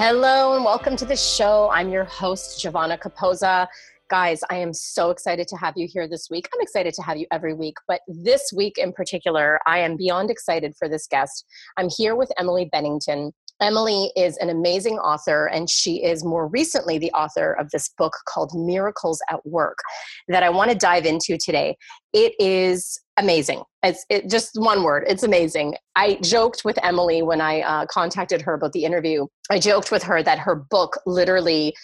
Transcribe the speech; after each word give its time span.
Hello 0.00 0.54
and 0.54 0.64
welcome 0.64 0.94
to 0.94 1.04
the 1.04 1.16
show. 1.16 1.70
I'm 1.72 1.88
your 1.88 2.04
host, 2.04 2.60
Giovanna 2.60 2.96
Capozza. 2.96 3.66
Guys, 4.08 4.44
I 4.48 4.54
am 4.54 4.72
so 4.72 5.10
excited 5.10 5.48
to 5.48 5.56
have 5.56 5.74
you 5.74 5.88
here 5.92 6.06
this 6.06 6.28
week. 6.30 6.48
I'm 6.54 6.60
excited 6.60 6.94
to 6.94 7.02
have 7.02 7.16
you 7.16 7.26
every 7.32 7.52
week, 7.52 7.74
but 7.88 8.02
this 8.06 8.52
week 8.56 8.78
in 8.78 8.92
particular, 8.92 9.58
I 9.66 9.80
am 9.80 9.96
beyond 9.96 10.30
excited 10.30 10.76
for 10.78 10.88
this 10.88 11.08
guest. 11.08 11.44
I'm 11.76 11.88
here 11.88 12.14
with 12.14 12.30
Emily 12.38 12.68
Bennington. 12.70 13.32
Emily 13.60 14.12
is 14.16 14.36
an 14.38 14.50
amazing 14.50 14.98
author, 14.98 15.46
and 15.46 15.68
she 15.68 16.02
is 16.02 16.24
more 16.24 16.46
recently 16.48 16.98
the 16.98 17.10
author 17.12 17.52
of 17.52 17.70
this 17.70 17.90
book 17.98 18.12
called 18.26 18.52
Miracles 18.54 19.20
at 19.30 19.44
Work 19.46 19.78
that 20.28 20.42
I 20.42 20.50
want 20.50 20.70
to 20.70 20.76
dive 20.76 21.06
into 21.06 21.36
today. 21.38 21.76
It 22.12 22.34
is 22.38 23.00
amazing. 23.18 23.62
It's 23.82 24.04
it, 24.08 24.30
just 24.30 24.52
one 24.54 24.82
word. 24.82 25.04
It's 25.08 25.22
amazing. 25.22 25.74
I 25.96 26.18
joked 26.22 26.62
with 26.64 26.78
Emily 26.84 27.22
when 27.22 27.40
I 27.40 27.60
uh, 27.62 27.86
contacted 27.86 28.42
her 28.42 28.54
about 28.54 28.72
the 28.72 28.84
interview. 28.84 29.26
I 29.50 29.58
joked 29.58 29.90
with 29.90 30.02
her 30.04 30.22
that 30.22 30.38
her 30.38 30.54
book 30.54 30.98
literally 31.04 31.74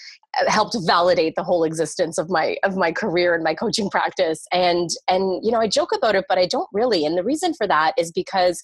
uh, 0.40 0.50
helped 0.50 0.76
validate 0.86 1.34
the 1.36 1.44
whole 1.44 1.64
existence 1.64 2.18
of 2.18 2.30
my 2.30 2.56
of 2.62 2.76
my 2.76 2.92
career 2.92 3.34
and 3.34 3.44
my 3.44 3.54
coaching 3.54 3.90
practice. 3.90 4.46
And 4.52 4.90
and 5.08 5.44
you 5.44 5.50
know 5.50 5.60
I 5.60 5.68
joke 5.68 5.90
about 5.94 6.14
it, 6.14 6.24
but 6.28 6.38
I 6.38 6.46
don't 6.46 6.68
really. 6.72 7.04
And 7.04 7.18
the 7.18 7.24
reason 7.24 7.52
for 7.54 7.66
that 7.66 7.94
is 7.98 8.12
because 8.12 8.62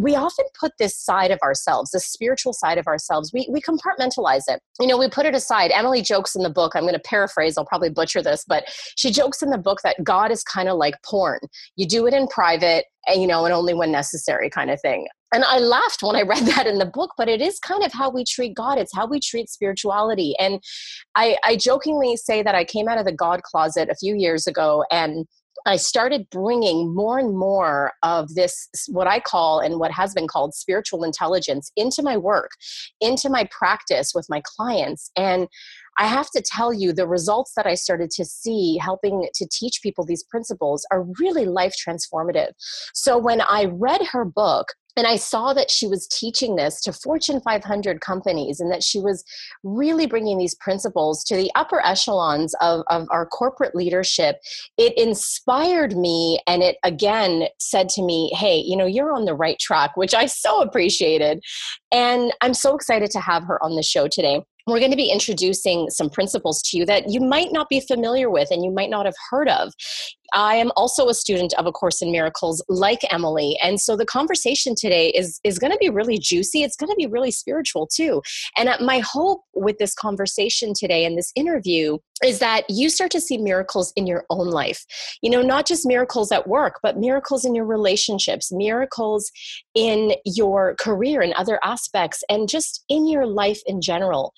we 0.00 0.16
often 0.16 0.46
put 0.58 0.72
this 0.78 0.96
side 0.96 1.30
of 1.30 1.38
ourselves, 1.42 1.90
the 1.90 2.00
spiritual 2.00 2.54
side 2.54 2.78
of 2.78 2.86
ourselves, 2.86 3.32
we, 3.34 3.46
we 3.50 3.60
compartmentalize 3.60 4.44
it. 4.48 4.60
You 4.80 4.86
know, 4.86 4.96
we 4.96 5.10
put 5.10 5.26
it 5.26 5.34
aside. 5.34 5.70
Emily 5.72 6.00
jokes 6.00 6.34
in 6.34 6.42
the 6.42 6.50
book, 6.50 6.74
I'm 6.74 6.84
going 6.84 6.94
to 6.94 7.00
paraphrase, 7.00 7.58
I'll 7.58 7.66
probably 7.66 7.90
butcher 7.90 8.22
this, 8.22 8.44
but 8.48 8.64
she 8.96 9.10
jokes 9.10 9.42
in 9.42 9.50
the 9.50 9.58
book 9.58 9.80
that 9.84 10.02
God 10.02 10.30
is 10.30 10.42
kind 10.42 10.68
of 10.68 10.78
like 10.78 10.94
porn. 11.04 11.40
You 11.76 11.86
do 11.86 12.06
it 12.06 12.14
in 12.14 12.28
private, 12.28 12.86
and, 13.06 13.20
you 13.20 13.26
know, 13.26 13.44
and 13.44 13.52
only 13.52 13.74
when 13.74 13.92
necessary 13.92 14.48
kind 14.48 14.70
of 14.70 14.80
thing. 14.80 15.06
And 15.32 15.44
I 15.44 15.58
laughed 15.58 16.02
when 16.02 16.16
I 16.16 16.22
read 16.22 16.46
that 16.46 16.66
in 16.66 16.78
the 16.78 16.86
book, 16.86 17.12
but 17.16 17.28
it 17.28 17.40
is 17.40 17.58
kind 17.58 17.84
of 17.84 17.92
how 17.92 18.10
we 18.10 18.24
treat 18.24 18.54
God. 18.54 18.78
It's 18.78 18.94
how 18.94 19.06
we 19.06 19.20
treat 19.20 19.48
spirituality. 19.48 20.34
And 20.38 20.60
I, 21.14 21.36
I 21.44 21.56
jokingly 21.56 22.16
say 22.16 22.42
that 22.42 22.54
I 22.54 22.64
came 22.64 22.88
out 22.88 22.98
of 22.98 23.04
the 23.04 23.12
God 23.12 23.42
closet 23.42 23.88
a 23.90 23.96
few 23.96 24.14
years 24.16 24.46
ago 24.46 24.84
and 24.90 25.26
I 25.66 25.76
started 25.76 26.28
bringing 26.30 26.94
more 26.94 27.18
and 27.18 27.36
more 27.36 27.92
of 28.02 28.34
this, 28.34 28.68
what 28.88 29.06
I 29.06 29.20
call 29.20 29.60
and 29.60 29.78
what 29.78 29.90
has 29.92 30.14
been 30.14 30.26
called 30.26 30.54
spiritual 30.54 31.04
intelligence, 31.04 31.70
into 31.76 32.02
my 32.02 32.16
work, 32.16 32.52
into 33.00 33.28
my 33.28 33.48
practice 33.50 34.12
with 34.14 34.26
my 34.28 34.42
clients. 34.44 35.10
And 35.16 35.48
I 35.98 36.06
have 36.06 36.30
to 36.30 36.42
tell 36.42 36.72
you, 36.72 36.92
the 36.92 37.06
results 37.06 37.52
that 37.56 37.66
I 37.66 37.74
started 37.74 38.10
to 38.12 38.24
see 38.24 38.78
helping 38.78 39.28
to 39.34 39.48
teach 39.50 39.82
people 39.82 40.04
these 40.04 40.24
principles 40.24 40.86
are 40.90 41.06
really 41.18 41.44
life 41.44 41.74
transformative. 41.74 42.52
So 42.94 43.18
when 43.18 43.40
I 43.42 43.66
read 43.66 44.00
her 44.12 44.24
book, 44.24 44.68
and 44.96 45.06
I 45.06 45.16
saw 45.16 45.52
that 45.54 45.70
she 45.70 45.86
was 45.86 46.06
teaching 46.08 46.56
this 46.56 46.80
to 46.82 46.92
Fortune 46.92 47.40
500 47.40 48.00
companies 48.00 48.60
and 48.60 48.70
that 48.70 48.82
she 48.82 48.98
was 49.00 49.24
really 49.62 50.06
bringing 50.06 50.38
these 50.38 50.54
principles 50.56 51.24
to 51.24 51.36
the 51.36 51.50
upper 51.54 51.84
echelons 51.84 52.54
of, 52.60 52.82
of 52.90 53.06
our 53.10 53.26
corporate 53.26 53.74
leadership. 53.74 54.36
It 54.76 54.96
inspired 54.98 55.96
me 55.96 56.40
and 56.46 56.62
it 56.62 56.76
again 56.84 57.44
said 57.58 57.88
to 57.90 58.02
me, 58.02 58.32
hey, 58.34 58.58
you 58.58 58.76
know, 58.76 58.86
you're 58.86 59.14
on 59.14 59.24
the 59.24 59.34
right 59.34 59.58
track, 59.58 59.96
which 59.96 60.14
I 60.14 60.26
so 60.26 60.62
appreciated. 60.62 61.40
And 61.92 62.32
I'm 62.40 62.54
so 62.54 62.74
excited 62.74 63.10
to 63.12 63.20
have 63.20 63.44
her 63.44 63.62
on 63.62 63.76
the 63.76 63.82
show 63.82 64.08
today 64.08 64.42
we're 64.66 64.78
going 64.78 64.90
to 64.90 64.96
be 64.96 65.10
introducing 65.10 65.90
some 65.90 66.08
principles 66.08 66.62
to 66.62 66.78
you 66.78 66.86
that 66.86 67.08
you 67.08 67.20
might 67.20 67.52
not 67.52 67.68
be 67.68 67.80
familiar 67.80 68.30
with 68.30 68.50
and 68.50 68.64
you 68.64 68.70
might 68.70 68.90
not 68.90 69.06
have 69.06 69.14
heard 69.30 69.48
of. 69.48 69.72
I 70.32 70.56
am 70.56 70.70
also 70.76 71.08
a 71.08 71.14
student 71.14 71.52
of 71.54 71.66
A 71.66 71.72
Course 71.72 72.02
in 72.02 72.12
Miracles, 72.12 72.62
like 72.68 73.00
Emily, 73.10 73.58
and 73.62 73.80
so 73.80 73.96
the 73.96 74.06
conversation 74.06 74.74
today 74.74 75.10
is 75.10 75.40
is 75.44 75.58
going 75.58 75.72
to 75.72 75.78
be 75.78 75.90
really 75.90 76.18
juicy. 76.18 76.62
It's 76.62 76.76
going 76.76 76.90
to 76.90 76.96
be 76.96 77.06
really 77.06 77.30
spiritual 77.30 77.86
too. 77.86 78.22
And 78.56 78.68
uh, 78.68 78.78
my 78.80 79.00
hope 79.00 79.42
with 79.54 79.78
this 79.78 79.94
conversation 79.94 80.72
today 80.74 81.04
and 81.04 81.16
this 81.16 81.32
interview 81.34 81.98
is 82.24 82.38
that 82.38 82.64
you 82.68 82.90
start 82.90 83.10
to 83.12 83.20
see 83.20 83.38
miracles 83.38 83.92
in 83.96 84.06
your 84.06 84.24
own 84.30 84.48
life. 84.48 84.84
You 85.22 85.30
know, 85.30 85.42
not 85.42 85.66
just 85.66 85.86
miracles 85.86 86.30
at 86.32 86.46
work, 86.46 86.80
but 86.82 86.98
miracles 86.98 87.44
in 87.44 87.54
your 87.54 87.64
relationships, 87.64 88.52
miracles 88.52 89.30
in 89.74 90.14
your 90.24 90.74
career 90.78 91.22
and 91.22 91.32
other 91.34 91.58
aspects, 91.64 92.22
and 92.28 92.48
just 92.48 92.84
in 92.88 93.08
your 93.08 93.26
life 93.26 93.60
in 93.66 93.80
general. 93.80 94.32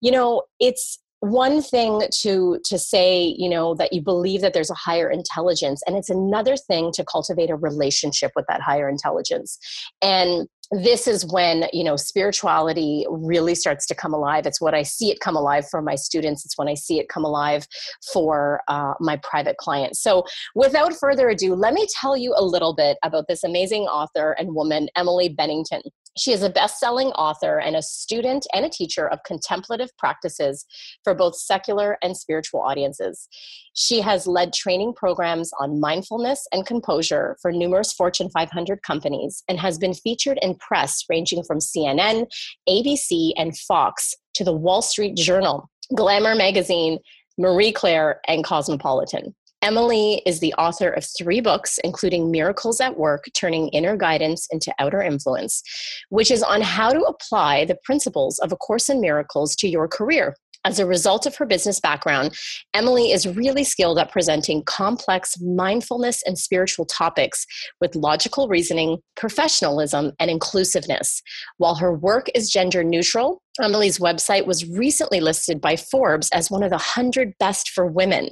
You 0.00 0.12
know, 0.12 0.42
it's 0.60 0.98
one 1.30 1.60
thing 1.60 2.02
to 2.20 2.58
to 2.64 2.78
say 2.78 3.34
you 3.36 3.48
know 3.48 3.74
that 3.74 3.92
you 3.92 4.00
believe 4.00 4.40
that 4.40 4.52
there's 4.52 4.70
a 4.70 4.74
higher 4.74 5.10
intelligence 5.10 5.82
and 5.86 5.96
it's 5.96 6.10
another 6.10 6.56
thing 6.56 6.92
to 6.92 7.04
cultivate 7.04 7.50
a 7.50 7.56
relationship 7.56 8.32
with 8.36 8.44
that 8.48 8.60
higher 8.60 8.88
intelligence. 8.88 9.58
And 10.02 10.48
this 10.72 11.06
is 11.06 11.24
when 11.26 11.66
you 11.72 11.84
know 11.84 11.96
spirituality 11.96 13.06
really 13.08 13.54
starts 13.54 13.86
to 13.86 13.94
come 13.94 14.12
alive. 14.12 14.46
It's 14.46 14.60
what 14.60 14.74
i 14.74 14.82
see 14.82 15.10
it 15.10 15.20
come 15.20 15.36
alive 15.36 15.68
for 15.68 15.80
my 15.82 15.94
students. 15.94 16.44
It's 16.44 16.58
when 16.58 16.68
i 16.68 16.74
see 16.74 16.98
it 16.98 17.08
come 17.08 17.24
alive 17.24 17.66
for 18.12 18.60
uh, 18.68 18.94
my 19.00 19.16
private 19.22 19.56
clients. 19.56 20.02
So 20.02 20.24
without 20.54 20.92
further 20.94 21.28
ado 21.28 21.54
let 21.54 21.74
me 21.74 21.86
tell 22.00 22.16
you 22.16 22.34
a 22.36 22.44
little 22.44 22.74
bit 22.74 22.98
about 23.04 23.26
this 23.28 23.44
amazing 23.44 23.82
author 23.82 24.32
and 24.38 24.54
woman 24.54 24.88
emily 24.96 25.28
bennington 25.28 25.82
she 26.16 26.32
is 26.32 26.42
a 26.42 26.50
best 26.50 26.78
selling 26.78 27.08
author 27.08 27.58
and 27.58 27.76
a 27.76 27.82
student 27.82 28.46
and 28.52 28.64
a 28.64 28.70
teacher 28.70 29.06
of 29.06 29.22
contemplative 29.24 29.90
practices 29.98 30.64
for 31.04 31.14
both 31.14 31.36
secular 31.36 31.98
and 32.02 32.16
spiritual 32.16 32.60
audiences. 32.60 33.28
She 33.74 34.00
has 34.00 34.26
led 34.26 34.52
training 34.52 34.94
programs 34.94 35.50
on 35.60 35.80
mindfulness 35.80 36.46
and 36.52 36.66
composure 36.66 37.36
for 37.42 37.52
numerous 37.52 37.92
Fortune 37.92 38.30
500 38.30 38.82
companies 38.82 39.44
and 39.48 39.60
has 39.60 39.78
been 39.78 39.94
featured 39.94 40.38
in 40.40 40.54
press 40.56 41.04
ranging 41.08 41.42
from 41.44 41.58
CNN, 41.58 42.26
ABC, 42.68 43.32
and 43.36 43.56
Fox 43.56 44.14
to 44.34 44.44
the 44.44 44.52
Wall 44.52 44.82
Street 44.82 45.16
Journal, 45.16 45.68
Glamour 45.94 46.34
Magazine, 46.34 46.98
Marie 47.38 47.72
Claire, 47.72 48.20
and 48.26 48.42
Cosmopolitan. 48.44 49.34
Emily 49.66 50.22
is 50.24 50.38
the 50.38 50.54
author 50.54 50.90
of 50.90 51.04
three 51.04 51.40
books, 51.40 51.80
including 51.82 52.30
Miracles 52.30 52.80
at 52.80 52.96
Work 52.96 53.24
Turning 53.34 53.66
Inner 53.70 53.96
Guidance 53.96 54.46
into 54.52 54.72
Outer 54.78 55.02
Influence, 55.02 55.60
which 56.08 56.30
is 56.30 56.44
on 56.44 56.60
how 56.60 56.90
to 56.90 57.00
apply 57.00 57.64
the 57.64 57.76
principles 57.82 58.38
of 58.38 58.52
A 58.52 58.56
Course 58.56 58.88
in 58.88 59.00
Miracles 59.00 59.56
to 59.56 59.68
your 59.68 59.88
career. 59.88 60.36
As 60.66 60.80
a 60.80 60.86
result 60.86 61.26
of 61.26 61.36
her 61.36 61.46
business 61.46 61.78
background, 61.78 62.36
Emily 62.74 63.12
is 63.12 63.24
really 63.24 63.62
skilled 63.62 64.00
at 64.00 64.10
presenting 64.10 64.64
complex 64.64 65.40
mindfulness 65.40 66.24
and 66.26 66.36
spiritual 66.36 66.84
topics 66.84 67.46
with 67.80 67.94
logical 67.94 68.48
reasoning, 68.48 68.98
professionalism, 69.14 70.10
and 70.18 70.28
inclusiveness. 70.28 71.22
While 71.58 71.76
her 71.76 71.94
work 71.94 72.26
is 72.34 72.50
gender 72.50 72.82
neutral, 72.82 73.40
Emily's 73.62 74.00
website 74.00 74.44
was 74.44 74.68
recently 74.68 75.20
listed 75.20 75.60
by 75.60 75.76
Forbes 75.76 76.28
as 76.32 76.50
one 76.50 76.64
of 76.64 76.70
the 76.70 76.76
100 76.76 77.34
best 77.38 77.70
for 77.70 77.86
women, 77.86 78.30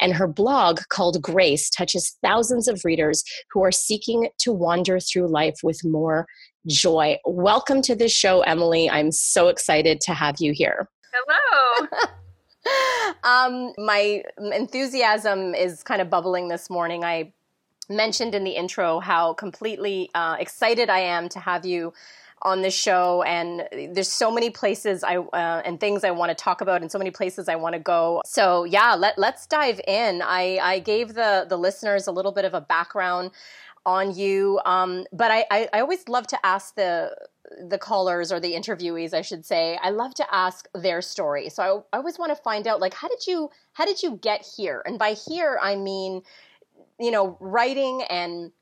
and 0.00 0.12
her 0.12 0.26
blog 0.26 0.80
called 0.88 1.22
Grace 1.22 1.70
touches 1.70 2.16
thousands 2.20 2.66
of 2.66 2.84
readers 2.84 3.22
who 3.52 3.62
are 3.62 3.70
seeking 3.70 4.28
to 4.40 4.50
wander 4.50 4.98
through 4.98 5.28
life 5.28 5.54
with 5.62 5.78
more 5.84 6.26
joy. 6.66 7.16
Welcome 7.24 7.80
to 7.82 7.94
the 7.94 8.08
show, 8.08 8.40
Emily. 8.40 8.90
I'm 8.90 9.12
so 9.12 9.46
excited 9.46 10.00
to 10.00 10.14
have 10.14 10.34
you 10.40 10.52
here. 10.52 10.88
Hello. 11.16 11.88
um, 13.24 13.72
my 13.78 14.22
enthusiasm 14.38 15.54
is 15.54 15.82
kind 15.82 16.02
of 16.02 16.10
bubbling 16.10 16.48
this 16.48 16.68
morning. 16.68 17.04
I 17.04 17.32
mentioned 17.88 18.34
in 18.34 18.44
the 18.44 18.50
intro 18.50 19.00
how 19.00 19.32
completely 19.34 20.10
uh, 20.14 20.36
excited 20.38 20.90
I 20.90 21.00
am 21.00 21.28
to 21.30 21.40
have 21.40 21.64
you 21.64 21.92
on 22.42 22.60
this 22.60 22.74
show 22.74 23.22
and 23.22 23.66
there's 23.94 24.12
so 24.12 24.30
many 24.30 24.50
places 24.50 25.02
I 25.02 25.16
uh, 25.16 25.62
and 25.64 25.80
things 25.80 26.04
I 26.04 26.10
want 26.10 26.30
to 26.30 26.34
talk 26.34 26.60
about 26.60 26.82
and 26.82 26.92
so 26.92 26.98
many 26.98 27.10
places 27.10 27.48
I 27.48 27.56
want 27.56 27.72
to 27.72 27.78
go. 27.78 28.20
So 28.26 28.64
yeah, 28.64 28.94
let 28.94 29.18
let's 29.18 29.46
dive 29.46 29.80
in. 29.86 30.20
I 30.22 30.58
I 30.62 30.78
gave 30.80 31.14
the 31.14 31.46
the 31.48 31.56
listeners 31.56 32.06
a 32.06 32.12
little 32.12 32.32
bit 32.32 32.44
of 32.44 32.52
a 32.52 32.60
background 32.60 33.30
on 33.86 34.14
you, 34.14 34.60
um, 34.66 35.06
but 35.12 35.30
I, 35.30 35.46
I 35.50 35.68
I 35.72 35.80
always 35.80 36.08
love 36.08 36.26
to 36.28 36.46
ask 36.46 36.74
the 36.74 37.16
the 37.68 37.78
callers 37.78 38.32
or 38.32 38.40
the 38.40 38.52
interviewees 38.52 39.14
i 39.14 39.22
should 39.22 39.44
say 39.44 39.78
i 39.82 39.90
love 39.90 40.14
to 40.14 40.34
ask 40.34 40.68
their 40.74 41.02
story. 41.02 41.48
So 41.48 41.62
I, 41.92 41.96
I, 41.96 41.98
always 41.98 42.18
want 42.18 42.36
to 42.36 42.42
find 42.42 42.66
out 42.66 42.80
like 42.80 42.94
how 42.94 43.08
did 43.08 43.26
you 43.26 43.50
how 43.72 43.84
did 43.84 44.02
you 44.02 44.16
get 44.16 44.46
here? 44.56 44.82
And 44.84 44.98
by 44.98 45.12
here 45.12 45.58
i 45.62 45.76
mean 45.76 46.22
you 46.98 47.10
know 47.10 47.36
writing 47.40 48.02
and 48.08 48.52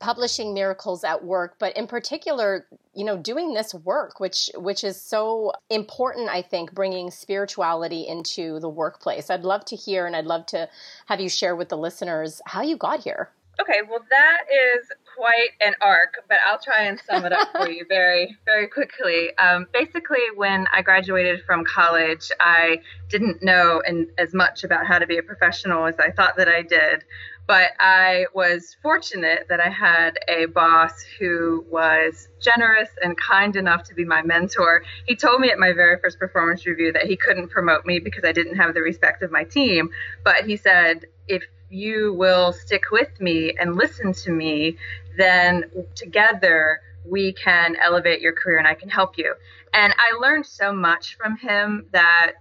publishing 0.00 0.52
miracles 0.52 1.04
at 1.04 1.24
work 1.24 1.54
but 1.58 1.74
in 1.74 1.86
particular 1.86 2.66
you 2.92 3.02
know 3.02 3.16
doing 3.16 3.54
this 3.54 3.72
work 3.72 4.20
which 4.20 4.50
which 4.56 4.84
is 4.84 5.00
so 5.00 5.50
important 5.70 6.28
i 6.28 6.42
think 6.42 6.74
bringing 6.74 7.10
spirituality 7.10 8.06
into 8.06 8.60
the 8.60 8.68
workplace. 8.68 9.30
I'd 9.30 9.44
love 9.44 9.64
to 9.66 9.76
hear 9.76 10.06
and 10.06 10.14
i'd 10.14 10.26
love 10.26 10.44
to 10.46 10.68
have 11.06 11.20
you 11.20 11.28
share 11.28 11.56
with 11.56 11.70
the 11.70 11.78
listeners 11.78 12.42
how 12.46 12.62
you 12.62 12.76
got 12.76 13.00
here. 13.00 13.30
Okay, 13.60 13.80
well, 13.88 14.04
that 14.10 14.40
is 14.52 14.86
quite 15.16 15.50
an 15.60 15.74
arc, 15.80 16.24
but 16.28 16.38
I'll 16.46 16.58
try 16.58 16.84
and 16.84 17.00
sum 17.00 17.24
it 17.24 17.32
up 17.32 17.50
for 17.52 17.68
you 17.68 17.84
very, 17.88 18.36
very 18.44 18.68
quickly. 18.68 19.36
Um, 19.38 19.66
basically, 19.72 20.20
when 20.34 20.66
I 20.72 20.82
graduated 20.82 21.42
from 21.44 21.64
college, 21.64 22.30
I 22.40 22.80
didn't 23.08 23.42
know 23.42 23.82
in, 23.86 24.08
as 24.18 24.34
much 24.34 24.64
about 24.64 24.86
how 24.86 24.98
to 24.98 25.06
be 25.06 25.18
a 25.18 25.22
professional 25.22 25.86
as 25.86 25.94
I 25.98 26.10
thought 26.10 26.36
that 26.36 26.48
I 26.48 26.62
did. 26.62 27.04
But 27.46 27.70
I 27.78 28.26
was 28.34 28.76
fortunate 28.82 29.46
that 29.48 29.60
I 29.60 29.68
had 29.68 30.18
a 30.28 30.46
boss 30.46 31.04
who 31.18 31.64
was 31.70 32.28
generous 32.40 32.88
and 33.02 33.16
kind 33.16 33.54
enough 33.54 33.84
to 33.84 33.94
be 33.94 34.04
my 34.04 34.22
mentor. 34.22 34.82
He 35.06 35.14
told 35.14 35.40
me 35.40 35.50
at 35.50 35.58
my 35.58 35.72
very 35.72 35.96
first 36.00 36.18
performance 36.18 36.66
review 36.66 36.92
that 36.92 37.04
he 37.04 37.16
couldn't 37.16 37.48
promote 37.48 37.86
me 37.86 38.00
because 38.00 38.24
I 38.24 38.32
didn't 38.32 38.56
have 38.56 38.74
the 38.74 38.82
respect 38.82 39.22
of 39.22 39.30
my 39.30 39.44
team. 39.44 39.90
But 40.24 40.44
he 40.44 40.56
said, 40.56 41.06
if 41.28 41.44
you 41.70 42.14
will 42.14 42.52
stick 42.52 42.90
with 42.90 43.20
me 43.20 43.54
and 43.58 43.76
listen 43.76 44.12
to 44.12 44.30
me, 44.30 44.76
then 45.16 45.64
together 45.94 46.80
we 47.04 47.32
can 47.32 47.76
elevate 47.76 48.20
your 48.20 48.32
career 48.32 48.58
and 48.58 48.66
I 48.66 48.74
can 48.74 48.88
help 48.88 49.16
you. 49.16 49.34
And 49.72 49.94
I 49.96 50.18
learned 50.18 50.46
so 50.46 50.72
much 50.72 51.16
from 51.16 51.36
him 51.36 51.86
that 51.92 52.32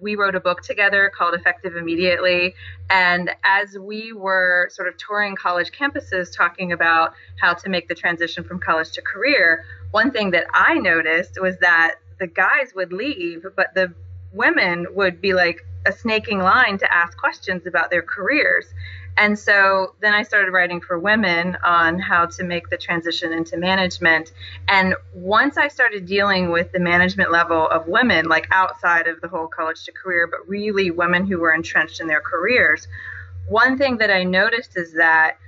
we 0.00 0.14
wrote 0.14 0.34
a 0.34 0.40
book 0.40 0.62
together 0.62 1.10
called 1.16 1.34
Effective 1.34 1.76
Immediately. 1.76 2.54
And 2.88 3.30
as 3.44 3.76
we 3.78 4.12
were 4.12 4.68
sort 4.70 4.88
of 4.88 4.96
touring 4.96 5.34
college 5.34 5.72
campuses 5.72 6.34
talking 6.34 6.72
about 6.72 7.14
how 7.40 7.54
to 7.54 7.68
make 7.68 7.88
the 7.88 7.94
transition 7.94 8.44
from 8.44 8.60
college 8.60 8.92
to 8.92 9.02
career, 9.02 9.64
one 9.90 10.10
thing 10.10 10.30
that 10.32 10.46
I 10.54 10.74
noticed 10.74 11.40
was 11.40 11.56
that 11.58 11.96
the 12.20 12.26
guys 12.26 12.72
would 12.74 12.92
leave, 12.92 13.44
but 13.56 13.74
the 13.74 13.92
women 14.32 14.86
would 14.94 15.20
be 15.20 15.34
like, 15.34 15.64
a 15.86 15.92
snaking 15.92 16.38
line 16.38 16.78
to 16.78 16.94
ask 16.94 17.16
questions 17.16 17.66
about 17.66 17.90
their 17.90 18.02
careers. 18.02 18.66
And 19.18 19.36
so 19.36 19.94
then 20.00 20.14
I 20.14 20.22
started 20.22 20.52
writing 20.52 20.80
for 20.80 20.96
women 20.96 21.56
on 21.64 21.98
how 21.98 22.26
to 22.26 22.44
make 22.44 22.70
the 22.70 22.76
transition 22.76 23.32
into 23.32 23.56
management. 23.56 24.32
And 24.68 24.94
once 25.12 25.56
I 25.56 25.66
started 25.66 26.06
dealing 26.06 26.52
with 26.52 26.70
the 26.70 26.78
management 26.78 27.32
level 27.32 27.68
of 27.68 27.88
women, 27.88 28.26
like 28.26 28.46
outside 28.52 29.08
of 29.08 29.20
the 29.20 29.26
whole 29.26 29.48
college 29.48 29.84
to 29.86 29.92
career, 29.92 30.28
but 30.28 30.48
really 30.48 30.92
women 30.92 31.26
who 31.26 31.38
were 31.40 31.52
entrenched 31.52 32.00
in 32.00 32.06
their 32.06 32.20
careers, 32.20 32.86
one 33.48 33.76
thing 33.76 33.98
that 33.98 34.10
I 34.10 34.22
noticed 34.22 34.76
is 34.76 34.92
that 34.94 35.38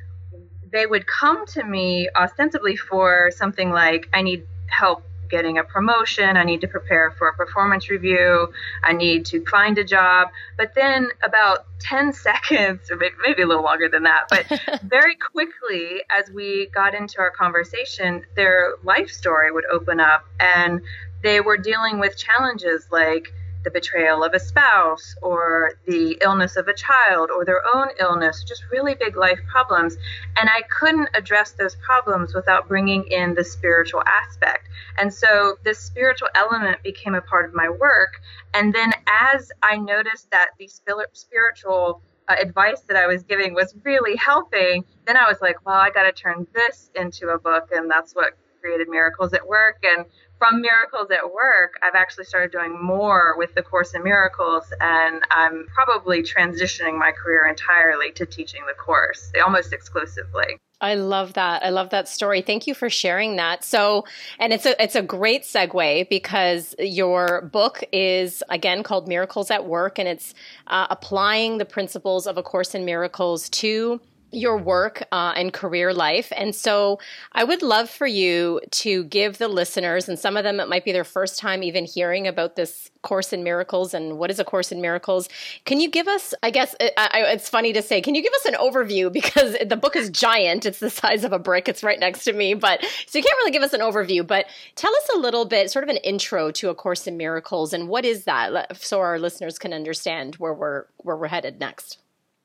they 0.72 0.86
would 0.86 1.06
come 1.06 1.46
to 1.46 1.62
me 1.62 2.08
ostensibly 2.16 2.74
for 2.76 3.30
something 3.36 3.70
like, 3.70 4.08
I 4.12 4.22
need 4.22 4.46
help 4.66 5.04
getting 5.30 5.58
a 5.58 5.64
promotion. 5.64 6.36
I 6.36 6.44
need 6.44 6.60
to 6.62 6.68
prepare 6.68 7.10
for 7.12 7.28
a 7.28 7.34
performance 7.34 7.88
review. 7.88 8.52
I 8.82 8.92
need 8.92 9.26
to 9.26 9.44
find 9.46 9.78
a 9.78 9.84
job. 9.84 10.28
But 10.56 10.74
then 10.74 11.08
about 11.22 11.66
10 11.80 12.12
seconds, 12.12 12.90
or 12.90 12.98
maybe 13.26 13.42
a 13.42 13.46
little 13.46 13.64
longer 13.64 13.88
than 13.88 14.02
that, 14.04 14.24
but 14.28 14.80
very 14.82 15.16
quickly 15.16 16.02
as 16.10 16.30
we 16.30 16.66
got 16.74 16.94
into 16.94 17.18
our 17.20 17.30
conversation, 17.30 18.24
their 18.36 18.74
life 18.82 19.10
story 19.10 19.50
would 19.52 19.66
open 19.66 20.00
up 20.00 20.24
and 20.38 20.80
they 21.22 21.40
were 21.40 21.56
dealing 21.56 21.98
with 21.98 22.16
challenges 22.16 22.86
like 22.90 23.32
the 23.64 23.70
betrayal 23.70 24.24
of 24.24 24.34
a 24.34 24.40
spouse 24.40 25.14
or 25.22 25.72
the 25.86 26.18
illness 26.22 26.56
of 26.56 26.68
a 26.68 26.74
child 26.74 27.30
or 27.30 27.44
their 27.44 27.62
own 27.74 27.88
illness, 27.98 28.44
just 28.46 28.64
really 28.70 28.94
big 28.94 29.16
life 29.16 29.38
problems. 29.48 29.96
And 30.36 30.48
I 30.48 30.62
couldn't 30.78 31.08
address 31.14 31.52
those 31.52 31.76
problems 31.76 32.34
without 32.34 32.68
bringing 32.68 33.04
in 33.04 33.34
the 33.34 33.44
spiritual 33.44 34.02
aspect. 34.06 34.68
And 34.98 35.12
so 35.12 35.56
this 35.64 35.78
spiritual 35.78 36.28
element 36.34 36.82
became 36.82 37.14
a 37.14 37.20
part 37.20 37.44
of 37.44 37.54
my 37.54 37.68
work. 37.68 38.20
And 38.54 38.74
then 38.74 38.92
as 39.06 39.50
I 39.62 39.76
noticed 39.76 40.30
that 40.30 40.50
the 40.58 40.68
spiritual 41.12 42.02
uh, 42.28 42.36
advice 42.40 42.80
that 42.88 42.96
I 42.96 43.06
was 43.06 43.22
giving 43.22 43.54
was 43.54 43.74
really 43.84 44.16
helping, 44.16 44.84
then 45.06 45.16
I 45.16 45.28
was 45.28 45.40
like, 45.40 45.64
well, 45.66 45.76
I 45.76 45.90
got 45.90 46.04
to 46.04 46.12
turn 46.12 46.46
this 46.54 46.90
into 46.94 47.28
a 47.28 47.38
book. 47.38 47.68
And 47.72 47.90
that's 47.90 48.14
what 48.14 48.34
created 48.60 48.88
Miracles 48.88 49.32
at 49.32 49.46
Work. 49.46 49.82
And 49.82 50.06
from 50.40 50.62
Miracles 50.62 51.10
at 51.10 51.30
Work, 51.32 51.78
I've 51.82 51.94
actually 51.94 52.24
started 52.24 52.50
doing 52.50 52.82
more 52.82 53.34
with 53.36 53.54
the 53.54 53.62
Course 53.62 53.92
in 53.92 54.02
Miracles, 54.02 54.64
and 54.80 55.22
I'm 55.30 55.66
probably 55.74 56.22
transitioning 56.22 56.98
my 56.98 57.12
career 57.12 57.46
entirely 57.46 58.10
to 58.12 58.24
teaching 58.24 58.62
the 58.66 58.72
course, 58.72 59.30
almost 59.44 59.74
exclusively. 59.74 60.56
I 60.80 60.94
love 60.94 61.34
that. 61.34 61.62
I 61.62 61.68
love 61.68 61.90
that 61.90 62.08
story. 62.08 62.40
Thank 62.40 62.66
you 62.66 62.74
for 62.74 62.88
sharing 62.88 63.36
that. 63.36 63.64
So, 63.64 64.06
and 64.38 64.50
it's 64.50 64.64
a 64.64 64.82
it's 64.82 64.96
a 64.96 65.02
great 65.02 65.42
segue 65.42 66.08
because 66.08 66.74
your 66.78 67.42
book 67.42 67.84
is 67.92 68.42
again 68.48 68.82
called 68.82 69.06
Miracles 69.06 69.50
at 69.50 69.66
Work, 69.66 69.98
and 69.98 70.08
it's 70.08 70.32
uh, 70.68 70.86
applying 70.88 71.58
the 71.58 71.66
principles 71.66 72.26
of 72.26 72.38
A 72.38 72.42
Course 72.42 72.74
in 72.74 72.86
Miracles 72.86 73.50
to 73.50 74.00
your 74.32 74.56
work 74.56 75.02
uh, 75.12 75.32
and 75.36 75.52
career 75.52 75.92
life. 75.92 76.32
And 76.36 76.54
so 76.54 76.98
I 77.32 77.44
would 77.44 77.62
love 77.62 77.90
for 77.90 78.06
you 78.06 78.60
to 78.70 79.04
give 79.04 79.38
the 79.38 79.48
listeners, 79.48 80.08
and 80.08 80.18
some 80.18 80.36
of 80.36 80.44
them 80.44 80.60
it 80.60 80.68
might 80.68 80.84
be 80.84 80.92
their 80.92 81.04
first 81.04 81.38
time 81.38 81.62
even 81.62 81.84
hearing 81.84 82.26
about 82.26 82.56
this 82.56 82.90
Course 83.02 83.32
in 83.32 83.42
Miracles 83.42 83.94
and 83.94 84.18
what 84.18 84.30
is 84.30 84.38
a 84.38 84.44
Course 84.44 84.72
in 84.72 84.80
Miracles. 84.80 85.28
Can 85.64 85.80
you 85.80 85.90
give 85.90 86.06
us, 86.06 86.34
I 86.42 86.50
guess 86.50 86.74
I, 86.80 87.22
it's 87.28 87.48
funny 87.48 87.72
to 87.72 87.82
say, 87.82 88.02
can 88.02 88.14
you 88.14 88.22
give 88.22 88.32
us 88.34 88.44
an 88.44 88.54
overview? 88.54 89.10
Because 89.20 89.56
the 89.64 89.76
book 89.76 89.96
is 89.96 90.08
giant, 90.10 90.66
it's 90.66 90.80
the 90.80 90.90
size 90.90 91.24
of 91.24 91.32
a 91.32 91.38
brick, 91.38 91.68
it's 91.68 91.82
right 91.82 92.00
next 92.00 92.24
to 92.24 92.32
me. 92.32 92.54
But 92.54 92.82
so 93.06 93.18
you 93.18 93.22
can't 93.22 93.36
really 93.38 93.50
give 93.50 93.62
us 93.62 93.72
an 93.72 93.80
overview, 93.80 94.26
but 94.26 94.46
tell 94.76 94.94
us 94.94 95.08
a 95.14 95.18
little 95.18 95.44
bit, 95.44 95.70
sort 95.70 95.82
of 95.82 95.88
an 95.88 95.98
intro 95.98 96.50
to 96.52 96.70
A 96.70 96.74
Course 96.74 97.06
in 97.06 97.16
Miracles 97.16 97.72
and 97.72 97.88
what 97.88 98.04
is 98.04 98.24
that 98.24 98.76
so 98.76 99.00
our 99.00 99.18
listeners 99.18 99.58
can 99.58 99.72
understand 99.72 100.36
where 100.36 100.54
we're, 100.54 100.86
where 100.98 101.16
we're 101.16 101.28
headed 101.28 101.60
next. 101.60 101.98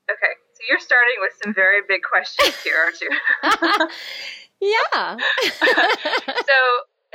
Okay 0.09 0.44
you're 0.67 0.79
starting 0.79 1.15
with 1.19 1.33
some 1.43 1.53
very 1.53 1.81
big 1.87 2.01
questions 2.01 2.55
here, 2.63 2.75
aren't 2.77 3.01
you? 3.01 3.09
yeah. 4.73 5.17
so 5.45 6.59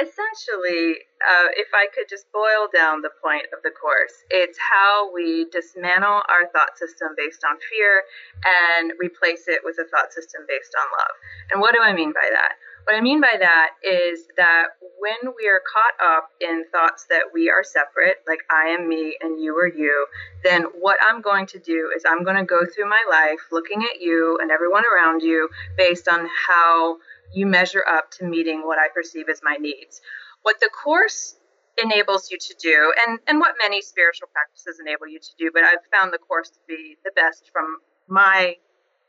essentially, 0.00 0.97
uh, 1.20 1.49
if 1.56 1.69
I 1.75 1.87
could 1.94 2.08
just 2.08 2.31
boil 2.32 2.69
down 2.73 3.02
the 3.02 3.12
point 3.23 3.47
of 3.52 3.62
the 3.62 3.71
course, 3.71 4.12
it's 4.30 4.59
how 4.59 5.12
we 5.12 5.47
dismantle 5.52 6.25
our 6.28 6.49
thought 6.52 6.76
system 6.78 7.12
based 7.16 7.45
on 7.45 7.57
fear 7.69 8.02
and 8.45 8.92
replace 8.99 9.45
it 9.47 9.61
with 9.64 9.76
a 9.78 9.87
thought 9.88 10.12
system 10.12 10.42
based 10.49 10.73
on 10.76 10.87
love. 10.97 11.14
And 11.52 11.61
what 11.61 11.75
do 11.75 11.80
I 11.83 11.92
mean 11.92 12.12
by 12.12 12.28
that? 12.33 12.57
What 12.85 12.97
I 12.97 13.00
mean 13.00 13.21
by 13.21 13.37
that 13.38 13.76
is 13.85 14.25
that 14.37 14.79
when 15.00 15.33
we 15.37 15.49
are 15.49 15.61
caught 15.61 16.16
up 16.16 16.30
in 16.40 16.64
thoughts 16.71 17.07
that 17.09 17.25
we 17.33 17.49
are 17.49 17.64
separate, 17.64 18.16
like 18.28 18.40
I 18.50 18.69
am 18.69 18.87
me 18.87 19.16
and 19.21 19.40
you 19.42 19.57
are 19.57 19.66
you, 19.66 20.07
then 20.45 20.64
what 20.78 20.99
I'm 21.02 21.23
going 21.23 21.47
to 21.47 21.59
do 21.59 21.90
is 21.97 22.04
I'm 22.07 22.23
going 22.23 22.37
to 22.37 22.45
go 22.45 22.61
through 22.66 22.88
my 22.88 23.02
life 23.11 23.40
looking 23.50 23.83
at 23.83 24.00
you 24.00 24.38
and 24.40 24.50
everyone 24.50 24.85
around 24.85 25.23
you 25.23 25.49
based 25.76 26.07
on 26.07 26.28
how 26.49 26.99
you 27.33 27.47
measure 27.47 27.85
up 27.88 28.11
to 28.12 28.25
meeting 28.26 28.62
what 28.66 28.78
I 28.78 28.88
perceive 28.92 29.28
as 29.30 29.40
my 29.42 29.57
needs. 29.59 30.02
What 30.42 30.61
the 30.61 30.69
Course 30.69 31.37
enables 31.83 32.30
you 32.30 32.37
to 32.38 32.54
do, 32.61 32.92
and, 33.07 33.19
and 33.26 33.40
what 33.40 33.54
many 33.61 33.80
spiritual 33.80 34.28
practices 34.33 34.80
enable 34.80 35.07
you 35.07 35.19
to 35.19 35.30
do, 35.38 35.50
but 35.52 35.62
I've 35.64 35.85
found 35.92 36.12
the 36.12 36.19
Course 36.19 36.50
to 36.50 36.59
be 36.69 36.97
the 37.04 37.12
best 37.14 37.50
from 37.52 37.78
my 38.09 38.57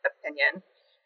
opinion, 0.06 0.64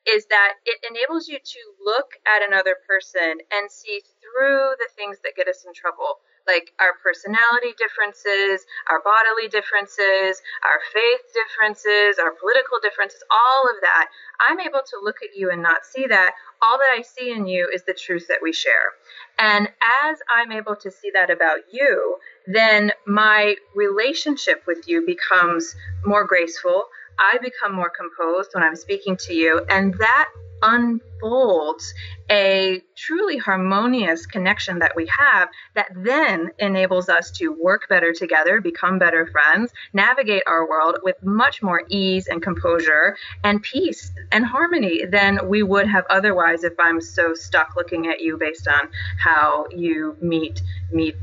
is 0.07 0.25
that 0.29 0.53
it 0.65 0.77
enables 0.85 1.27
you 1.27 1.39
to 1.39 1.59
look 1.83 2.13
at 2.25 2.45
another 2.45 2.77
person 2.87 3.41
and 3.51 3.71
see 3.71 4.01
through 4.21 4.77
the 4.77 4.89
things 4.95 5.17
that 5.23 5.33
get 5.35 5.47
us 5.47 5.65
in 5.65 5.73
trouble, 5.73 6.21
like 6.45 6.73
our 6.79 6.93
personality 7.01 7.73
differences, 7.77 8.65
our 8.89 9.01
bodily 9.01 9.49
differences, 9.49 10.41
our 10.61 10.79
faith 10.93 11.25
differences, 11.33 12.19
our 12.21 12.37
political 12.37 12.77
differences, 12.81 13.23
all 13.31 13.65
of 13.69 13.81
that. 13.81 14.09
I'm 14.47 14.59
able 14.59 14.85
to 14.85 15.01
look 15.01 15.17
at 15.23 15.35
you 15.35 15.49
and 15.49 15.61
not 15.61 15.85
see 15.85 16.05
that. 16.05 16.33
All 16.61 16.77
that 16.77 16.93
I 16.93 17.01
see 17.01 17.31
in 17.31 17.47
you 17.47 17.69
is 17.73 17.83
the 17.83 17.93
truth 17.93 18.27
that 18.29 18.39
we 18.41 18.53
share. 18.53 18.93
And 19.39 19.67
as 20.05 20.19
I'm 20.29 20.51
able 20.51 20.75
to 20.77 20.91
see 20.91 21.11
that 21.13 21.29
about 21.29 21.59
you, 21.71 22.17
then 22.47 22.91
my 23.07 23.55
relationship 23.73 24.63
with 24.67 24.87
you 24.87 25.05
becomes 25.05 25.75
more 26.05 26.25
graceful 26.25 26.85
I 27.19 27.37
become 27.41 27.73
more 27.73 27.89
composed 27.89 28.51
when 28.53 28.63
I'm 28.63 28.75
speaking 28.75 29.17
to 29.17 29.33
you, 29.33 29.65
and 29.69 29.93
that 29.95 30.29
unfolds 30.61 31.93
a 32.29 32.81
truly 32.95 33.37
harmonious 33.37 34.25
connection 34.25 34.79
that 34.79 34.95
we 34.95 35.07
have 35.07 35.49
that 35.75 35.91
then 35.95 36.49
enables 36.59 37.09
us 37.09 37.29
to 37.31 37.49
work 37.49 37.87
better 37.89 38.13
together, 38.13 38.61
become 38.61 38.97
better 38.97 39.27
friends, 39.27 39.71
navigate 39.93 40.43
our 40.47 40.67
world 40.67 40.97
with 41.03 41.21
much 41.23 41.61
more 41.61 41.83
ease 41.89 42.27
and 42.27 42.41
composure 42.41 43.15
and 43.43 43.61
peace 43.61 44.11
and 44.31 44.45
harmony 44.45 45.05
than 45.05 45.47
we 45.47 45.61
would 45.61 45.87
have 45.87 46.05
otherwise 46.09 46.63
if 46.63 46.73
I'm 46.79 47.01
so 47.01 47.33
stuck 47.33 47.75
looking 47.75 48.07
at 48.07 48.21
you 48.21 48.37
based 48.37 48.67
on 48.67 48.89
how 49.19 49.65
you 49.71 50.15
meet 50.21 50.61
meet 50.91 51.15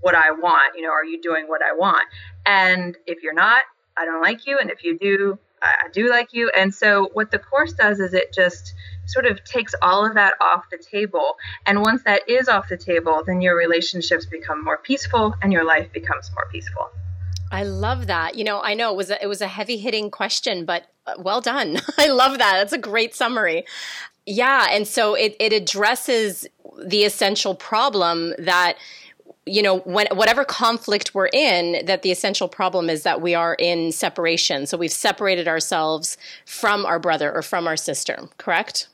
what 0.00 0.14
I 0.16 0.32
want, 0.32 0.74
you 0.76 0.82
know, 0.82 0.90
are 0.90 1.04
you 1.04 1.22
doing 1.22 1.44
what 1.46 1.60
I 1.62 1.74
want? 1.76 2.04
And 2.44 2.96
if 3.06 3.22
you're 3.22 3.34
not, 3.34 3.60
I 3.96 4.04
don't 4.04 4.22
like 4.22 4.46
you. 4.46 4.58
And 4.58 4.70
if 4.70 4.84
you 4.84 4.98
do, 4.98 5.38
I 5.62 5.88
do 5.92 6.10
like 6.10 6.32
you. 6.32 6.50
And 6.56 6.74
so 6.74 7.10
what 7.12 7.30
the 7.30 7.38
course 7.38 7.72
does 7.72 8.00
is 8.00 8.14
it 8.14 8.32
just 8.32 8.74
sort 9.06 9.26
of 9.26 9.42
takes 9.44 9.74
all 9.80 10.04
of 10.04 10.14
that 10.14 10.34
off 10.40 10.64
the 10.70 10.78
table. 10.78 11.36
And 11.66 11.80
once 11.82 12.02
that 12.04 12.28
is 12.28 12.48
off 12.48 12.68
the 12.68 12.76
table, 12.76 13.22
then 13.26 13.40
your 13.40 13.56
relationships 13.56 14.26
become 14.26 14.64
more 14.64 14.78
peaceful 14.78 15.34
and 15.42 15.52
your 15.52 15.64
life 15.64 15.92
becomes 15.92 16.30
more 16.34 16.46
peaceful. 16.50 16.90
I 17.52 17.64
love 17.64 18.06
that. 18.06 18.34
You 18.34 18.44
know, 18.44 18.60
I 18.62 18.74
know 18.74 18.90
it 18.92 18.96
was 18.96 19.10
a, 19.10 19.22
it 19.22 19.26
was 19.26 19.42
a 19.42 19.46
heavy 19.46 19.76
hitting 19.76 20.10
question, 20.10 20.64
but 20.64 20.86
uh, 21.06 21.14
well 21.18 21.40
done. 21.40 21.78
I 21.98 22.08
love 22.08 22.38
that. 22.38 22.54
That's 22.54 22.72
a 22.72 22.78
great 22.78 23.14
summary. 23.14 23.64
Yeah, 24.24 24.68
and 24.70 24.86
so 24.86 25.14
it 25.14 25.36
it 25.40 25.52
addresses 25.52 26.46
the 26.82 27.04
essential 27.04 27.54
problem 27.54 28.34
that 28.38 28.76
you 29.46 29.62
know 29.62 29.78
when 29.80 30.06
whatever 30.12 30.44
conflict 30.44 31.14
we're 31.14 31.28
in 31.32 31.84
that 31.86 32.02
the 32.02 32.10
essential 32.10 32.48
problem 32.48 32.88
is 32.88 33.02
that 33.02 33.20
we 33.20 33.34
are 33.34 33.54
in 33.54 33.92
separation. 33.92 34.66
So 34.66 34.76
we've 34.76 34.92
separated 34.92 35.48
ourselves 35.48 36.16
from 36.46 36.86
our 36.86 36.98
brother 36.98 37.32
or 37.32 37.42
from 37.42 37.66
our 37.66 37.76
sister 37.76 38.28
correct? 38.38 38.88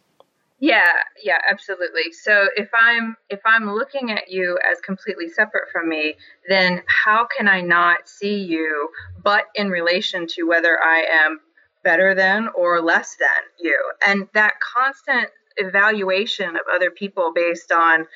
Yeah 0.60 0.86
yeah 1.22 1.38
absolutely. 1.50 2.12
So 2.12 2.46
if 2.56 2.68
i'm 2.74 3.16
if 3.28 3.40
i'm 3.44 3.70
looking 3.70 4.10
at 4.10 4.30
you 4.30 4.58
as 4.70 4.80
completely 4.80 5.28
separate 5.28 5.70
from 5.70 5.88
me 5.88 6.16
then 6.48 6.82
how 6.86 7.26
can 7.26 7.46
i 7.48 7.60
not 7.60 8.08
see 8.08 8.38
you 8.38 8.90
but 9.22 9.44
in 9.54 9.70
relation 9.70 10.26
to 10.28 10.44
whether 10.44 10.78
i 10.82 11.04
am 11.24 11.40
better 11.88 12.14
than 12.14 12.48
or 12.54 12.80
less 12.80 13.16
than 13.16 13.28
you? 13.58 13.78
And 14.06 14.28
that 14.34 14.54
constant 14.60 15.28
evaluation 15.56 16.50
of 16.50 16.62
other 16.72 16.90
people 16.90 17.32
based 17.34 17.72
on 17.72 18.06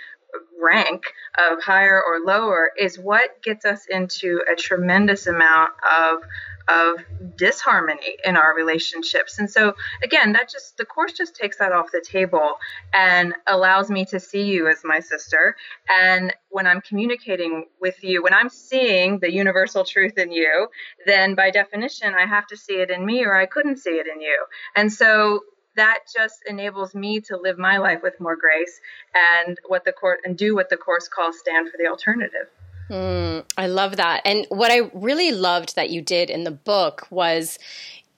rank 0.61 1.05
of 1.51 1.63
higher 1.63 2.01
or 2.03 2.21
lower 2.25 2.71
is 2.79 2.99
what 2.99 3.43
gets 3.43 3.65
us 3.65 3.87
into 3.87 4.41
a 4.51 4.55
tremendous 4.55 5.27
amount 5.27 5.73
of 6.01 6.23
of 6.69 6.99
disharmony 7.37 8.17
in 8.25 8.37
our 8.37 8.55
relationships. 8.55 9.39
And 9.39 9.51
so 9.51 9.75
again, 10.03 10.33
that 10.33 10.51
just 10.51 10.77
the 10.77 10.85
course 10.85 11.13
just 11.13 11.35
takes 11.35 11.59
that 11.59 11.73
off 11.73 11.91
the 11.93 12.01
table 12.01 12.59
and 12.93 13.35
allows 13.47 13.91
me 13.91 14.05
to 14.07 14.21
see 14.21 14.45
you 14.45 14.69
as 14.69 14.83
my 14.85 15.01
sister. 15.01 15.57
And 15.91 16.33
when 16.51 16.67
I'm 16.67 16.81
communicating 16.81 17.67
with 17.81 18.03
you, 18.05 18.23
when 18.23 18.35
I'm 18.35 18.49
seeing 18.49 19.19
the 19.19 19.33
universal 19.33 19.85
truth 19.85 20.19
in 20.19 20.33
you, 20.33 20.69
then 21.07 21.35
by 21.35 21.51
definition 21.51 22.15
I 22.15 22.27
have 22.27 22.47
to 22.49 22.57
see 22.57 22.75
it 22.75 22.91
in 22.91 23.05
me 23.05 23.25
or 23.25 23.35
I 23.35 23.47
couldn't 23.47 23.79
see 23.79 23.91
it 23.91 24.07
in 24.07 24.21
you. 24.21 24.47
And 24.77 24.93
so 24.93 25.41
that 25.77 26.01
just 26.15 26.43
enables 26.47 26.95
me 26.95 27.21
to 27.21 27.37
live 27.37 27.59
my 27.59 27.79
life 27.79 28.01
with 28.03 28.19
more 28.21 28.37
grace 28.37 28.81
and 29.15 29.59
what 29.67 29.85
the 29.85 29.93
court 29.93 30.21
and 30.25 30.37
do 30.37 30.55
what 30.55 30.71
the 30.71 30.77
course 30.77 31.09
calls 31.09 31.39
stand 31.39 31.71
for 31.71 31.77
the 31.79 31.89
alternative. 31.89 32.49
Mm, 32.91 33.45
I 33.57 33.69
love 33.69 33.97
that. 33.97 34.23
And 34.25 34.47
what 34.51 34.71
I 34.71 34.91
really 34.93 35.33
loved 35.33 35.77
that 35.77 35.91
you 35.91 36.03
did 36.03 36.29
in 36.29 36.45
the 36.45 36.51
book 36.51 37.07
was 37.11 37.59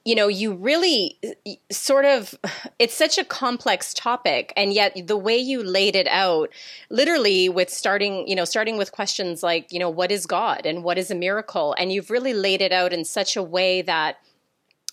you 0.05 0.15
know, 0.15 0.29
you 0.29 0.53
really 0.53 1.19
sort 1.73 2.05
of, 2.05 2.35
it's 2.79 2.95
such 2.95 3.19
a 3.19 3.25
complex 3.25 3.95
topic. 3.95 4.53
And 4.57 4.73
yet 4.73 4.95
the 5.07 5.17
way 5.17 5.37
you 5.37 5.63
laid 5.63 5.97
it 5.97 6.07
out, 6.09 6.51
literally 6.91 7.49
with 7.49 7.71
starting, 7.71 8.29
you 8.29 8.35
know, 8.35 8.45
starting 8.45 8.77
with 8.77 8.93
questions 8.93 9.43
like, 9.43 9.73
you 9.73 9.79
know, 9.79 9.91
what 9.91 10.13
is 10.13 10.27
God 10.27 10.67
and 10.67 10.85
what 10.85 10.99
is 10.99 11.11
a 11.11 11.15
miracle? 11.15 11.75
And 11.79 11.93
you've 11.93 12.11
really 12.11 12.35
laid 12.35 12.61
it 12.61 12.73
out 12.73 12.93
in 12.93 13.05
such 13.05 13.37
a 13.37 13.43
way 13.43 13.83
that 13.83 14.19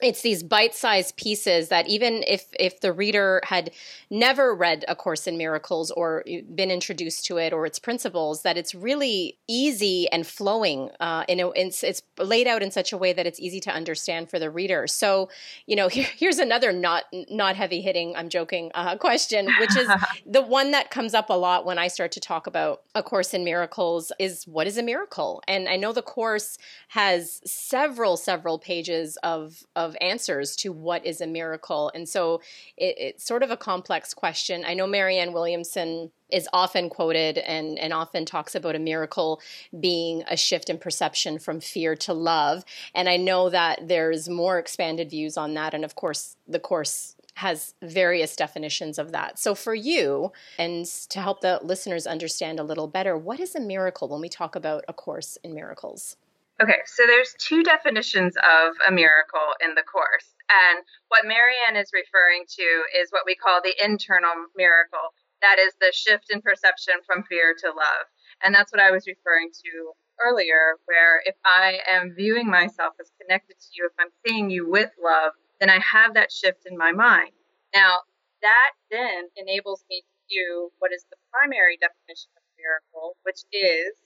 it's 0.01 0.21
these 0.21 0.43
bite-sized 0.43 1.15
pieces 1.15 1.69
that 1.69 1.87
even 1.87 2.23
if 2.27 2.47
if 2.59 2.79
the 2.81 2.93
reader 2.93 3.41
had 3.43 3.71
never 4.09 4.53
read 4.53 4.85
a 4.87 4.95
course 4.95 5.27
in 5.27 5.37
miracles 5.37 5.91
or 5.91 6.23
been 6.53 6.71
introduced 6.71 7.25
to 7.25 7.37
it 7.37 7.53
or 7.53 7.65
its 7.65 7.79
principles 7.79 8.43
that 8.43 8.57
it's 8.57 8.75
really 8.75 9.37
easy 9.47 10.09
and 10.11 10.27
flowing 10.27 10.89
uh, 10.99 11.23
in 11.27 11.39
a, 11.39 11.49
it's, 11.51 11.83
it's 11.83 12.01
laid 12.17 12.47
out 12.47 12.61
in 12.61 12.71
such 12.71 12.91
a 12.91 12.97
way 12.97 13.13
that 13.13 13.25
it's 13.25 13.39
easy 13.39 13.59
to 13.59 13.71
understand 13.71 14.29
for 14.29 14.39
the 14.39 14.49
reader. 14.49 14.87
So 14.87 15.29
you 15.65 15.75
know 15.75 15.87
here, 15.91 16.07
here's 16.15 16.39
another 16.39 16.71
not 16.71 17.05
not 17.29 17.55
heavy 17.55 17.81
hitting 17.81 18.13
i'm 18.15 18.29
joking 18.29 18.71
uh, 18.75 18.95
question 18.97 19.47
which 19.59 19.75
is 19.77 19.89
the 20.25 20.41
one 20.41 20.71
that 20.71 20.91
comes 20.91 21.13
up 21.13 21.29
a 21.29 21.33
lot 21.33 21.65
when 21.65 21.77
i 21.77 21.87
start 21.87 22.11
to 22.11 22.19
talk 22.19 22.47
about 22.47 22.81
a 22.95 23.03
course 23.03 23.33
in 23.33 23.43
miracles 23.43 24.11
is 24.19 24.45
what 24.45 24.67
is 24.67 24.77
a 24.77 24.83
miracle? 24.83 25.41
And 25.47 25.67
i 25.69 25.75
know 25.75 25.93
the 25.93 26.01
course 26.01 26.57
has 26.89 27.41
several 27.45 28.17
several 28.17 28.59
pages 28.59 29.17
of 29.23 29.63
of 29.75 29.90
of 29.91 29.97
answers 30.01 30.55
to 30.55 30.71
what 30.71 31.05
is 31.05 31.19
a 31.19 31.27
miracle. 31.27 31.91
And 31.93 32.07
so 32.07 32.41
it, 32.77 32.95
it's 32.97 33.25
sort 33.25 33.43
of 33.43 33.51
a 33.51 33.57
complex 33.57 34.13
question. 34.13 34.63
I 34.65 34.73
know 34.73 34.87
Marianne 34.87 35.33
Williamson 35.33 36.11
is 36.29 36.47
often 36.53 36.89
quoted 36.89 37.37
and, 37.37 37.77
and 37.77 37.91
often 37.91 38.25
talks 38.25 38.55
about 38.55 38.75
a 38.75 38.79
miracle 38.79 39.41
being 39.77 40.23
a 40.29 40.37
shift 40.37 40.69
in 40.69 40.77
perception 40.77 41.39
from 41.39 41.59
fear 41.59 41.95
to 41.97 42.13
love. 42.13 42.63
And 42.95 43.09
I 43.09 43.17
know 43.17 43.49
that 43.49 43.87
there's 43.87 44.29
more 44.29 44.57
expanded 44.57 45.09
views 45.09 45.35
on 45.35 45.53
that. 45.55 45.73
And 45.73 45.83
of 45.83 45.95
course, 45.95 46.37
the 46.47 46.59
course 46.59 47.17
has 47.35 47.73
various 47.81 48.35
definitions 48.35 48.97
of 48.97 49.11
that. 49.11 49.39
So, 49.39 49.55
for 49.55 49.73
you, 49.73 50.31
and 50.57 50.85
to 50.85 51.19
help 51.19 51.41
the 51.41 51.59
listeners 51.63 52.05
understand 52.05 52.59
a 52.59 52.63
little 52.63 52.87
better, 52.87 53.17
what 53.17 53.39
is 53.39 53.55
a 53.55 53.59
miracle 53.59 54.07
when 54.09 54.21
we 54.21 54.29
talk 54.29 54.55
about 54.55 54.83
A 54.87 54.93
Course 54.93 55.37
in 55.43 55.53
Miracles? 55.53 56.17
Okay, 56.61 56.85
so 56.85 57.07
there's 57.07 57.33
two 57.39 57.63
definitions 57.63 58.37
of 58.37 58.77
a 58.87 58.91
miracle 58.91 59.57
in 59.65 59.73
the 59.73 59.81
course. 59.81 60.29
And 60.45 60.85
what 61.07 61.25
Marianne 61.25 61.73
is 61.73 61.89
referring 61.89 62.45
to 62.53 63.01
is 63.01 63.09
what 63.09 63.25
we 63.25 63.33
call 63.33 63.61
the 63.63 63.73
internal 63.83 64.29
miracle. 64.55 65.09
That 65.41 65.57
is 65.57 65.73
the 65.81 65.89
shift 65.89 66.29
in 66.29 66.39
perception 66.45 67.01
from 67.07 67.23
fear 67.23 67.55
to 67.65 67.67
love. 67.69 68.05
And 68.43 68.53
that's 68.53 68.71
what 68.71 68.81
I 68.81 68.91
was 68.91 69.07
referring 69.07 69.49
to 69.49 69.97
earlier, 70.21 70.77
where 70.85 71.25
if 71.25 71.33
I 71.43 71.79
am 71.89 72.13
viewing 72.13 72.45
myself 72.45 72.93
as 73.01 73.09
connected 73.19 73.57
to 73.57 73.69
you, 73.73 73.89
if 73.89 73.97
I'm 73.97 74.13
seeing 74.21 74.51
you 74.51 74.69
with 74.69 74.91
love, 75.01 75.33
then 75.59 75.71
I 75.71 75.79
have 75.81 76.13
that 76.13 76.31
shift 76.31 76.69
in 76.69 76.77
my 76.77 76.91
mind. 76.91 77.33
Now, 77.73 78.05
that 78.43 78.71
then 78.91 79.33
enables 79.35 79.83
me 79.89 80.03
to 80.05 80.35
do 80.35 80.69
what 80.77 80.93
is 80.93 81.05
the 81.09 81.17
primary 81.33 81.81
definition 81.81 82.29
of 82.37 82.43
miracle, 82.53 83.17
which 83.23 83.41
is 83.49 83.97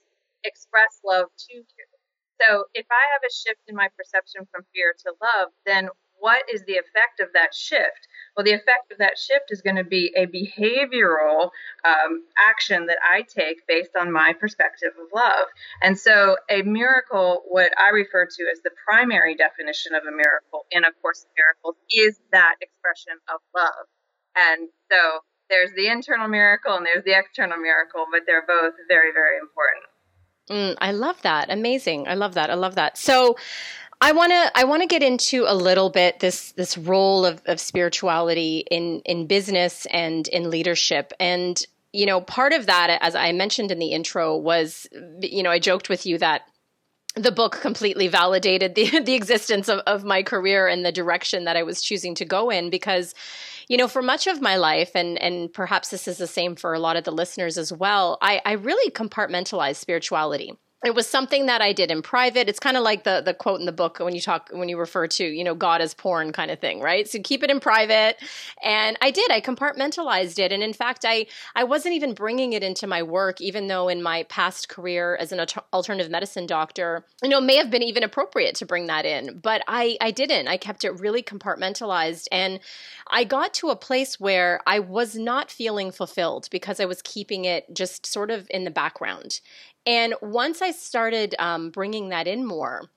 express 0.44 1.00
love 1.04 1.28
to 1.36 1.54
you. 1.54 1.95
So 2.40 2.64
if 2.74 2.86
I 2.90 3.04
have 3.12 3.22
a 3.26 3.32
shift 3.32 3.60
in 3.68 3.76
my 3.76 3.88
perception 3.96 4.46
from 4.50 4.64
fear 4.74 4.94
to 5.04 5.14
love, 5.20 5.50
then 5.64 5.88
what 6.18 6.42
is 6.52 6.62
the 6.64 6.74
effect 6.74 7.20
of 7.20 7.28
that 7.34 7.54
shift? 7.54 8.08
Well, 8.36 8.44
the 8.44 8.52
effect 8.52 8.90
of 8.92 8.98
that 8.98 9.18
shift 9.18 9.50
is 9.50 9.60
going 9.60 9.76
to 9.76 9.84
be 9.84 10.12
a 10.16 10.26
behavioral 10.26 11.50
um, 11.84 12.24
action 12.38 12.86
that 12.86 12.98
I 13.02 13.22
take 13.22 13.66
based 13.66 13.96
on 13.98 14.12
my 14.12 14.32
perspective 14.32 14.92
of 15.00 15.08
love. 15.14 15.46
And 15.82 15.98
so, 15.98 16.36
a 16.50 16.62
miracle, 16.62 17.42
what 17.48 17.72
I 17.78 17.90
refer 17.90 18.26
to 18.26 18.42
as 18.50 18.60
the 18.62 18.70
primary 18.86 19.34
definition 19.34 19.94
of 19.94 20.02
a 20.04 20.10
miracle 20.10 20.66
in 20.70 20.84
A 20.84 20.92
Course 21.02 21.24
in 21.24 21.30
Miracles, 21.36 21.76
is 21.90 22.18
that 22.32 22.56
expression 22.60 23.18
of 23.28 23.40
love. 23.54 23.86
And 24.36 24.68
so, 24.90 25.20
there's 25.48 25.72
the 25.76 25.88
internal 25.88 26.28
miracle 26.28 26.74
and 26.76 26.84
there's 26.84 27.04
the 27.04 27.16
external 27.16 27.56
miracle, 27.58 28.06
but 28.10 28.22
they're 28.26 28.46
both 28.46 28.74
very, 28.88 29.12
very 29.12 29.38
important. 29.38 29.86
Mm, 30.50 30.76
I 30.80 30.92
love 30.92 31.20
that. 31.22 31.50
Amazing. 31.50 32.06
I 32.08 32.14
love 32.14 32.34
that. 32.34 32.50
I 32.50 32.54
love 32.54 32.76
that. 32.76 32.98
So 32.98 33.36
I 34.00 34.12
want 34.12 34.32
to 34.32 34.50
I 34.54 34.64
want 34.64 34.82
to 34.82 34.86
get 34.86 35.02
into 35.02 35.44
a 35.46 35.54
little 35.54 35.90
bit 35.90 36.20
this 36.20 36.52
this 36.52 36.76
role 36.76 37.24
of, 37.24 37.42
of 37.46 37.58
spirituality 37.58 38.64
in 38.70 39.00
in 39.04 39.26
business 39.26 39.86
and 39.90 40.28
in 40.28 40.50
leadership 40.50 41.12
and 41.18 41.64
you 41.92 42.04
know 42.04 42.20
part 42.20 42.52
of 42.52 42.66
that 42.66 42.98
as 43.00 43.14
I 43.14 43.32
mentioned 43.32 43.72
in 43.72 43.78
the 43.78 43.92
intro 43.92 44.36
was 44.36 44.86
you 45.20 45.42
know 45.42 45.50
I 45.50 45.58
joked 45.58 45.88
with 45.88 46.04
you 46.04 46.18
that 46.18 46.42
the 47.14 47.32
book 47.32 47.58
completely 47.62 48.06
validated 48.06 48.74
the 48.74 49.00
the 49.04 49.14
existence 49.14 49.68
of, 49.68 49.80
of 49.86 50.04
my 50.04 50.22
career 50.22 50.68
and 50.68 50.84
the 50.84 50.92
direction 50.92 51.44
that 51.44 51.56
I 51.56 51.62
was 51.62 51.80
choosing 51.80 52.14
to 52.16 52.24
go 52.26 52.50
in 52.50 52.68
because 52.68 53.14
you 53.68 53.76
know, 53.76 53.88
for 53.88 54.02
much 54.02 54.26
of 54.26 54.40
my 54.40 54.56
life, 54.56 54.92
and 54.94 55.20
and 55.20 55.52
perhaps 55.52 55.90
this 55.90 56.06
is 56.06 56.18
the 56.18 56.26
same 56.26 56.56
for 56.56 56.74
a 56.74 56.78
lot 56.78 56.96
of 56.96 57.04
the 57.04 57.12
listeners 57.12 57.58
as 57.58 57.72
well, 57.72 58.18
I, 58.22 58.40
I 58.44 58.52
really 58.52 58.90
compartmentalize 58.90 59.76
spirituality 59.76 60.54
it 60.86 60.94
was 60.94 61.06
something 61.06 61.46
that 61.46 61.60
I 61.60 61.72
did 61.72 61.90
in 61.90 62.02
private. 62.02 62.48
It's 62.48 62.60
kind 62.60 62.76
of 62.76 62.82
like 62.82 63.04
the 63.04 63.20
the 63.24 63.34
quote 63.34 63.60
in 63.60 63.66
the 63.66 63.72
book 63.72 63.98
when 63.98 64.14
you 64.14 64.20
talk 64.20 64.48
when 64.52 64.68
you 64.68 64.78
refer 64.78 65.06
to 65.08 65.24
you 65.24 65.44
know 65.44 65.54
God 65.54 65.80
as 65.80 65.94
porn 65.94 66.32
kind 66.32 66.50
of 66.50 66.60
thing, 66.60 66.80
right? 66.80 67.08
So 67.08 67.18
keep 67.22 67.42
it 67.42 67.50
in 67.50 67.60
private. 67.60 68.16
And 68.62 68.96
I 69.00 69.10
did. 69.10 69.30
I 69.30 69.40
compartmentalized 69.40 70.38
it, 70.38 70.52
and 70.52 70.62
in 70.62 70.72
fact, 70.72 71.04
I 71.04 71.26
I 71.54 71.64
wasn't 71.64 71.94
even 71.94 72.14
bringing 72.14 72.52
it 72.52 72.62
into 72.62 72.86
my 72.86 73.02
work, 73.02 73.40
even 73.40 73.66
though 73.66 73.88
in 73.88 74.02
my 74.02 74.22
past 74.24 74.68
career 74.68 75.16
as 75.16 75.32
an 75.32 75.44
alternative 75.72 76.10
medicine 76.10 76.46
doctor, 76.46 77.04
you 77.22 77.28
know, 77.28 77.40
may 77.40 77.56
have 77.56 77.70
been 77.70 77.82
even 77.82 78.02
appropriate 78.02 78.54
to 78.56 78.66
bring 78.66 78.86
that 78.86 79.04
in, 79.04 79.38
but 79.38 79.62
I 79.68 79.96
I 80.00 80.10
didn't. 80.10 80.48
I 80.48 80.56
kept 80.56 80.84
it 80.84 81.00
really 81.00 81.22
compartmentalized, 81.22 82.26
and 82.30 82.60
I 83.08 83.24
got 83.24 83.54
to 83.54 83.70
a 83.70 83.76
place 83.76 84.20
where 84.20 84.60
I 84.66 84.78
was 84.78 85.16
not 85.16 85.50
feeling 85.50 85.90
fulfilled 85.90 86.48
because 86.50 86.80
I 86.80 86.84
was 86.84 87.02
keeping 87.02 87.44
it 87.44 87.74
just 87.74 88.06
sort 88.06 88.30
of 88.30 88.46
in 88.50 88.64
the 88.64 88.70
background. 88.70 89.40
And 89.86 90.14
once 90.20 90.60
I 90.60 90.72
started 90.72 91.34
um, 91.38 91.70
bringing 91.70 92.08
that 92.08 92.26
in 92.26 92.44
more, 92.44 92.90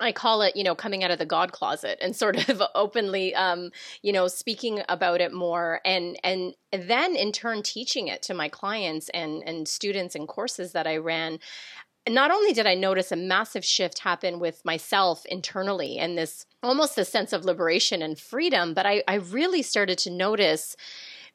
I 0.00 0.10
call 0.10 0.42
it, 0.42 0.56
you 0.56 0.64
know, 0.64 0.74
coming 0.74 1.04
out 1.04 1.12
of 1.12 1.18
the 1.18 1.26
God 1.26 1.52
closet 1.52 1.98
and 2.02 2.14
sort 2.24 2.48
of 2.48 2.62
openly, 2.74 3.34
um, 3.34 3.70
you 4.02 4.12
know, 4.12 4.26
speaking 4.26 4.82
about 4.88 5.20
it 5.20 5.32
more, 5.32 5.80
and 5.84 6.18
and 6.24 6.54
then 6.72 7.14
in 7.14 7.32
turn 7.32 7.62
teaching 7.62 8.08
it 8.08 8.22
to 8.22 8.34
my 8.34 8.48
clients 8.48 9.08
and 9.10 9.42
and 9.46 9.68
students 9.68 10.14
and 10.14 10.28
courses 10.28 10.72
that 10.72 10.86
I 10.86 10.96
ran. 10.96 11.38
not 12.08 12.30
only 12.30 12.52
did 12.52 12.66
I 12.66 12.74
notice 12.74 13.12
a 13.12 13.16
massive 13.16 13.64
shift 13.64 14.00
happen 14.00 14.38
with 14.38 14.64
myself 14.64 15.24
internally 15.26 15.98
and 15.98 16.18
this 16.18 16.44
almost 16.62 16.98
a 16.98 17.04
sense 17.04 17.32
of 17.32 17.44
liberation 17.46 18.02
and 18.02 18.18
freedom, 18.18 18.74
but 18.74 18.86
I, 18.86 19.02
I 19.08 19.14
really 19.14 19.62
started 19.62 19.98
to 19.98 20.10
notice 20.10 20.76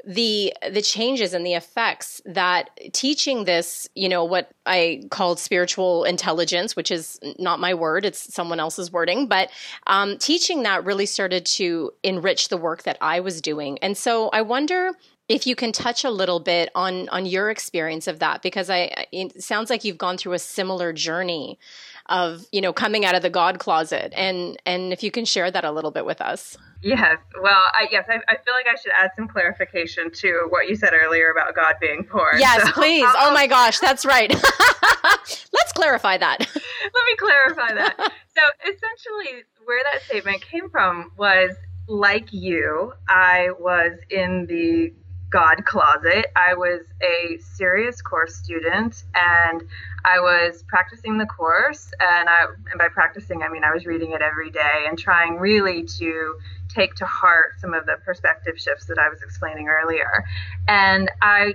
the 0.06 0.53
the 0.72 0.82
changes 0.82 1.34
and 1.34 1.46
the 1.46 1.53
effects 1.53 2.22
that 2.25 2.70
teaching 2.94 3.44
this 3.44 3.89
you 3.96 4.08
know 4.08 4.24
what 4.24 4.50
i 4.65 5.01
called 5.10 5.39
spiritual 5.39 6.06
intelligence 6.06 6.75
which 6.75 6.89
is 6.89 7.20
not 7.38 7.60
my 7.60 7.74
word 7.74 8.06
it's 8.06 8.34
someone 8.34 8.60
else's 8.60 8.91
wording 8.91 9.27
but 9.27 9.50
um, 9.88 10.18
teaching 10.18 10.63
that 10.63 10.86
really 10.86 11.06
started 11.06 11.46
to 11.46 11.91
enrich 12.03 12.50
the 12.50 12.58
work 12.58 12.84
that 12.84 12.98
i 13.01 13.20
was 13.20 13.41
doing. 13.41 13.77
And 13.79 13.98
so 13.98 14.29
i 14.29 14.41
wonder 14.41 14.91
if 15.27 15.46
you 15.46 15.56
can 15.56 15.72
touch 15.72 16.03
a 16.03 16.10
little 16.10 16.39
bit 16.39 16.70
on 16.75 17.10
on 17.10 17.25
your 17.25 17.50
experience 17.50 18.08
of 18.08 18.20
that 18.20 18.41
because 18.41 18.70
i 18.70 19.06
it 19.12 19.44
sounds 19.44 19.70
like 19.70 19.84
you've 19.84 19.98
gone 19.98 20.18
through 20.18 20.34
a 20.34 20.39
similar 20.39 20.94
journey 20.94 21.60
of 22.08 22.46
you 22.51 22.62
know 22.62 22.74
coming 22.74 23.06
out 23.06 23.15
of 23.15 23.22
the 23.22 23.29
god 23.29 23.60
closet. 23.60 24.13
And 24.15 24.58
and 24.65 24.94
if 24.94 25.03
you 25.03 25.12
can 25.12 25.25
share 25.25 25.51
that 25.51 25.65
a 25.65 25.72
little 25.72 25.91
bit 25.91 26.06
with 26.06 26.22
us 26.22 26.58
yes. 26.81 27.17
Well 27.41 27.63
I, 27.74 27.88
yes 27.91 28.05
I, 28.09 28.15
I 28.27 28.38
feel 28.38 28.53
like 28.53 28.67
i 28.71 28.75
should 28.75 28.91
add 28.98 29.12
some 29.15 29.27
clarification 29.27 30.12
to 30.12 30.48
what 30.50 30.67
you 30.67 30.75
said 30.75 30.93
earlier 30.93 31.31
about 31.31 31.55
god 31.55 31.75
being 31.79 32.03
poor. 32.03 32.31
Yes 32.38 32.63
so, 32.63 32.71
please. 32.71 33.03
Um, 33.03 33.15
oh 33.17 33.33
my 33.33 33.48
gosh 33.48 33.79
that's 33.79 34.05
right. 34.05 34.29
Let's 35.03 35.74
clarify 35.74 36.17
that. 36.17 36.39
Let 36.39 37.05
me 37.05 37.15
clarify 37.17 37.74
that. 37.75 38.12
So 38.39 38.45
essentially 38.71 39.43
where 39.65 39.81
that 39.91 40.01
statement 40.03 40.41
came 40.41 40.69
from 40.69 41.12
was 41.17 41.51
like 41.89 42.31
you 42.31 42.93
i 43.09 43.50
was 43.59 43.91
in 44.09 44.45
the 44.45 44.93
God 45.29 45.65
closet. 45.65 46.27
I 46.36 46.55
was 46.55 46.81
a 47.01 47.38
serious 47.39 48.01
course 48.01 48.36
student 48.36 49.03
and 49.15 49.63
I 50.05 50.19
was 50.19 50.63
practicing 50.67 51.17
the 51.17 51.25
course 51.25 51.91
and 52.00 52.29
I 52.29 52.45
and 52.71 52.79
by 52.79 52.88
practicing 52.88 53.43
I 53.43 53.50
mean 53.50 53.63
I 53.63 53.74
was 53.74 53.86
reading 53.86 54.12
it 54.12 54.21
every 54.21 54.50
day 54.50 54.86
and 54.88 54.98
trying 54.98 55.38
really 55.38 55.83
to 55.83 56.36
take 56.69 56.95
to 56.95 57.05
heart 57.05 57.59
some 57.59 57.74
of 57.74 57.86
the 57.86 57.98
perspective 58.05 58.57
shifts 58.57 58.86
that 58.86 58.98
I 58.98 59.09
was 59.09 59.21
explaining 59.21 59.67
earlier. 59.67 60.24
And 60.67 61.12
I 61.21 61.53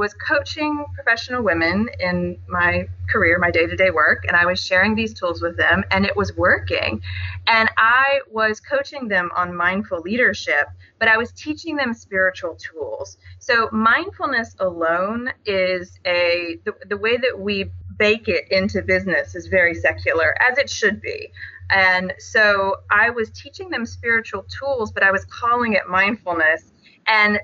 was 0.00 0.14
coaching 0.14 0.82
professional 0.94 1.42
women 1.42 1.90
in 2.00 2.38
my 2.48 2.88
career, 3.10 3.38
my 3.38 3.50
day 3.50 3.66
to 3.66 3.76
day 3.76 3.90
work, 3.90 4.24
and 4.26 4.34
I 4.34 4.46
was 4.46 4.58
sharing 4.58 4.94
these 4.94 5.12
tools 5.12 5.42
with 5.42 5.58
them, 5.58 5.84
and 5.90 6.06
it 6.06 6.16
was 6.16 6.34
working. 6.34 7.02
And 7.46 7.70
I 7.76 8.20
was 8.30 8.60
coaching 8.60 9.08
them 9.08 9.30
on 9.36 9.54
mindful 9.54 10.00
leadership, 10.00 10.68
but 10.98 11.08
I 11.08 11.18
was 11.18 11.32
teaching 11.32 11.76
them 11.76 11.92
spiritual 11.92 12.56
tools. 12.56 13.18
So, 13.40 13.68
mindfulness 13.72 14.56
alone 14.58 15.32
is 15.44 15.98
a, 16.06 16.56
the, 16.64 16.72
the 16.88 16.96
way 16.96 17.18
that 17.18 17.38
we 17.38 17.70
bake 17.98 18.26
it 18.26 18.50
into 18.50 18.80
business 18.80 19.34
is 19.34 19.48
very 19.48 19.74
secular, 19.74 20.34
as 20.50 20.56
it 20.56 20.70
should 20.70 21.02
be. 21.02 21.30
And 21.68 22.14
so 22.18 22.76
I 22.90 23.10
was 23.10 23.30
teaching 23.30 23.68
them 23.68 23.84
spiritual 23.84 24.44
tools, 24.44 24.92
but 24.92 25.02
I 25.02 25.10
was 25.12 25.26
calling 25.26 25.74
it 25.74 25.86
mindfulness. 25.86 26.72
And 27.06 27.38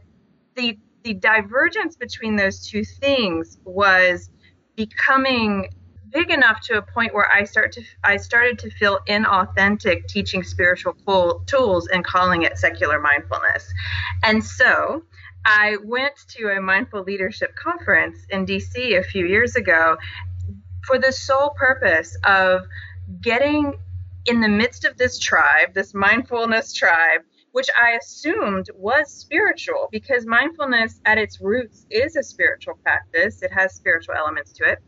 the 0.56 0.78
the 1.06 1.14
divergence 1.14 1.94
between 1.94 2.34
those 2.34 2.66
two 2.66 2.82
things 2.82 3.58
was 3.64 4.28
becoming 4.74 5.68
big 6.10 6.32
enough 6.32 6.60
to 6.62 6.78
a 6.78 6.82
point 6.82 7.14
where 7.14 7.30
I 7.32 7.44
start 7.44 7.70
to 7.74 7.82
I 8.02 8.16
started 8.16 8.58
to 8.60 8.70
feel 8.70 8.98
inauthentic 9.08 10.08
teaching 10.08 10.42
spiritual 10.42 10.94
tools 11.46 11.86
and 11.86 12.04
calling 12.04 12.42
it 12.42 12.58
secular 12.58 13.00
mindfulness. 13.00 13.72
And 14.24 14.42
so 14.42 15.04
I 15.44 15.76
went 15.84 16.16
to 16.30 16.48
a 16.48 16.60
mindful 16.60 17.04
leadership 17.04 17.54
conference 17.54 18.18
in 18.30 18.44
DC 18.44 18.98
a 18.98 19.04
few 19.04 19.26
years 19.26 19.54
ago 19.54 19.98
for 20.88 20.98
the 20.98 21.12
sole 21.12 21.50
purpose 21.50 22.18
of 22.24 22.62
getting 23.20 23.74
in 24.24 24.40
the 24.40 24.48
midst 24.48 24.84
of 24.84 24.96
this 24.96 25.20
tribe, 25.20 25.72
this 25.72 25.94
mindfulness 25.94 26.72
tribe, 26.72 27.20
which 27.56 27.70
I 27.74 27.92
assumed 27.92 28.66
was 28.74 29.10
spiritual 29.10 29.88
because 29.90 30.26
mindfulness 30.26 31.00
at 31.06 31.16
its 31.16 31.40
roots 31.40 31.86
is 31.88 32.14
a 32.14 32.22
spiritual 32.22 32.74
practice. 32.82 33.42
It 33.42 33.50
has 33.50 33.74
spiritual 33.74 34.14
elements 34.14 34.52
to 34.58 34.64
it. 34.64 34.78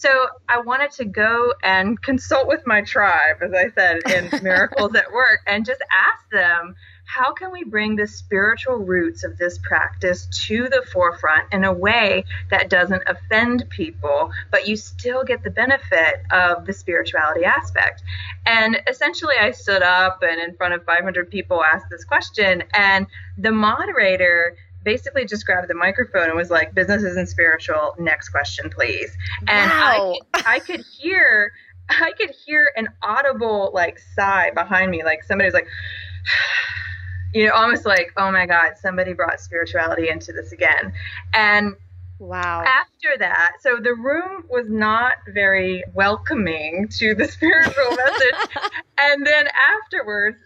So 0.00 0.28
I 0.48 0.60
wanted 0.60 0.92
to 0.92 1.04
go 1.04 1.52
and 1.62 2.00
consult 2.10 2.48
with 2.48 2.66
my 2.66 2.80
tribe, 2.80 3.42
as 3.42 3.52
I 3.52 3.70
said 3.74 4.10
in 4.10 4.30
Miracles 4.42 4.94
at 4.94 5.12
Work, 5.12 5.40
and 5.46 5.64
just 5.64 5.82
ask 5.92 6.30
them 6.30 6.74
how 7.04 7.34
can 7.34 7.50
we 7.50 7.64
bring 7.64 7.96
the 7.96 8.06
spiritual 8.06 8.76
roots 8.76 9.24
of 9.24 9.36
this 9.36 9.58
practice 9.58 10.26
to 10.46 10.68
the 10.68 10.82
forefront 10.92 11.52
in 11.52 11.64
a 11.64 11.72
way 11.72 12.24
that 12.50 12.70
doesn't 12.70 13.02
offend 13.06 13.68
people, 13.68 14.30
but 14.50 14.66
you 14.66 14.76
still 14.76 15.24
get 15.24 15.42
the 15.42 15.50
benefit 15.50 16.22
of 16.30 16.64
the 16.64 16.72
spirituality 16.72 17.44
aspect? 17.44 18.02
And 18.46 18.80
essentially, 18.86 19.34
I 19.38 19.50
stood 19.50 19.82
up 19.82 20.22
and 20.22 20.40
in 20.40 20.56
front 20.56 20.72
of 20.72 20.84
500 20.84 21.30
people 21.30 21.62
asked 21.62 21.90
this 21.90 22.04
question, 22.04 22.62
and 22.72 23.06
the 23.36 23.52
moderator 23.52 24.56
basically 24.82 25.24
just 25.24 25.46
grabbed 25.46 25.68
the 25.68 25.74
microphone 25.74 26.28
and 26.28 26.36
was 26.36 26.50
like, 26.50 26.74
"Business 26.74 27.02
isn't 27.02 27.28
spiritual. 27.28 27.94
Next 27.98 28.30
question, 28.30 28.70
please." 28.70 29.16
And 29.46 29.70
wow. 29.70 30.16
I, 30.34 30.42
I 30.46 30.58
could 30.60 30.84
hear, 30.98 31.52
I 31.88 32.12
could 32.18 32.30
hear 32.46 32.70
an 32.76 32.88
audible 33.02 33.70
like 33.74 33.98
sigh 34.14 34.50
behind 34.50 34.90
me, 34.90 35.04
like 35.04 35.24
somebody's 35.24 35.54
like 35.54 35.66
you 37.34 37.46
know, 37.46 37.52
almost 37.52 37.86
like, 37.86 38.12
oh 38.16 38.32
my 38.32 38.46
God, 38.46 38.72
somebody 38.80 39.12
brought 39.12 39.40
spirituality 39.40 40.08
into 40.08 40.32
this 40.32 40.52
again. 40.52 40.92
And 41.32 41.76
Wow. 42.20 42.62
After 42.66 43.16
that, 43.18 43.52
so 43.60 43.78
the 43.82 43.94
room 43.94 44.44
was 44.50 44.66
not 44.68 45.12
very 45.32 45.82
welcoming 45.94 46.86
to 46.98 47.14
the 47.14 47.26
spiritual 47.28 47.96
message. 47.96 48.58
and 49.00 49.26
then 49.26 49.46
afterwards, 49.82 50.36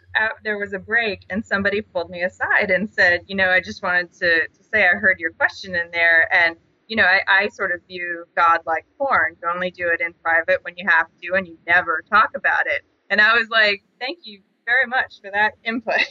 there 0.42 0.59
was 0.59 0.72
a 0.72 0.79
break, 0.79 1.24
and 1.31 1.44
somebody 1.44 1.81
pulled 1.81 2.11
me 2.11 2.22
aside 2.22 2.70
and 2.70 2.88
said, 2.88 3.22
You 3.27 3.37
know, 3.37 3.50
I 3.50 3.61
just 3.61 3.83
wanted 3.83 4.12
to, 4.14 4.48
to 4.48 4.64
say 4.72 4.85
I 4.85 4.94
heard 4.94 5.18
your 5.18 5.33
question 5.33 5.74
in 5.74 5.90
there. 5.92 6.33
And, 6.35 6.57
you 6.87 6.96
know, 6.96 7.05
I, 7.05 7.20
I 7.29 7.48
sort 7.48 7.72
of 7.72 7.81
view 7.88 8.24
God 8.37 8.61
like 8.66 8.85
porn. 8.98 9.37
You 9.42 9.48
only 9.53 9.70
do 9.70 9.88
it 9.88 10.00
in 10.00 10.12
private 10.14 10.62
when 10.62 10.74
you 10.77 10.87
have 10.88 11.07
to, 11.22 11.35
and 11.35 11.46
you 11.46 11.59
never 11.66 12.03
talk 12.11 12.31
about 12.35 12.66
it. 12.66 12.83
And 13.11 13.20
I 13.20 13.35
was 13.35 13.48
like, 13.48 13.83
Thank 14.00 14.20
you 14.22 14.40
very 14.66 14.87
much 14.87 15.20
for 15.22 15.31
that 15.31 15.53
input. 15.64 15.94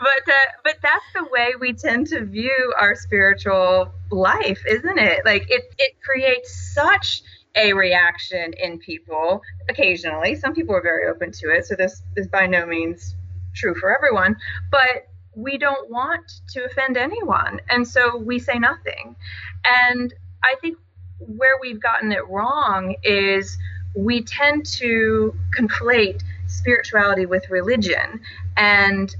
but 0.00 0.32
uh, 0.32 0.50
but 0.64 0.76
that's 0.82 1.04
the 1.14 1.24
way 1.30 1.54
we 1.60 1.72
tend 1.72 2.06
to 2.08 2.24
view 2.24 2.74
our 2.80 2.94
spiritual 2.94 3.92
life, 4.10 4.62
isn't 4.66 4.98
it? 4.98 5.24
Like 5.24 5.50
it 5.50 5.62
it 5.78 5.92
creates 6.02 6.72
such 6.74 7.22
a 7.54 7.72
reaction 7.72 8.52
in 8.62 8.78
people 8.78 9.42
occasionally. 9.68 10.34
Some 10.34 10.54
people 10.54 10.74
are 10.74 10.82
very 10.82 11.06
open 11.08 11.32
to 11.32 11.50
it, 11.50 11.66
so 11.66 11.74
this 11.74 12.02
is 12.16 12.28
by 12.28 12.46
no 12.46 12.66
means 12.66 13.14
true 13.54 13.74
for 13.74 13.94
everyone, 13.94 14.36
but 14.70 15.08
we 15.34 15.58
don't 15.58 15.90
want 15.90 16.30
to 16.50 16.64
offend 16.64 16.96
anyone, 16.96 17.60
and 17.68 17.86
so 17.86 18.16
we 18.16 18.38
say 18.38 18.58
nothing. 18.58 19.16
And 19.64 20.12
I 20.42 20.56
think 20.60 20.78
where 21.18 21.58
we've 21.60 21.80
gotten 21.80 22.12
it 22.12 22.28
wrong 22.28 22.96
is 23.02 23.56
we 23.94 24.22
tend 24.22 24.66
to 24.66 25.34
conflate 25.56 26.22
spirituality 26.46 27.26
with 27.26 27.48
religion, 27.50 28.20
and 28.56 29.14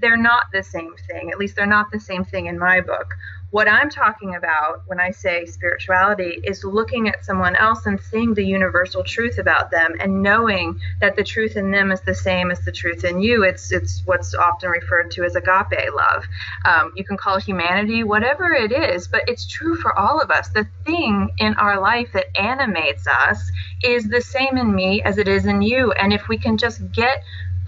they're 0.00 0.16
not 0.16 0.46
the 0.52 0.62
same 0.62 0.94
thing. 1.08 1.30
At 1.30 1.38
least 1.38 1.56
they're 1.56 1.66
not 1.66 1.90
the 1.92 2.00
same 2.00 2.24
thing 2.24 2.46
in 2.46 2.58
my 2.58 2.80
book. 2.80 3.14
What 3.52 3.68
I'm 3.68 3.90
talking 3.90 4.34
about 4.34 4.80
when 4.86 4.98
I 4.98 5.10
say 5.10 5.44
spirituality 5.44 6.40
is 6.42 6.64
looking 6.64 7.08
at 7.08 7.22
someone 7.22 7.54
else 7.54 7.84
and 7.84 8.00
seeing 8.00 8.32
the 8.32 8.42
universal 8.42 9.04
truth 9.04 9.36
about 9.36 9.70
them 9.70 9.94
and 10.00 10.22
knowing 10.22 10.80
that 11.02 11.16
the 11.16 11.22
truth 11.22 11.56
in 11.56 11.70
them 11.70 11.92
is 11.92 12.00
the 12.00 12.14
same 12.14 12.50
as 12.50 12.64
the 12.64 12.72
truth 12.72 13.04
in 13.04 13.20
you. 13.20 13.42
It's 13.44 13.70
it's 13.70 14.00
what's 14.06 14.34
often 14.34 14.70
referred 14.70 15.10
to 15.10 15.24
as 15.24 15.36
agape 15.36 15.92
love. 15.94 16.24
Um, 16.64 16.92
you 16.96 17.04
can 17.04 17.18
call 17.18 17.38
humanity 17.38 18.04
whatever 18.04 18.54
it 18.54 18.72
is, 18.72 19.06
but 19.06 19.28
it's 19.28 19.46
true 19.46 19.76
for 19.76 19.98
all 19.98 20.18
of 20.18 20.30
us. 20.30 20.48
The 20.48 20.66
thing 20.86 21.28
in 21.36 21.52
our 21.56 21.78
life 21.78 22.08
that 22.14 22.34
animates 22.40 23.06
us 23.06 23.52
is 23.84 24.08
the 24.08 24.22
same 24.22 24.56
in 24.56 24.74
me 24.74 25.02
as 25.02 25.18
it 25.18 25.28
is 25.28 25.44
in 25.44 25.60
you. 25.60 25.92
And 25.92 26.14
if 26.14 26.26
we 26.26 26.38
can 26.38 26.56
just 26.56 26.90
get 26.90 27.22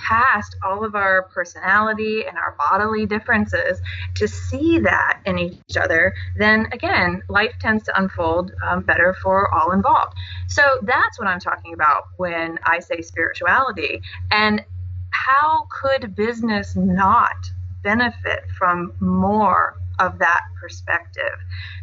past 0.05 0.57
all 0.62 0.85
of 0.85 0.95
our 0.95 1.23
personality 1.35 2.25
and 2.27 2.37
our 2.37 2.55
bodily 2.59 3.07
differences 3.07 3.81
to 4.14 4.29
see 4.29 4.79
that 4.79 5.21
in 5.25 5.38
each 5.38 5.77
other, 5.81 6.14
then 6.37 6.67
again, 6.73 7.23
life 7.29 7.55
tends 7.61 7.85
to 7.85 7.99
unfold 7.99 8.53
um, 8.69 8.83
better 8.83 9.14
for 9.23 9.53
all 9.53 9.73
involved. 9.73 10.14
So 10.49 10.62
that's 10.83 11.19
what 11.19 11.27
I'm 11.29 11.40
talking 11.40 11.73
about 11.75 12.05
when 12.17 12.59
I 12.64 12.81
say 12.81 13.01
spirituality. 13.01 14.03
And 14.31 14.64
how 15.11 15.67
could 15.71 16.14
business 16.14 16.77
not 16.77 17.37
benefit 17.83 18.45
from 18.59 18.93
more 19.01 19.77
of 19.98 20.18
that 20.18 20.42
perspective? 20.61 21.38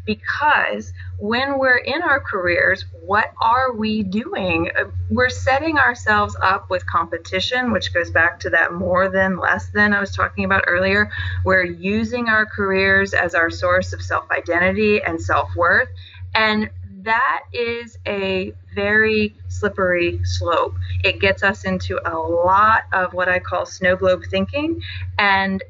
because 0.05 0.93
when 1.19 1.59
we're 1.59 1.77
in 1.77 2.01
our 2.01 2.19
careers, 2.19 2.85
what 3.01 3.31
are 3.41 3.73
we 3.73 4.03
doing? 4.03 4.69
We're 5.09 5.29
setting 5.29 5.77
ourselves 5.77 6.35
up 6.41 6.69
with 6.69 6.85
competition, 6.85 7.71
which 7.71 7.93
goes 7.93 8.09
back 8.09 8.39
to 8.41 8.49
that 8.51 8.73
more 8.73 9.09
than, 9.09 9.37
less 9.37 9.69
than 9.69 9.93
I 9.93 9.99
was 9.99 10.15
talking 10.15 10.45
about 10.45 10.63
earlier. 10.67 11.11
We're 11.45 11.63
using 11.65 12.27
our 12.27 12.45
careers 12.45 13.13
as 13.13 13.35
our 13.35 13.49
source 13.49 13.93
of 13.93 14.01
self 14.01 14.29
identity 14.31 15.01
and 15.01 15.21
self 15.21 15.55
worth. 15.55 15.89
And 16.33 16.69
that 17.03 17.43
is 17.51 17.97
a 18.07 18.53
very 18.75 19.35
slippery 19.47 20.23
slope. 20.23 20.75
It 21.03 21.19
gets 21.19 21.43
us 21.43 21.65
into 21.65 21.99
a 22.05 22.15
lot 22.17 22.83
of 22.93 23.13
what 23.13 23.27
I 23.27 23.39
call 23.39 23.65
snow 23.65 23.95
globe 23.95 24.23
thinking. 24.29 24.81
And 25.17 25.63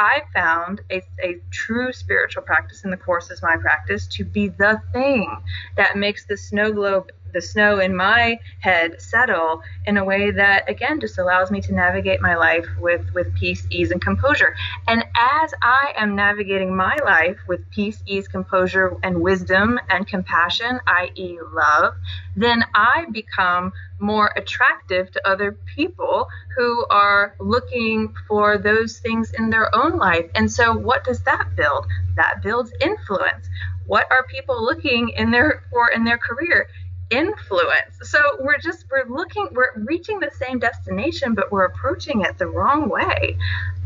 I 0.00 0.22
found 0.32 0.80
a, 0.90 1.02
a 1.22 1.36
true 1.50 1.92
spiritual 1.92 2.42
practice 2.42 2.84
in 2.84 2.90
the 2.90 2.96
course 2.96 3.30
is 3.30 3.42
my 3.42 3.58
practice 3.58 4.06
to 4.16 4.24
be 4.24 4.48
the 4.48 4.80
thing 4.94 5.30
that 5.76 5.94
makes 5.94 6.24
the 6.24 6.38
snow 6.38 6.72
globe 6.72 7.12
the 7.32 7.40
snow 7.40 7.78
in 7.78 7.94
my 7.94 8.38
head 8.60 9.00
settle 9.00 9.62
in 9.86 9.96
a 9.96 10.04
way 10.04 10.30
that 10.30 10.68
again 10.68 11.00
just 11.00 11.18
allows 11.18 11.50
me 11.50 11.60
to 11.60 11.74
navigate 11.74 12.20
my 12.20 12.36
life 12.36 12.66
with 12.78 13.04
with 13.14 13.34
peace 13.34 13.66
ease 13.70 13.90
and 13.90 14.02
composure. 14.02 14.54
And 14.88 15.04
as 15.16 15.54
i 15.62 15.92
am 15.96 16.14
navigating 16.14 16.74
my 16.74 16.96
life 17.04 17.38
with 17.48 17.68
peace 17.70 18.02
ease 18.06 18.28
composure 18.28 18.96
and 19.02 19.20
wisdom 19.20 19.78
and 19.88 20.06
compassion 20.06 20.80
i.e 20.86 21.38
love 21.52 21.94
then 22.36 22.64
i 22.74 23.06
become 23.12 23.72
more 24.00 24.32
attractive 24.36 25.10
to 25.12 25.28
other 25.28 25.52
people 25.76 26.28
who 26.56 26.86
are 26.90 27.34
looking 27.38 28.14
for 28.26 28.58
those 28.58 28.98
things 28.98 29.32
in 29.38 29.50
their 29.50 29.74
own 29.74 29.98
life. 29.98 30.26
And 30.34 30.50
so 30.50 30.76
what 30.76 31.04
does 31.04 31.22
that 31.22 31.54
build? 31.56 31.86
That 32.16 32.42
builds 32.42 32.72
influence. 32.80 33.48
What 33.86 34.06
are 34.10 34.24
people 34.24 34.62
looking 34.62 35.10
in 35.10 35.30
their 35.30 35.64
for 35.70 35.90
in 35.90 36.04
their 36.04 36.18
career 36.18 36.68
influence. 37.10 37.96
So 38.02 38.18
we're 38.40 38.58
just 38.58 38.86
we're 38.90 39.08
looking 39.08 39.48
we're 39.52 39.72
reaching 39.76 40.20
the 40.20 40.30
same 40.30 40.58
destination 40.60 41.34
but 41.34 41.50
we're 41.50 41.64
approaching 41.64 42.22
it 42.22 42.38
the 42.38 42.46
wrong 42.46 42.88
way. 42.88 43.36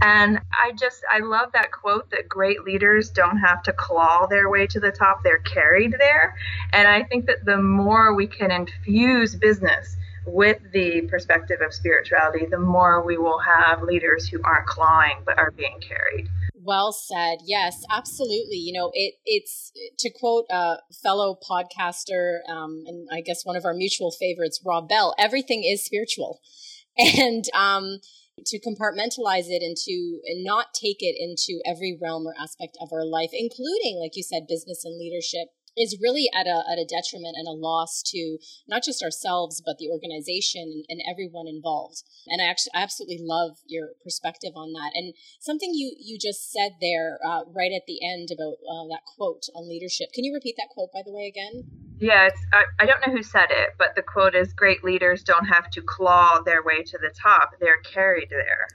And 0.03 0.41
I 0.53 0.73
just 0.73 1.03
I 1.11 1.21
love 1.21 1.53
that 1.53 1.73
quote 1.73 2.11
that 2.11 2.29
great 2.29 2.65
leaders 2.65 3.11
don't 3.11 3.39
have 3.39 3.63
to 3.65 3.73
claw 3.73 4.27
their 4.27 4.51
way 4.51 4.67
to 4.69 4.81
the 4.81 4.93
top, 4.93 5.23
they're 5.25 5.39
carried 5.39 5.95
there. 5.99 6.37
And 6.73 6.87
I 6.87 7.03
think 7.03 7.27
that 7.27 7.45
the 7.45 7.57
more 7.57 8.15
we 8.15 8.27
can 8.27 8.51
infuse 8.51 9.35
business 9.35 9.97
with 10.27 10.59
the 10.73 11.03
perspective 11.03 11.61
of 11.61 11.73
spirituality, 11.73 12.47
the 12.47 12.59
more 12.59 13.05
we 13.05 13.19
will 13.19 13.39
have 13.39 13.83
leaders 13.83 14.27
who 14.29 14.43
aren't 14.43 14.67
clawing 14.67 15.17
but 15.25 15.39
are 15.39 15.51
being 15.51 15.79
carried. 15.81 16.29
Well 16.65 16.93
said. 16.93 17.39
Yes, 17.45 17.85
absolutely. 17.91 18.57
You 18.57 18.73
know, 18.73 18.91
it 18.95 19.15
it's 19.27 19.71
to 19.99 20.11
quote 20.11 20.47
a 20.51 20.77
fellow 21.03 21.39
podcaster, 21.49 22.39
um, 22.49 22.85
and 22.87 23.07
I 23.13 23.21
guess 23.21 23.45
one 23.45 23.57
of 23.57 23.65
our 23.65 23.75
mutual 23.75 24.11
favorites, 24.11 24.61
Rob 24.65 24.89
Bell. 24.89 25.15
Everything 25.19 25.63
is 25.63 25.85
spiritual, 25.85 26.41
and 26.99 27.45
um, 27.55 27.99
to 28.47 28.59
compartmentalize 28.59 29.47
it 29.49 29.63
and 29.63 29.77
to 29.77 30.21
and 30.27 30.43
not 30.43 30.73
take 30.73 30.99
it 31.01 31.17
into 31.19 31.61
every 31.67 31.99
realm 32.01 32.27
or 32.27 32.35
aspect 32.41 32.79
of 32.81 32.89
our 32.93 33.05
life, 33.05 33.31
including, 33.33 33.99
like 34.01 34.17
you 34.17 34.23
said, 34.23 34.47
business 34.49 34.85
and 34.85 34.99
leadership 34.99 35.49
is 35.77 35.99
really 36.01 36.29
at 36.35 36.47
a, 36.47 36.63
at 36.71 36.79
a 36.79 36.87
detriment 36.87 37.37
and 37.37 37.49
a 37.49 37.53
loss 37.57 38.03
to 38.07 38.39
not 38.69 38.83
just 38.83 39.03
ourselves 39.03 39.63
but 39.65 39.79
the 39.79 39.91
organization 39.91 40.85
and 40.89 41.01
everyone 41.09 41.47
involved. 41.47 42.03
And 42.27 42.41
i 42.43 42.47
actually 42.47 42.73
I 42.75 42.83
absolutely 42.83 43.21
love 43.21 43.59
your 43.67 43.91
perspective 44.03 44.53
on 44.57 44.73
that. 44.73 44.93
And 44.95 45.15
something 45.41 45.71
you 45.73 45.95
you 45.99 46.19
just 46.19 46.53
said 46.53 46.73
there 46.81 47.19
uh, 47.25 47.43
right 47.55 47.73
at 47.75 47.87
the 47.87 47.99
end 48.05 48.29
about 48.33 48.59
uh, 48.63 48.87
that 48.91 49.03
quote 49.17 49.45
on 49.55 49.69
leadership. 49.69 50.09
Can 50.15 50.25
you 50.25 50.33
repeat 50.33 50.57
that 50.59 50.69
quote 50.71 50.91
by 50.93 51.03
the 51.05 51.13
way 51.13 51.27
again? 51.27 51.65
Yeah 51.99 52.29
I, 52.53 52.65
I 52.81 52.87
don't 52.87 53.07
know 53.07 53.13
who 53.13 53.23
said 53.23 53.51
it 53.51 53.71
but 53.79 53.95
the 53.95 54.03
quote 54.03 54.35
is 54.35 54.53
great 54.53 54.83
leaders 54.83 55.23
don't 55.23 55.47
have 55.47 55.71
to 55.71 55.83
claw 55.83 56.41
their 56.41 56.63
way 56.63 56.83
to 56.83 56.99
the 56.99 57.13
top. 57.15 57.53
They're 57.61 57.83
carried 57.83 58.31
there 58.31 58.69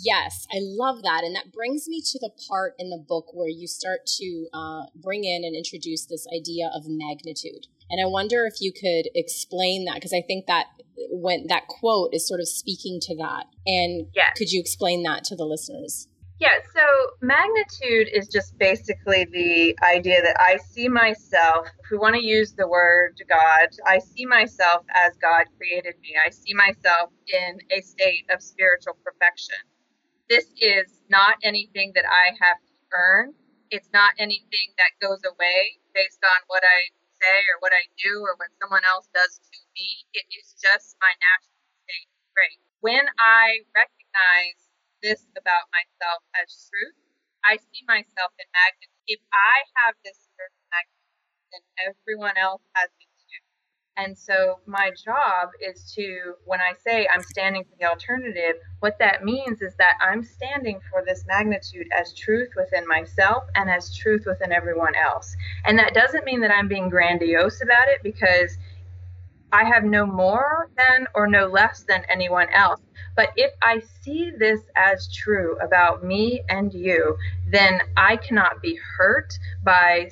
Yes, 0.00 0.46
I 0.50 0.58
love 0.60 1.02
that. 1.02 1.22
And 1.24 1.34
that 1.36 1.52
brings 1.52 1.88
me 1.88 2.02
to 2.12 2.18
the 2.18 2.30
part 2.48 2.74
in 2.78 2.90
the 2.90 2.98
book 2.98 3.26
where 3.34 3.48
you 3.48 3.66
start 3.66 4.00
to 4.18 4.46
uh, 4.52 4.82
bring 4.94 5.24
in 5.24 5.44
and 5.44 5.54
introduce 5.54 6.06
this 6.06 6.26
idea 6.34 6.70
of 6.74 6.84
magnitude. 6.86 7.66
And 7.90 8.00
I 8.02 8.08
wonder 8.08 8.46
if 8.46 8.54
you 8.60 8.72
could 8.72 9.10
explain 9.14 9.84
that 9.84 9.96
because 9.96 10.12
I 10.12 10.22
think 10.26 10.46
that 10.46 10.66
when 11.10 11.46
that 11.48 11.68
quote 11.68 12.14
is 12.14 12.26
sort 12.26 12.40
of 12.40 12.48
speaking 12.48 13.00
to 13.02 13.16
that. 13.16 13.46
And 13.66 14.06
yes. 14.14 14.32
could 14.36 14.50
you 14.50 14.60
explain 14.60 15.02
that 15.02 15.24
to 15.24 15.36
the 15.36 15.44
listeners? 15.44 16.08
Yeah, 16.40 16.58
so 16.74 16.82
magnitude 17.20 18.08
is 18.12 18.26
just 18.26 18.58
basically 18.58 19.26
the 19.26 19.76
idea 19.84 20.22
that 20.22 20.40
I 20.40 20.56
see 20.56 20.88
myself, 20.88 21.68
if 21.84 21.90
we 21.90 21.98
want 21.98 22.16
to 22.16 22.24
use 22.24 22.52
the 22.52 22.66
word 22.66 23.14
God, 23.28 23.68
I 23.86 24.00
see 24.00 24.26
myself 24.26 24.84
as 24.92 25.12
God 25.18 25.44
created 25.56 25.94
me. 26.02 26.16
I 26.26 26.30
see 26.30 26.52
myself 26.52 27.10
in 27.28 27.58
a 27.70 27.80
state 27.82 28.24
of 28.34 28.42
spiritual 28.42 28.94
perfection 29.04 29.54
this 30.32 30.48
is 30.64 30.88
not 31.12 31.36
anything 31.44 31.92
that 31.92 32.08
I 32.08 32.32
have 32.40 32.56
to 32.56 32.74
earn. 32.96 33.36
It's 33.68 33.92
not 33.92 34.16
anything 34.16 34.72
that 34.80 34.96
goes 35.04 35.20
away 35.28 35.76
based 35.92 36.24
on 36.24 36.40
what 36.48 36.64
I 36.64 36.88
say 37.20 37.38
or 37.52 37.60
what 37.60 37.76
I 37.76 37.84
do 38.00 38.24
or 38.24 38.32
what 38.40 38.48
someone 38.56 38.80
else 38.88 39.12
does 39.12 39.36
to 39.36 39.58
me. 39.76 40.08
It 40.16 40.24
is 40.32 40.56
just 40.56 40.96
my 41.04 41.12
natural 41.20 41.60
state. 41.84 42.08
Great. 42.32 42.56
When 42.80 43.04
I 43.20 43.60
recognize 43.76 44.56
this 45.04 45.20
about 45.36 45.68
myself 45.68 46.24
as 46.40 46.48
truth, 46.64 46.96
I 47.44 47.60
see 47.60 47.84
myself 47.84 48.32
in 48.40 48.48
magnitude. 48.56 49.04
If 49.12 49.20
I 49.36 49.56
have 49.84 50.00
this 50.00 50.16
certain 50.32 50.64
magnitude, 50.72 51.12
then 51.52 51.64
everyone 51.92 52.40
else 52.40 52.64
has 52.72 52.88
it 52.88 53.11
and 53.96 54.16
so 54.16 54.58
my 54.66 54.90
job 55.04 55.50
is 55.60 55.92
to, 55.94 56.34
when 56.44 56.60
I 56.60 56.72
say 56.82 57.06
I'm 57.12 57.22
standing 57.22 57.64
for 57.64 57.76
the 57.78 57.84
alternative, 57.84 58.56
what 58.80 58.98
that 58.98 59.22
means 59.22 59.60
is 59.60 59.74
that 59.76 59.94
I'm 60.00 60.22
standing 60.22 60.80
for 60.90 61.04
this 61.04 61.24
magnitude 61.26 61.86
as 61.92 62.14
truth 62.14 62.48
within 62.56 62.88
myself 62.88 63.44
and 63.54 63.70
as 63.70 63.94
truth 63.94 64.24
within 64.26 64.50
everyone 64.50 64.94
else. 64.94 65.36
And 65.66 65.78
that 65.78 65.92
doesn't 65.92 66.24
mean 66.24 66.40
that 66.40 66.50
I'm 66.50 66.68
being 66.68 66.88
grandiose 66.88 67.60
about 67.62 67.88
it 67.88 68.02
because 68.02 68.56
I 69.52 69.64
have 69.64 69.84
no 69.84 70.06
more 70.06 70.70
than 70.78 71.06
or 71.14 71.26
no 71.26 71.46
less 71.46 71.84
than 71.86 72.02
anyone 72.08 72.48
else. 72.54 72.80
But 73.14 73.28
if 73.36 73.52
I 73.60 73.82
see 74.00 74.30
this 74.30 74.60
as 74.74 75.12
true 75.12 75.58
about 75.58 76.02
me 76.02 76.42
and 76.48 76.72
you, 76.72 77.18
then 77.50 77.82
I 77.98 78.16
cannot 78.16 78.62
be 78.62 78.78
hurt 78.96 79.38
by 79.62 80.10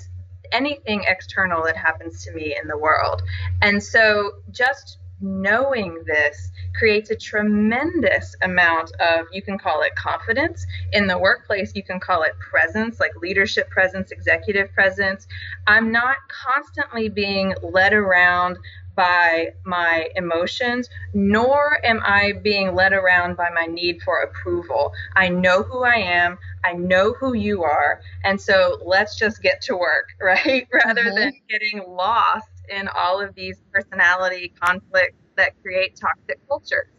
anything 0.52 1.04
external 1.06 1.62
that 1.64 1.76
happens 1.76 2.24
to 2.24 2.32
me 2.32 2.56
in 2.60 2.68
the 2.68 2.76
world. 2.76 3.22
And 3.62 3.82
so 3.82 4.32
just 4.50 4.98
knowing 5.20 6.02
this 6.06 6.50
creates 6.74 7.10
a 7.10 7.16
tremendous 7.16 8.34
amount 8.42 8.90
of 9.00 9.26
you 9.32 9.42
can 9.42 9.58
call 9.58 9.82
it 9.82 9.94
confidence 9.94 10.66
in 10.92 11.06
the 11.06 11.18
workplace 11.18 11.72
you 11.74 11.82
can 11.82 12.00
call 12.00 12.22
it 12.22 12.32
presence 12.38 12.98
like 12.98 13.14
leadership 13.20 13.68
presence 13.68 14.12
executive 14.12 14.72
presence 14.72 15.26
i'm 15.66 15.92
not 15.92 16.16
constantly 16.28 17.10
being 17.10 17.54
led 17.62 17.92
around 17.92 18.56
by 19.00 19.54
my 19.64 20.10
emotions, 20.14 20.90
nor 21.14 21.78
am 21.86 22.02
I 22.04 22.32
being 22.42 22.74
led 22.74 22.92
around 22.92 23.34
by 23.34 23.48
my 23.48 23.64
need 23.64 24.02
for 24.02 24.20
approval. 24.20 24.92
I 25.16 25.30
know 25.30 25.62
who 25.62 25.84
I 25.84 25.94
am, 25.94 26.36
I 26.66 26.74
know 26.74 27.14
who 27.14 27.32
you 27.32 27.64
are, 27.64 28.02
and 28.24 28.38
so 28.38 28.78
let's 28.84 29.16
just 29.16 29.40
get 29.40 29.62
to 29.62 29.74
work, 29.74 30.08
right? 30.20 30.68
Rather 30.70 31.04
mm-hmm. 31.04 31.16
than 31.16 31.32
getting 31.48 31.82
lost 31.88 32.50
in 32.68 32.88
all 32.88 33.22
of 33.22 33.34
these 33.34 33.56
personality 33.72 34.52
conflicts 34.62 35.16
that 35.38 35.52
create 35.62 35.96
toxic 35.96 36.38
cultures. 36.46 36.92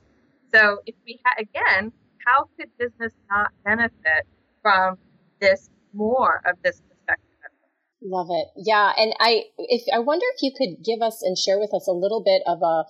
So, 0.51 0.79
if 0.87 0.95
we 1.05 1.19
ha- 1.23 1.35
again, 1.37 1.91
how 2.25 2.49
could 2.57 2.75
business 2.79 3.13
not 3.29 3.51
benefit 3.63 4.25
from 4.63 4.97
this 5.39 5.69
more 5.93 6.41
of 6.45 6.55
this 6.63 6.81
Love 8.01 8.27
it. 8.31 8.47
Yeah. 8.57 8.91
And 8.97 9.13
I, 9.19 9.43
if, 9.57 9.83
I 9.93 9.99
wonder 9.99 10.25
if 10.35 10.41
you 10.41 10.51
could 10.57 10.83
give 10.83 11.01
us 11.01 11.21
and 11.21 11.37
share 11.37 11.59
with 11.59 11.73
us 11.73 11.87
a 11.87 11.93
little 11.93 12.23
bit 12.23 12.41
of 12.47 12.61
a, 12.63 12.85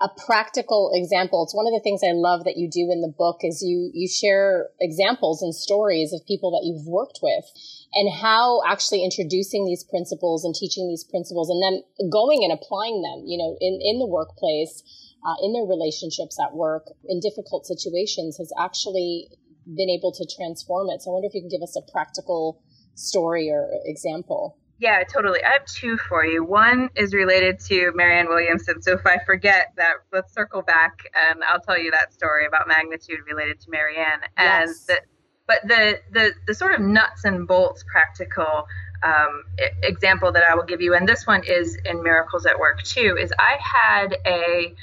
a 0.00 0.08
practical 0.24 0.90
example. 0.94 1.44
It's 1.44 1.54
one 1.54 1.66
of 1.66 1.76
the 1.76 1.84
things 1.84 2.00
I 2.00 2.16
love 2.16 2.44
that 2.44 2.56
you 2.56 2.68
do 2.68 2.88
in 2.90 3.02
the 3.04 3.12
book 3.12 3.40
is 3.44 3.60
you, 3.60 3.90
you 3.92 4.08
share 4.08 4.70
examples 4.80 5.42
and 5.42 5.54
stories 5.54 6.12
of 6.14 6.24
people 6.26 6.50
that 6.52 6.64
you've 6.64 6.88
worked 6.88 7.20
with 7.22 7.44
and 7.92 8.08
how 8.08 8.62
actually 8.66 9.04
introducing 9.04 9.66
these 9.66 9.84
principles 9.84 10.44
and 10.44 10.54
teaching 10.54 10.88
these 10.88 11.04
principles 11.04 11.52
and 11.52 11.60
then 11.62 11.84
going 12.10 12.42
and 12.42 12.52
applying 12.52 13.02
them, 13.04 13.22
you 13.28 13.36
know, 13.36 13.56
in, 13.60 13.78
in 13.84 14.00
the 14.00 14.08
workplace, 14.08 14.82
uh, 15.28 15.36
in 15.44 15.52
their 15.52 15.68
relationships 15.68 16.40
at 16.40 16.56
work, 16.56 16.88
in 17.04 17.20
difficult 17.20 17.66
situations 17.66 18.38
has 18.38 18.50
actually 18.58 19.28
been 19.64 19.92
able 19.92 20.12
to 20.12 20.24
transform 20.24 20.88
it. 20.88 21.02
So 21.02 21.10
I 21.10 21.20
wonder 21.20 21.28
if 21.28 21.34
you 21.34 21.44
can 21.44 21.52
give 21.52 21.62
us 21.62 21.76
a 21.76 21.84
practical 21.92 22.64
story 22.94 23.50
or 23.50 23.68
example. 23.84 24.56
Yeah, 24.78 25.04
totally. 25.04 25.42
I 25.42 25.52
have 25.52 25.64
two 25.66 25.96
for 25.96 26.26
you. 26.26 26.44
One 26.44 26.90
is 26.96 27.14
related 27.14 27.60
to 27.60 27.92
Marianne 27.94 28.28
Williamson. 28.28 28.82
So 28.82 28.92
if 28.92 29.06
I 29.06 29.18
forget 29.24 29.72
that, 29.76 29.92
let's 30.12 30.34
circle 30.34 30.62
back 30.62 30.98
and 31.30 31.42
I'll 31.44 31.60
tell 31.60 31.78
you 31.78 31.90
that 31.92 32.12
story 32.12 32.44
about 32.44 32.66
magnitude 32.66 33.20
related 33.26 33.60
to 33.60 33.70
Marianne. 33.70 34.20
And 34.36 34.68
yes. 34.68 34.84
the, 34.84 35.00
but 35.46 35.58
the, 35.64 36.00
the 36.12 36.32
the 36.46 36.54
sort 36.54 36.74
of 36.74 36.80
nuts 36.80 37.24
and 37.24 37.46
bolts 37.46 37.84
practical 37.90 38.66
um, 39.02 39.44
example 39.82 40.32
that 40.32 40.42
I 40.42 40.54
will 40.54 40.64
give 40.64 40.80
you, 40.80 40.94
and 40.94 41.08
this 41.08 41.26
one 41.26 41.44
is 41.44 41.78
in 41.84 42.02
Miracles 42.02 42.46
at 42.46 42.58
Work 42.58 42.82
too, 42.82 43.16
is 43.20 43.32
I 43.38 43.58
had 43.60 44.16
a 44.26 44.74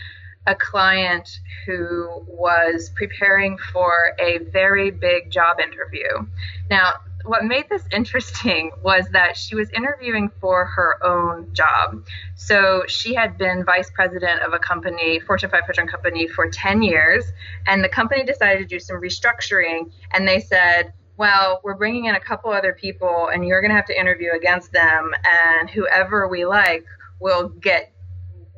a 0.47 0.55
client 0.55 1.29
who 1.65 2.25
was 2.27 2.91
preparing 2.95 3.57
for 3.71 4.13
a 4.19 4.39
very 4.51 4.89
big 4.89 5.29
job 5.31 5.59
interview. 5.59 6.27
Now, 6.69 6.93
what 7.25 7.43
made 7.43 7.69
this 7.69 7.83
interesting 7.91 8.71
was 8.83 9.07
that 9.11 9.37
she 9.37 9.55
was 9.55 9.69
interviewing 9.71 10.29
for 10.39 10.65
her 10.65 11.03
own 11.05 11.53
job. 11.53 12.05
So 12.35 12.83
she 12.87 13.13
had 13.13 13.37
been 13.37 13.63
vice 13.65 13.89
president 13.89 14.41
of 14.41 14.53
a 14.53 14.59
company, 14.59 15.19
Fortune 15.19 15.49
500 15.49 15.89
company, 15.89 16.27
for 16.27 16.49
10 16.49 16.81
years, 16.81 17.25
and 17.67 17.83
the 17.83 17.89
company 17.89 18.23
decided 18.23 18.59
to 18.59 18.65
do 18.65 18.79
some 18.79 19.01
restructuring, 19.01 19.91
and 20.13 20.27
they 20.27 20.39
said, 20.39 20.93
well, 21.17 21.61
we're 21.63 21.75
bringing 21.75 22.05
in 22.05 22.15
a 22.15 22.19
couple 22.19 22.51
other 22.51 22.73
people, 22.73 23.29
and 23.31 23.45
you're 23.45 23.61
going 23.61 23.69
to 23.69 23.75
have 23.75 23.85
to 23.85 23.99
interview 23.99 24.31
against 24.33 24.71
them, 24.71 25.11
and 25.23 25.69
whoever 25.69 26.27
we 26.27 26.45
like 26.45 26.85
will 27.19 27.49
get 27.49 27.90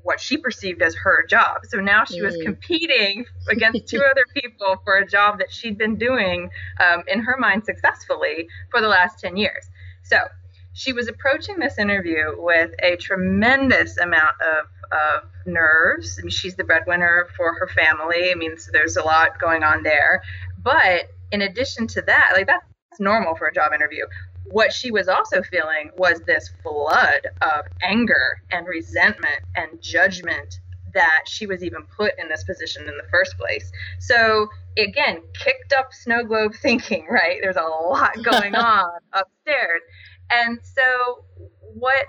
what 0.03 0.19
she 0.19 0.37
perceived 0.37 0.81
as 0.81 0.95
her 0.95 1.25
job. 1.27 1.61
So 1.67 1.79
now 1.79 2.03
she 2.05 2.21
was 2.21 2.35
mm. 2.35 2.43
competing 2.43 3.25
against 3.49 3.87
two 3.87 4.01
other 4.01 4.25
people 4.33 4.77
for 4.83 4.97
a 4.97 5.07
job 5.07 5.39
that 5.39 5.51
she'd 5.51 5.77
been 5.77 5.95
doing 5.97 6.49
um, 6.79 7.03
in 7.07 7.19
her 7.21 7.37
mind 7.37 7.65
successfully 7.65 8.47
for 8.69 8.81
the 8.81 8.87
last 8.87 9.19
10 9.19 9.37
years. 9.37 9.65
So 10.03 10.17
she 10.73 10.91
was 10.91 11.07
approaching 11.07 11.59
this 11.59 11.77
interview 11.77 12.33
with 12.37 12.71
a 12.81 12.97
tremendous 12.97 13.97
amount 13.97 14.35
of, 14.41 14.65
of 14.91 15.29
nerves. 15.45 16.17
I 16.19 16.23
mean, 16.23 16.31
she's 16.31 16.55
the 16.55 16.63
breadwinner 16.63 17.27
for 17.37 17.53
her 17.53 17.67
family. 17.67 18.31
I 18.31 18.35
mean, 18.35 18.57
so 18.57 18.71
there's 18.73 18.97
a 18.97 19.03
lot 19.03 19.39
going 19.39 19.63
on 19.63 19.83
there. 19.83 20.21
But 20.61 21.09
in 21.31 21.41
addition 21.41 21.87
to 21.87 22.01
that, 22.03 22.31
like 22.33 22.47
that's 22.47 22.65
normal 22.99 23.35
for 23.35 23.47
a 23.47 23.53
job 23.53 23.73
interview 23.73 24.05
what 24.45 24.73
she 24.73 24.91
was 24.91 25.07
also 25.07 25.41
feeling 25.43 25.91
was 25.97 26.19
this 26.21 26.49
flood 26.61 27.27
of 27.41 27.65
anger 27.81 28.41
and 28.51 28.67
resentment 28.67 29.41
and 29.55 29.81
judgment 29.81 30.59
that 30.93 31.23
she 31.25 31.47
was 31.47 31.63
even 31.63 31.83
put 31.97 32.11
in 32.19 32.29
this 32.29 32.43
position 32.43 32.83
in 32.83 32.95
the 32.97 33.07
first 33.11 33.37
place. 33.37 33.71
So 33.99 34.47
again, 34.77 35.21
kicked 35.33 35.73
up 35.73 35.91
snow 35.91 36.23
globe 36.23 36.53
thinking, 36.61 37.07
right? 37.09 37.39
There's 37.41 37.55
a 37.55 37.61
lot 37.61 38.15
going 38.23 38.55
on 38.55 38.99
upstairs. 39.13 39.81
And 40.31 40.59
so 40.63 41.25
what 41.73 42.05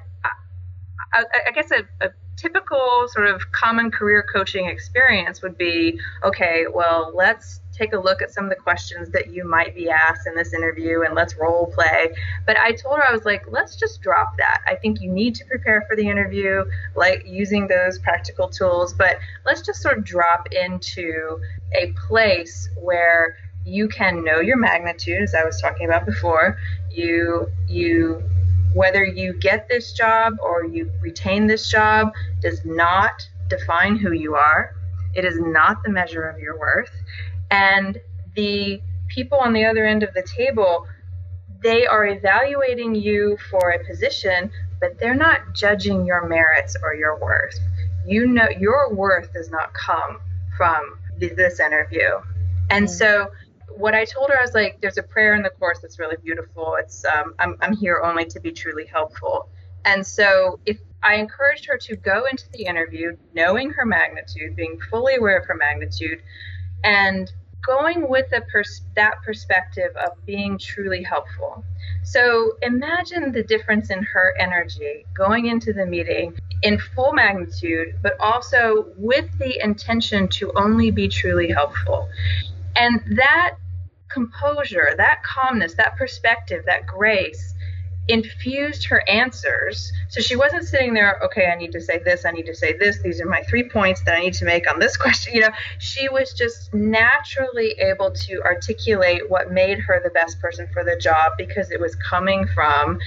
I, 1.12 1.24
I 1.48 1.50
guess 1.52 1.70
a, 1.70 1.84
a 2.04 2.10
typical 2.36 3.06
sort 3.08 3.26
of 3.26 3.52
common 3.52 3.90
career 3.90 4.24
coaching 4.32 4.66
experience 4.66 5.42
would 5.42 5.56
be 5.56 5.98
okay, 6.24 6.66
well, 6.72 7.12
let's 7.14 7.60
take 7.76 7.92
a 7.92 7.98
look 7.98 8.22
at 8.22 8.32
some 8.32 8.44
of 8.44 8.50
the 8.50 8.56
questions 8.56 9.10
that 9.10 9.32
you 9.32 9.46
might 9.46 9.74
be 9.74 9.90
asked 9.90 10.26
in 10.26 10.34
this 10.34 10.52
interview 10.54 11.02
and 11.02 11.14
let's 11.14 11.36
role 11.36 11.70
play. 11.74 12.14
But 12.46 12.56
I 12.56 12.72
told 12.72 12.96
her, 12.96 13.04
I 13.08 13.12
was 13.12 13.24
like, 13.24 13.44
let's 13.50 13.76
just 13.76 14.00
drop 14.00 14.36
that. 14.38 14.62
I 14.66 14.76
think 14.76 15.00
you 15.00 15.10
need 15.10 15.34
to 15.36 15.44
prepare 15.46 15.84
for 15.88 15.96
the 15.96 16.08
interview, 16.08 16.64
like 16.94 17.24
using 17.26 17.66
those 17.66 17.98
practical 17.98 18.48
tools, 18.48 18.94
but 18.94 19.18
let's 19.44 19.62
just 19.62 19.82
sort 19.82 19.98
of 19.98 20.04
drop 20.04 20.48
into 20.52 21.40
a 21.74 21.92
place 22.06 22.68
where 22.80 23.36
you 23.64 23.88
can 23.88 24.22
know 24.22 24.40
your 24.40 24.58
magnitude, 24.58 25.22
as 25.22 25.34
I 25.34 25.44
was 25.44 25.60
talking 25.60 25.86
about 25.86 26.06
before. 26.06 26.58
You, 26.90 27.50
you, 27.66 28.22
whether 28.74 29.04
you 29.04 29.32
get 29.32 29.68
this 29.68 29.92
job 29.92 30.34
or 30.42 30.64
you 30.64 30.90
retain 31.00 31.46
this 31.46 31.70
job 31.70 32.12
does 32.40 32.64
not 32.64 33.26
define 33.48 33.96
who 33.96 34.12
you 34.12 34.34
are. 34.34 34.74
It 35.14 35.24
is 35.24 35.38
not 35.38 35.82
the 35.82 35.90
measure 35.90 36.28
of 36.28 36.38
your 36.38 36.58
worth. 36.58 36.90
And 37.50 38.00
the 38.34 38.80
people 39.08 39.38
on 39.38 39.52
the 39.52 39.64
other 39.64 39.86
end 39.86 40.02
of 40.02 40.12
the 40.14 40.22
table, 40.22 40.86
they 41.62 41.86
are 41.86 42.06
evaluating 42.06 42.94
you 42.94 43.38
for 43.50 43.70
a 43.70 43.84
position, 43.84 44.50
but 44.80 44.98
they're 44.98 45.14
not 45.14 45.54
judging 45.54 46.04
your 46.04 46.26
merits 46.26 46.76
or 46.82 46.94
your 46.94 47.18
worth. 47.18 47.58
You 48.06 48.26
know, 48.26 48.48
your 48.58 48.92
worth 48.92 49.32
does 49.32 49.50
not 49.50 49.72
come 49.72 50.20
from 50.56 50.98
this 51.18 51.60
interview. 51.60 52.20
And 52.70 52.86
mm-hmm. 52.86 52.94
so, 52.94 53.30
what 53.76 53.94
I 53.94 54.04
told 54.04 54.30
her, 54.30 54.38
I 54.38 54.42
was 54.42 54.54
like, 54.54 54.80
there's 54.80 54.98
a 54.98 55.02
prayer 55.02 55.34
in 55.34 55.42
the 55.42 55.50
course 55.50 55.80
that's 55.80 55.98
really 55.98 56.16
beautiful. 56.22 56.76
It's, 56.78 57.04
um, 57.04 57.34
I'm, 57.40 57.56
I'm 57.60 57.76
here 57.76 58.00
only 58.04 58.24
to 58.26 58.40
be 58.40 58.52
truly 58.52 58.86
helpful. 58.86 59.48
And 59.84 60.06
so, 60.06 60.60
if 60.66 60.78
I 61.02 61.16
encouraged 61.16 61.66
her 61.66 61.76
to 61.78 61.96
go 61.96 62.24
into 62.26 62.44
the 62.52 62.64
interview 62.64 63.16
knowing 63.34 63.70
her 63.70 63.84
magnitude, 63.84 64.56
being 64.56 64.78
fully 64.90 65.16
aware 65.16 65.38
of 65.38 65.46
her 65.46 65.54
magnitude, 65.54 66.22
and 66.84 67.32
going 67.66 68.08
with 68.08 68.26
pers- 68.52 68.82
that 68.94 69.14
perspective 69.24 69.90
of 69.96 70.12
being 70.26 70.58
truly 70.58 71.02
helpful. 71.02 71.64
So 72.02 72.58
imagine 72.62 73.32
the 73.32 73.42
difference 73.42 73.90
in 73.90 74.02
her 74.02 74.34
energy 74.38 75.06
going 75.16 75.46
into 75.46 75.72
the 75.72 75.86
meeting 75.86 76.34
in 76.62 76.78
full 76.78 77.12
magnitude, 77.12 77.94
but 78.02 78.14
also 78.20 78.86
with 78.96 79.26
the 79.38 79.62
intention 79.64 80.28
to 80.28 80.52
only 80.56 80.90
be 80.90 81.08
truly 81.08 81.50
helpful. 81.50 82.08
And 82.76 83.02
that 83.16 83.56
composure, 84.10 84.94
that 84.96 85.22
calmness, 85.22 85.74
that 85.74 85.96
perspective, 85.96 86.64
that 86.66 86.86
grace 86.86 87.53
infused 88.08 88.86
her 88.86 89.02
answers. 89.08 89.92
So 90.08 90.20
she 90.20 90.36
wasn't 90.36 90.64
sitting 90.64 90.94
there, 90.94 91.18
okay, 91.24 91.46
I 91.46 91.56
need 91.56 91.72
to 91.72 91.80
say 91.80 91.98
this, 91.98 92.24
I 92.24 92.30
need 92.30 92.46
to 92.46 92.54
say 92.54 92.76
this, 92.76 93.00
these 93.02 93.20
are 93.20 93.26
my 93.26 93.42
three 93.42 93.68
points 93.68 94.02
that 94.04 94.14
I 94.14 94.20
need 94.20 94.34
to 94.34 94.44
make 94.44 94.70
on 94.70 94.78
this 94.78 94.96
question. 95.04 95.34
You 95.34 95.42
know, 95.42 95.50
she 95.78 96.08
was 96.08 96.32
just 96.32 96.72
naturally 96.74 97.72
able 97.78 98.10
to 98.10 98.42
articulate 98.42 99.28
what 99.30 99.50
made 99.50 99.78
her 99.80 100.00
the 100.02 100.10
best 100.10 100.40
person 100.40 100.68
for 100.72 100.84
the 100.84 100.96
job 100.96 101.32
because 101.38 101.70
it 101.70 101.80
was 101.80 101.94
coming 101.96 102.46
from 102.54 102.98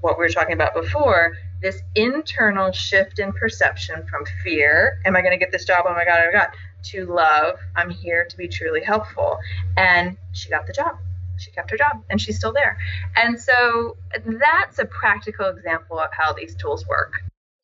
what 0.00 0.18
we 0.18 0.24
were 0.24 0.28
talking 0.28 0.54
about 0.54 0.74
before 0.74 1.32
this 1.62 1.80
internal 1.94 2.72
shift 2.72 3.20
in 3.20 3.32
perception 3.32 4.04
from 4.10 4.24
fear 4.42 4.98
am 5.06 5.14
i 5.14 5.20
going 5.20 5.30
to 5.30 5.38
get 5.38 5.52
this 5.52 5.64
job 5.64 5.84
oh 5.88 5.94
my 5.94 6.04
god 6.04 6.20
oh 6.20 6.26
my 6.26 6.38
god 6.40 6.48
to 6.82 7.06
love 7.06 7.56
i'm 7.76 7.88
here 7.88 8.26
to 8.28 8.36
be 8.36 8.48
truly 8.48 8.82
helpful 8.82 9.38
and 9.76 10.16
she 10.32 10.50
got 10.50 10.66
the 10.66 10.72
job 10.72 10.98
she 11.42 11.50
kept 11.50 11.70
her 11.70 11.76
job 11.76 12.02
and 12.08 12.20
she's 12.20 12.36
still 12.36 12.52
there. 12.52 12.78
And 13.16 13.40
so 13.40 13.96
that's 14.26 14.78
a 14.78 14.86
practical 14.86 15.48
example 15.48 15.98
of 15.98 16.10
how 16.12 16.32
these 16.32 16.54
tools 16.56 16.86
work. 16.86 17.12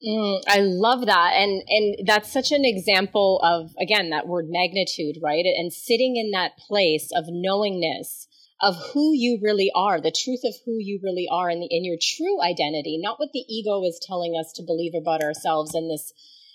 Mm, 0.06 0.42
I 0.46 0.60
love 0.60 1.06
that. 1.06 1.32
And 1.34 1.62
and 1.66 2.06
that's 2.06 2.32
such 2.32 2.52
an 2.52 2.64
example 2.64 3.40
of 3.42 3.70
again 3.80 4.10
that 4.10 4.28
word 4.28 4.46
magnitude, 4.48 5.16
right? 5.22 5.44
And 5.44 5.72
sitting 5.72 6.16
in 6.16 6.30
that 6.30 6.52
place 6.56 7.10
of 7.16 7.24
knowingness 7.28 8.28
of 8.60 8.76
who 8.92 9.12
you 9.14 9.38
really 9.42 9.70
are, 9.74 10.00
the 10.00 10.14
truth 10.14 10.40
of 10.44 10.54
who 10.64 10.76
you 10.78 11.00
really 11.02 11.28
are 11.30 11.48
and 11.48 11.62
in 11.68 11.84
your 11.84 11.96
true 12.00 12.42
identity, 12.42 12.98
not 13.00 13.18
what 13.18 13.30
the 13.32 13.44
ego 13.48 13.84
is 13.84 14.00
telling 14.02 14.34
us 14.38 14.52
to 14.52 14.62
believe 14.62 14.94
about 14.94 15.22
ourselves 15.22 15.74
and 15.74 15.90
this, 15.90 16.12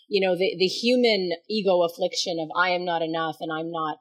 you 0.10 0.26
know, 0.26 0.36
the, 0.36 0.56
the 0.58 0.68
human 0.68 1.32
ego 1.50 1.82
affliction 1.82 2.40
of 2.40 2.50
I 2.58 2.72
am 2.72 2.84
not 2.84 3.02
enough 3.02 3.38
and 3.40 3.52
I'm 3.52 3.72
not 3.72 3.98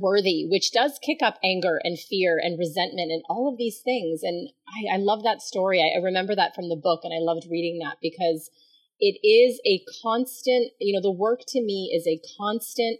worthy, 0.00 0.46
which 0.48 0.72
does 0.72 0.98
kick 1.02 1.18
up 1.22 1.38
anger 1.44 1.80
and 1.82 1.98
fear 1.98 2.38
and 2.42 2.58
resentment 2.58 3.10
and 3.12 3.22
all 3.28 3.48
of 3.50 3.58
these 3.58 3.80
things. 3.80 4.20
And 4.22 4.50
I, 4.68 4.94
I 4.94 4.98
love 4.98 5.22
that 5.22 5.42
story. 5.42 5.80
I, 5.80 5.98
I 5.98 6.02
remember 6.02 6.34
that 6.34 6.54
from 6.54 6.68
the 6.68 6.80
book 6.80 7.00
and 7.04 7.12
I 7.12 7.20
loved 7.20 7.46
reading 7.50 7.78
that 7.84 7.98
because 8.00 8.50
it 8.98 9.18
is 9.26 9.60
a 9.66 9.84
constant, 10.02 10.72
you 10.80 10.94
know, 10.94 11.02
the 11.02 11.12
work 11.12 11.40
to 11.48 11.60
me 11.60 11.92
is 11.94 12.06
a 12.06 12.20
constant 12.38 12.98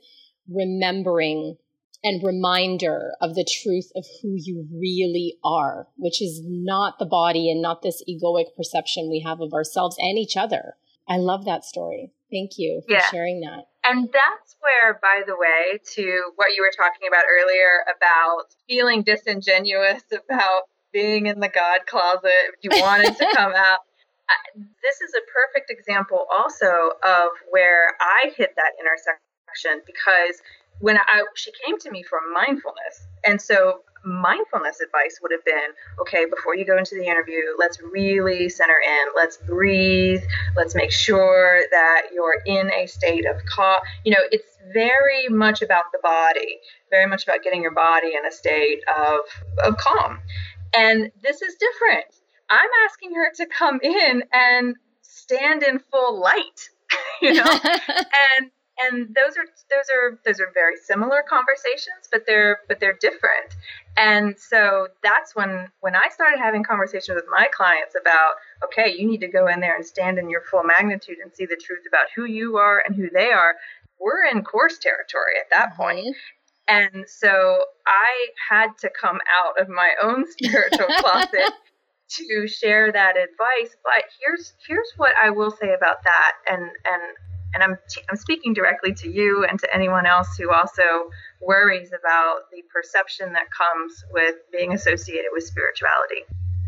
remembering 0.49 1.57
and 2.05 2.22
reminder 2.22 3.12
of 3.20 3.35
the 3.35 3.44
truth 3.44 3.90
of 3.96 4.05
who 4.22 4.35
you 4.37 4.66
really 4.72 5.38
are, 5.42 5.88
which 5.96 6.22
is 6.22 6.40
not 6.44 6.99
the 6.99 7.07
body 7.07 7.51
and 7.51 7.61
not 7.61 7.83
this 7.83 8.03
egoic 8.09 8.55
perception 8.57 9.11
we 9.11 9.25
have 9.27 9.40
of 9.40 9.53
ourselves 9.53 9.96
and 9.99 10.18
each 10.18 10.37
other. 10.37 10.75
I 11.09 11.16
love 11.16 11.44
that 11.46 11.64
story. 11.64 12.12
Thank 12.31 12.53
you 12.59 12.83
for 12.87 12.94
yeah. 12.94 13.11
sharing 13.11 13.40
that. 13.40 13.64
And 13.88 14.09
that's 14.12 14.57
where, 14.61 14.99
by 15.01 15.22
the 15.27 15.37
way, 15.37 15.79
to 15.94 16.33
what 16.37 16.49
you 16.57 16.62
were 16.62 16.72
talking 16.77 17.07
about 17.09 17.25
earlier 17.31 17.85
about 17.96 18.46
feeling 18.68 19.03
disingenuous 19.03 20.03
about 20.11 20.62
being 20.92 21.27
in 21.27 21.40
the 21.40 21.49
God 21.49 21.81
closet, 21.87 22.57
if 22.57 22.62
you 22.62 22.70
wanted 22.81 23.16
to 23.16 23.27
come 23.35 23.53
out. 23.57 23.81
Uh, 24.29 24.62
this 24.83 25.01
is 25.01 25.14
a 25.14 25.22
perfect 25.31 25.70
example 25.70 26.27
also 26.33 26.90
of 27.05 27.29
where 27.51 27.94
I 28.01 28.33
hit 28.37 28.55
that 28.57 28.72
intersection 28.81 29.83
because 29.87 30.42
when 30.81 30.96
I 30.99 31.25
she 31.35 31.53
came 31.64 31.79
to 31.79 31.90
me 31.90 32.03
for 32.03 32.18
mindfulness. 32.33 33.07
And 33.25 33.40
so 33.40 33.83
mindfulness 34.07 34.81
advice 34.81 35.19
would 35.21 35.33
have 35.33 35.45
been 35.45 35.71
okay, 36.01 36.25
before 36.27 36.57
you 36.57 36.64
go 36.64 36.79
into 36.79 36.95
the 36.95 37.05
interview, 37.05 37.40
let's 37.59 37.81
really 37.81 38.49
center 38.49 38.81
in. 38.87 39.07
Let's 39.14 39.37
breathe. 39.37 40.23
Let's 40.57 40.75
make 40.75 40.92
sure 40.92 41.62
that 41.71 42.03
you're 42.14 42.40
in 42.47 42.71
a 42.73 42.87
state 42.87 43.27
of 43.27 43.45
calm. 43.45 43.81
You 44.05 44.12
know, 44.12 44.23
it's 44.31 44.59
very 44.73 45.29
much 45.29 45.62
about 45.62 45.92
the 45.92 45.99
body, 46.03 46.61
very 46.90 47.07
much 47.07 47.25
about 47.25 47.42
getting 47.42 47.62
your 47.62 47.75
body 47.75 48.12
in 48.16 48.25
a 48.27 48.33
state 48.33 48.83
of, 48.97 49.21
of 49.64 49.77
calm. 49.77 50.21
And 50.77 51.11
this 51.23 51.42
is 51.42 51.57
different. 51.57 52.07
I'm 52.49 52.71
asking 52.88 53.14
her 53.14 53.33
to 53.37 53.47
come 53.47 53.81
in 53.83 54.23
and 54.33 54.77
stand 55.03 55.62
in 55.62 55.81
full 55.90 56.21
light, 56.21 56.71
you 57.23 57.35
know, 57.35 57.45
and 58.38 58.51
and 58.83 59.15
those 59.15 59.37
are 59.37 59.47
those 59.71 59.89
are 59.95 60.19
those 60.25 60.41
are 60.41 60.51
very 60.53 60.77
similar 60.77 61.23
conversations 61.29 62.09
but 62.11 62.25
they're 62.27 62.59
but 62.69 62.81
they're 62.81 62.99
different. 63.01 63.55
And 63.97 64.39
so 64.39 64.89
that's 65.03 65.35
when 65.35 65.69
when 65.81 65.97
i 65.97 66.09
started 66.11 66.39
having 66.39 66.62
conversations 66.62 67.15
with 67.15 67.25
my 67.31 67.49
clients 67.53 67.95
about 67.99 68.35
okay 68.65 68.95
you 68.97 69.09
need 69.09 69.21
to 69.21 69.29
go 69.29 69.47
in 69.47 69.61
there 69.61 69.75
and 69.75 69.85
stand 69.85 70.19
in 70.19 70.29
your 70.29 70.43
full 70.43 70.62
magnitude 70.62 71.19
and 71.23 71.33
see 71.33 71.47
the 71.47 71.57
truth 71.57 71.85
about 71.89 72.07
who 72.15 72.25
you 72.25 72.57
are 72.57 72.83
and 72.85 72.95
who 72.95 73.09
they 73.11 73.31
are. 73.31 73.55
We're 73.99 74.25
in 74.31 74.45
course 74.45 74.79
territory 74.79 75.35
at 75.41 75.51
that 75.51 75.73
mm-hmm. 75.73 75.83
point. 75.83 76.17
And 76.69 77.05
so 77.09 77.65
I 77.87 78.29
had 78.51 78.77
to 78.79 78.91
come 78.91 79.21
out 79.31 79.61
of 79.61 79.69
my 79.69 79.91
own 80.03 80.25
spiritual 80.31 80.87
closet 80.99 81.53
to 82.09 82.49
share 82.49 82.93
that 82.93 83.17
advice. 83.17 83.77
But 83.83 84.05
here's 84.21 84.53
here's 84.67 84.93
what 84.97 85.12
I 85.23 85.31
will 85.31 85.51
say 85.51 85.73
about 85.73 86.03
that, 86.05 86.33
and 86.49 86.62
and 86.62 87.03
and 87.57 87.64
I'm 87.64 87.79
I'm 88.11 88.16
speaking 88.16 88.53
directly 88.53 88.92
to 88.92 89.11
you 89.11 89.47
and 89.49 89.59
to 89.61 89.75
anyone 89.75 90.05
else 90.05 90.37
who 90.37 90.53
also 90.53 91.09
worries 91.40 91.88
about 91.88 92.51
the 92.53 92.62
perception 92.71 93.33
that 93.33 93.47
comes 93.51 94.05
with 94.12 94.35
being 94.53 94.75
associated 94.75 95.31
with 95.33 95.42
spirituality. 95.45 96.23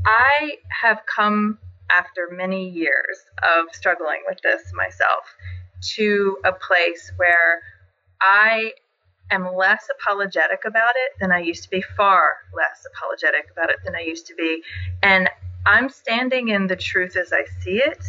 I 0.07 0.57
have 0.81 1.03
come 1.14 1.59
after 1.90 2.29
many 2.33 2.70
years 2.70 3.18
of 3.42 3.74
struggling 3.74 4.22
with 4.27 4.38
this 4.42 4.62
myself 4.74 5.24
to 5.96 6.38
a 6.44 6.53
place 6.53 7.12
where 7.16 7.61
I 8.22 8.72
am 9.31 9.55
less 9.55 9.88
apologetic 10.01 10.61
about 10.64 10.94
it 10.96 11.12
than 11.20 11.33
I 11.33 11.40
used 11.40 11.64
to 11.64 11.70
be, 11.70 11.83
far 11.83 12.37
less 12.57 12.87
apologetic 12.94 13.51
about 13.53 13.68
it 13.68 13.77
than 13.85 13.94
I 13.94 14.01
used 14.01 14.27
to 14.29 14.35
be. 14.35 14.62
And 15.03 15.29
I'm 15.66 15.90
standing 15.90 16.48
in 16.48 16.66
the 16.66 16.77
truth 16.77 17.14
as 17.14 17.31
I 17.31 17.44
see 17.62 17.77
it 17.77 18.03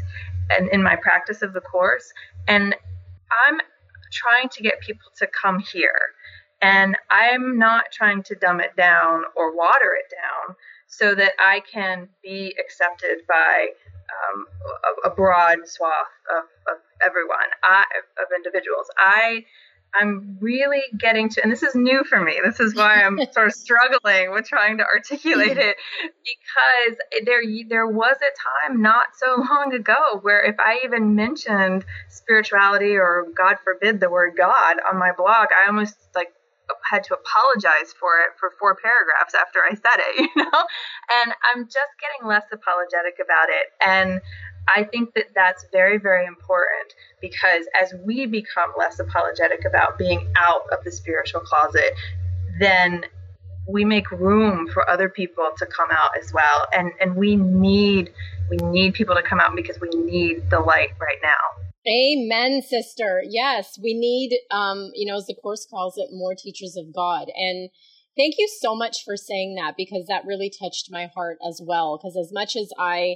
and 0.50 0.70
in 0.70 0.82
my 0.82 0.96
practice 0.96 1.42
of 1.42 1.54
the 1.54 1.62
course. 1.62 2.12
And 2.50 2.76
I'm 3.48 3.60
trying 4.12 4.50
to 4.50 4.64
get 4.64 4.82
people 4.82 5.12
to 5.18 5.28
come 5.28 5.60
here. 5.60 6.02
And 6.62 6.98
I'm 7.10 7.58
not 7.58 7.86
trying 7.94 8.24
to 8.24 8.36
dumb 8.36 8.60
it 8.60 8.76
down 8.76 9.24
or 9.38 9.56
water 9.56 9.96
it 9.96 10.12
down 10.14 10.56
so 10.88 11.16
that 11.16 11.34
I 11.40 11.62
can 11.72 12.10
be 12.24 12.56
accepted 12.60 13.20
by 13.28 13.68
um, 14.10 14.46
a, 15.06 15.10
a, 15.10 15.16
broad 15.16 15.60
swath 15.66 15.94
of, 16.36 16.44
of 16.74 16.82
everyone, 17.06 17.38
I, 17.64 17.86
of 18.18 18.26
individuals. 18.36 18.88
I 18.98 19.46
I'm 19.94 20.38
really 20.40 20.82
getting 20.98 21.30
to, 21.30 21.44
and 21.44 21.52
this 21.52 21.64
is 21.64 21.76
new 21.76 22.04
for 22.04 22.20
me. 22.20 22.40
This 22.44 22.60
is 22.60 22.76
why 22.76 23.02
I'm 23.02 23.20
sort 23.32 23.48
of 23.48 23.54
struggling 23.54 24.32
with 24.32 24.46
trying 24.46 24.78
to 24.78 24.84
articulate 24.86 25.58
mm-hmm. 25.58 25.60
it 25.60 25.78
because 26.04 26.98
there 27.26 27.42
there 27.68 27.88
was 27.88 28.18
a 28.18 28.70
time 28.70 28.82
not 28.82 29.08
so 29.16 29.44
long 29.50 29.74
ago 29.74 30.20
where 30.22 30.42
if 30.42 30.56
I 30.60 30.82
even 30.84 31.16
mentioned 31.16 31.86
spirituality 32.10 32.96
or 32.96 33.28
God 33.36 33.58
forbid 33.64 34.00
the 34.00 34.10
word 34.10 34.34
God 34.38 34.78
on 34.92 35.00
my 35.00 35.12
blog, 35.18 35.48
I 35.52 35.68
almost 35.68 35.96
like 36.16 36.30
had 36.90 37.04
to 37.04 37.14
apologize 37.14 37.94
for 38.00 38.22
it 38.22 38.38
for 38.40 38.52
four 38.60 38.76
paragraphs 38.76 39.34
after 39.34 39.60
I 39.60 39.74
said 39.74 40.00
it, 40.00 40.20
you 40.36 40.44
know? 40.44 40.64
And 41.24 41.34
I'm 41.54 41.66
just 41.66 41.94
getting 42.00 42.28
less 42.28 42.46
apologetic 42.52 43.18
about 43.24 43.50
it. 43.50 43.68
And 43.82 44.22
I 44.76 44.84
think 44.84 45.14
that 45.16 45.26
that's 45.36 45.66
very, 45.72 45.98
very 45.98 46.26
important 46.26 46.94
because 47.22 47.66
as 47.82 47.94
we 48.06 48.26
become 48.26 48.72
less 48.78 49.00
apologetic 49.00 49.66
about 49.66 49.98
being 49.98 50.32
out 50.38 50.62
of 50.72 50.84
the 50.84 50.92
spiritual 50.92 51.42
closet, 51.42 51.94
then 52.60 53.06
we 53.68 53.86
make 53.86 54.10
room 54.12 54.68
for 54.68 54.90
other 54.90 55.10
people 55.10 55.50
to 55.58 55.66
come 55.66 55.90
out 55.92 56.12
as 56.22 56.34
well. 56.34 56.68
And 56.74 56.92
and 57.00 57.16
we 57.16 57.36
need 57.36 58.12
we 58.50 58.58
need 58.58 58.94
people 58.94 59.16
to 59.16 59.22
come 59.22 59.40
out 59.40 59.56
because 59.56 59.80
we 59.80 59.90
need 59.90 60.50
the 60.50 60.60
light 60.60 60.90
right 61.00 61.20
now. 61.22 61.60
Amen, 61.88 62.62
sister. 62.62 63.24
Yes, 63.28 63.80
we 63.82 63.94
need, 63.94 64.38
um, 64.52 64.92
you 64.96 65.10
know, 65.10 65.18
as 65.18 65.26
the 65.28 65.36
course 65.36 65.66
calls 65.70 65.98
it, 65.98 66.10
more 66.12 66.36
teachers 66.36 66.76
of 66.78 66.94
God. 66.94 67.28
And 67.36 67.70
thank 68.18 68.36
you 68.38 68.50
so 68.60 68.76
much 68.76 68.98
for 69.06 69.16
saying 69.16 69.56
that 69.56 69.76
because 69.78 70.06
that 70.08 70.26
really 70.26 70.52
touched 70.52 70.90
my 70.92 71.10
heart 71.16 71.38
as 71.48 71.62
well. 71.66 71.98
Because 71.98 72.18
as 72.18 72.32
much 72.34 72.56
as 72.56 72.72
I, 72.78 73.16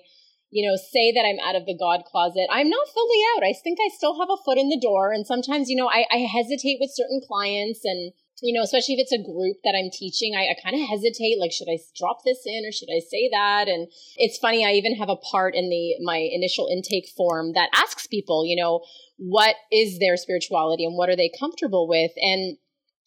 you 0.53 0.61
know, 0.61 0.77
say 0.77 1.11
that 1.11 1.25
I'm 1.25 1.41
out 1.41 1.57
of 1.57 1.65
the 1.65 1.73
God 1.73 2.05
closet, 2.05 2.45
I'm 2.53 2.69
not 2.69 2.87
fully 2.93 3.21
out. 3.33 3.41
I 3.41 3.57
think 3.57 3.79
I 3.81 3.89
still 3.89 4.21
have 4.21 4.29
a 4.29 4.37
foot 4.45 4.61
in 4.61 4.69
the 4.69 4.79
door. 4.79 5.11
And 5.11 5.25
sometimes, 5.25 5.67
you 5.67 5.75
know, 5.75 5.89
I, 5.89 6.05
I 6.13 6.29
hesitate 6.29 6.77
with 6.79 6.93
certain 6.93 7.21
clients 7.25 7.81
and, 7.83 8.13
you 8.45 8.53
know, 8.53 8.61
especially 8.61 8.93
if 8.93 9.01
it's 9.01 9.17
a 9.17 9.25
group 9.25 9.57
that 9.65 9.73
I'm 9.73 9.89
teaching, 9.89 10.37
I, 10.37 10.53
I 10.53 10.55
kind 10.61 10.77
of 10.77 10.87
hesitate. 10.87 11.41
Like, 11.41 11.51
should 11.51 11.73
I 11.73 11.81
drop 11.97 12.21
this 12.23 12.45
in 12.45 12.69
or 12.69 12.71
should 12.71 12.93
I 12.93 13.01
say 13.01 13.33
that? 13.33 13.65
And 13.65 13.89
it's 14.17 14.37
funny. 14.37 14.61
I 14.63 14.77
even 14.77 14.93
have 14.95 15.09
a 15.09 15.17
part 15.17 15.55
in 15.55 15.73
the 15.73 15.97
my 16.05 16.21
initial 16.21 16.69
intake 16.69 17.09
form 17.17 17.53
that 17.57 17.73
asks 17.73 18.05
people, 18.05 18.45
you 18.45 18.55
know, 18.55 18.85
what 19.17 19.55
is 19.71 19.97
their 19.97 20.17
spirituality 20.17 20.85
and 20.85 20.93
what 20.95 21.09
are 21.09 21.17
they 21.17 21.31
comfortable 21.39 21.89
with? 21.89 22.11
And 22.21 22.57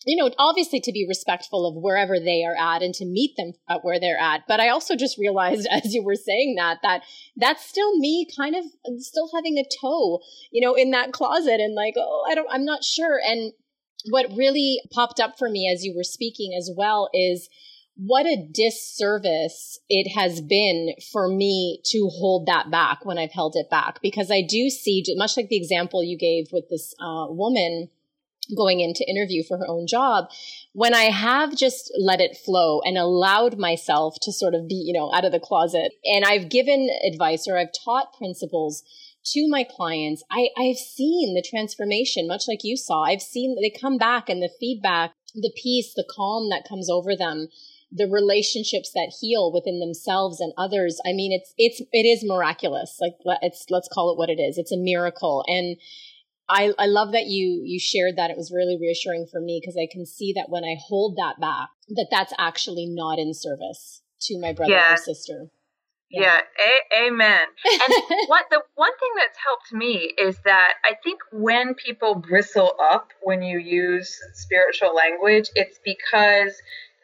you 0.04 0.16
know, 0.16 0.30
obviously 0.38 0.80
to 0.80 0.92
be 0.92 1.06
respectful 1.08 1.66
of 1.66 1.82
wherever 1.82 2.18
they 2.20 2.44
are 2.44 2.56
at 2.56 2.82
and 2.82 2.94
to 2.94 3.04
meet 3.04 3.36
them 3.36 3.52
at 3.68 3.84
where 3.84 3.98
they're 3.98 4.18
at. 4.18 4.42
But 4.46 4.60
I 4.60 4.68
also 4.68 4.94
just 4.94 5.18
realized 5.18 5.66
as 5.70 5.94
you 5.94 6.02
were 6.02 6.14
saying 6.14 6.56
that, 6.58 6.78
that 6.82 7.02
that's 7.36 7.64
still 7.64 7.96
me 7.98 8.26
kind 8.36 8.54
of 8.54 8.64
still 8.98 9.30
having 9.34 9.58
a 9.58 9.64
toe, 9.80 10.20
you 10.52 10.64
know, 10.64 10.74
in 10.74 10.90
that 10.92 11.12
closet 11.12 11.60
and 11.60 11.74
like, 11.74 11.94
oh, 11.96 12.26
I 12.28 12.34
don't, 12.34 12.48
I'm 12.50 12.64
not 12.64 12.84
sure. 12.84 13.18
And 13.26 13.52
what 14.10 14.36
really 14.36 14.80
popped 14.92 15.18
up 15.18 15.38
for 15.38 15.48
me 15.48 15.70
as 15.72 15.84
you 15.84 15.94
were 15.96 16.04
speaking 16.04 16.52
as 16.56 16.70
well 16.76 17.08
is 17.12 17.48
what 17.96 18.26
a 18.26 18.46
disservice 18.52 19.80
it 19.88 20.12
has 20.14 20.42
been 20.42 20.94
for 21.10 21.28
me 21.28 21.80
to 21.86 22.10
hold 22.12 22.46
that 22.46 22.70
back 22.70 23.06
when 23.06 23.16
I've 23.16 23.32
held 23.32 23.56
it 23.56 23.70
back 23.70 24.00
because 24.02 24.30
I 24.30 24.42
do 24.42 24.68
see, 24.68 25.02
much 25.16 25.36
like 25.36 25.48
the 25.48 25.56
example 25.56 26.04
you 26.04 26.18
gave 26.18 26.48
with 26.52 26.68
this 26.68 26.94
uh, 27.00 27.26
woman 27.30 27.88
going 28.56 28.80
in 28.80 28.92
to 28.94 29.10
interview 29.10 29.42
for 29.42 29.58
her 29.58 29.66
own 29.68 29.86
job 29.86 30.26
when 30.72 30.94
i 30.94 31.04
have 31.04 31.56
just 31.56 31.90
let 31.98 32.20
it 32.20 32.36
flow 32.44 32.80
and 32.84 32.98
allowed 32.98 33.58
myself 33.58 34.16
to 34.20 34.32
sort 34.32 34.54
of 34.54 34.68
be 34.68 34.74
you 34.74 34.92
know 34.92 35.12
out 35.14 35.24
of 35.24 35.32
the 35.32 35.40
closet 35.40 35.92
and 36.04 36.24
i've 36.24 36.48
given 36.48 36.88
advice 37.10 37.46
or 37.48 37.58
i've 37.58 37.72
taught 37.84 38.12
principles 38.16 38.84
to 39.32 39.48
my 39.48 39.64
clients, 39.64 40.22
I, 40.30 40.48
I've 40.56 40.76
seen 40.76 41.34
the 41.34 41.42
transformation, 41.42 42.28
much 42.28 42.44
like 42.46 42.60
you 42.62 42.76
saw. 42.76 43.02
I've 43.02 43.22
seen 43.22 43.56
they 43.60 43.70
come 43.70 43.98
back 43.98 44.28
and 44.28 44.40
the 44.40 44.50
feedback, 44.60 45.12
the 45.34 45.52
peace, 45.60 45.92
the 45.94 46.08
calm 46.08 46.48
that 46.50 46.66
comes 46.68 46.88
over 46.88 47.16
them, 47.16 47.48
the 47.90 48.08
relationships 48.08 48.92
that 48.94 49.14
heal 49.20 49.52
within 49.52 49.80
themselves 49.80 50.40
and 50.40 50.52
others. 50.56 51.00
I 51.04 51.12
mean, 51.12 51.32
it's, 51.32 51.52
it's, 51.58 51.80
it 51.92 52.06
is 52.06 52.24
miraculous. 52.24 52.98
Like 53.00 53.14
it's, 53.42 53.66
let's 53.68 53.88
call 53.92 54.12
it 54.12 54.18
what 54.18 54.30
it 54.30 54.40
is. 54.40 54.58
It's 54.58 54.72
a 54.72 54.76
miracle. 54.76 55.44
And 55.48 55.76
I, 56.48 56.72
I 56.78 56.86
love 56.86 57.12
that 57.12 57.26
you, 57.26 57.62
you 57.64 57.80
shared 57.80 58.16
that. 58.16 58.30
It 58.30 58.36
was 58.36 58.52
really 58.54 58.78
reassuring 58.80 59.26
for 59.30 59.40
me 59.40 59.60
because 59.60 59.76
I 59.76 59.88
can 59.90 60.06
see 60.06 60.32
that 60.34 60.46
when 60.48 60.64
I 60.64 60.76
hold 60.88 61.16
that 61.16 61.40
back, 61.40 61.68
that 61.88 62.08
that's 62.10 62.32
actually 62.38 62.86
not 62.86 63.18
in 63.18 63.34
service 63.34 64.02
to 64.22 64.40
my 64.40 64.52
brother 64.52 64.72
yeah. 64.72 64.94
or 64.94 64.96
sister. 64.96 65.48
Yeah, 66.10 66.38
a- 66.38 67.06
amen. 67.06 67.46
And 67.64 67.94
what 68.28 68.46
the 68.50 68.62
one 68.76 68.96
thing 68.98 69.10
that's 69.16 69.38
helped 69.44 69.72
me 69.72 70.14
is 70.18 70.38
that 70.44 70.74
I 70.84 70.94
think 71.02 71.18
when 71.32 71.74
people 71.74 72.14
bristle 72.14 72.74
up 72.80 73.08
when 73.22 73.42
you 73.42 73.58
use 73.58 74.16
spiritual 74.34 74.94
language, 74.94 75.50
it's 75.56 75.80
because 75.84 76.54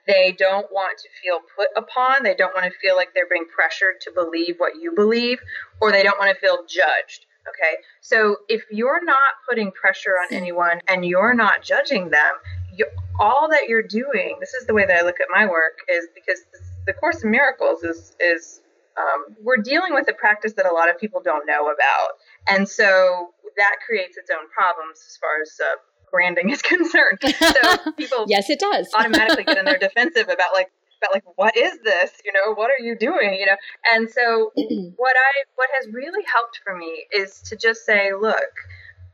they 0.06 0.32
don't 0.36 0.70
want 0.72 0.98
to 0.98 1.08
feel 1.22 1.40
put 1.56 1.68
upon, 1.76 2.22
they 2.22 2.34
don't 2.34 2.54
want 2.54 2.66
to 2.66 2.78
feel 2.80 2.96
like 2.96 3.08
they're 3.14 3.28
being 3.28 3.46
pressured 3.54 4.00
to 4.02 4.12
believe 4.12 4.56
what 4.58 4.74
you 4.80 4.92
believe, 4.94 5.38
or 5.80 5.92
they 5.92 6.02
don't 6.02 6.18
want 6.18 6.34
to 6.34 6.40
feel 6.40 6.64
judged. 6.68 7.26
Okay. 7.48 7.82
So 8.00 8.36
if 8.48 8.62
you're 8.70 9.04
not 9.04 9.34
putting 9.48 9.72
pressure 9.72 10.12
on 10.12 10.32
anyone 10.32 10.80
and 10.88 11.04
you're 11.04 11.34
not 11.34 11.62
judging 11.62 12.10
them, 12.10 12.30
you, 12.74 12.86
all 13.18 13.48
that 13.50 13.68
you're 13.68 13.82
doing, 13.82 14.36
this 14.40 14.54
is 14.54 14.66
the 14.66 14.74
way 14.74 14.86
that 14.86 14.96
I 14.96 15.02
look 15.02 15.20
at 15.20 15.26
my 15.30 15.46
work, 15.46 15.78
is 15.88 16.06
because 16.14 16.40
the 16.86 16.92
Course 16.92 17.22
in 17.22 17.30
Miracles 17.30 17.82
is 17.82 18.16
is 18.20 18.60
um, 18.98 19.36
we're 19.42 19.56
dealing 19.56 19.94
with 19.94 20.08
a 20.08 20.12
practice 20.12 20.52
that 20.54 20.66
a 20.66 20.72
lot 20.72 20.90
of 20.90 20.98
people 20.98 21.20
don't 21.22 21.46
know 21.46 21.66
about. 21.70 22.18
And 22.46 22.68
so 22.68 23.30
that 23.56 23.76
creates 23.86 24.16
its 24.16 24.30
own 24.30 24.48
problems 24.50 24.98
as 25.06 25.16
far 25.16 25.40
as 25.42 25.52
uh, 25.60 25.76
branding 26.10 26.50
is 26.50 26.62
concerned. 26.62 27.18
So 27.22 27.92
people 27.96 28.24
yes, 28.28 28.48
it 28.50 28.60
does 28.60 28.88
automatically 28.94 29.44
get 29.44 29.58
in 29.58 29.64
their 29.64 29.78
defensive 29.88 30.28
about 30.28 30.52
like 30.54 30.70
about 31.02 31.14
like 31.14 31.24
what 31.36 31.56
is 31.56 31.78
this? 31.84 32.12
You 32.24 32.32
know, 32.32 32.54
what 32.54 32.70
are 32.70 32.82
you 32.82 32.96
doing? 32.96 33.34
You 33.34 33.46
know, 33.46 33.56
and 33.92 34.10
so 34.10 34.52
what 34.96 35.16
I 35.16 35.32
what 35.56 35.68
has 35.80 35.92
really 35.92 36.24
helped 36.32 36.60
for 36.64 36.76
me 36.76 37.06
is 37.12 37.40
to 37.42 37.56
just 37.56 37.84
say, 37.84 38.10
look, 38.18 38.52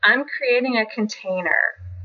I'm 0.03 0.25
creating 0.25 0.77
a 0.77 0.85
container 0.85 1.59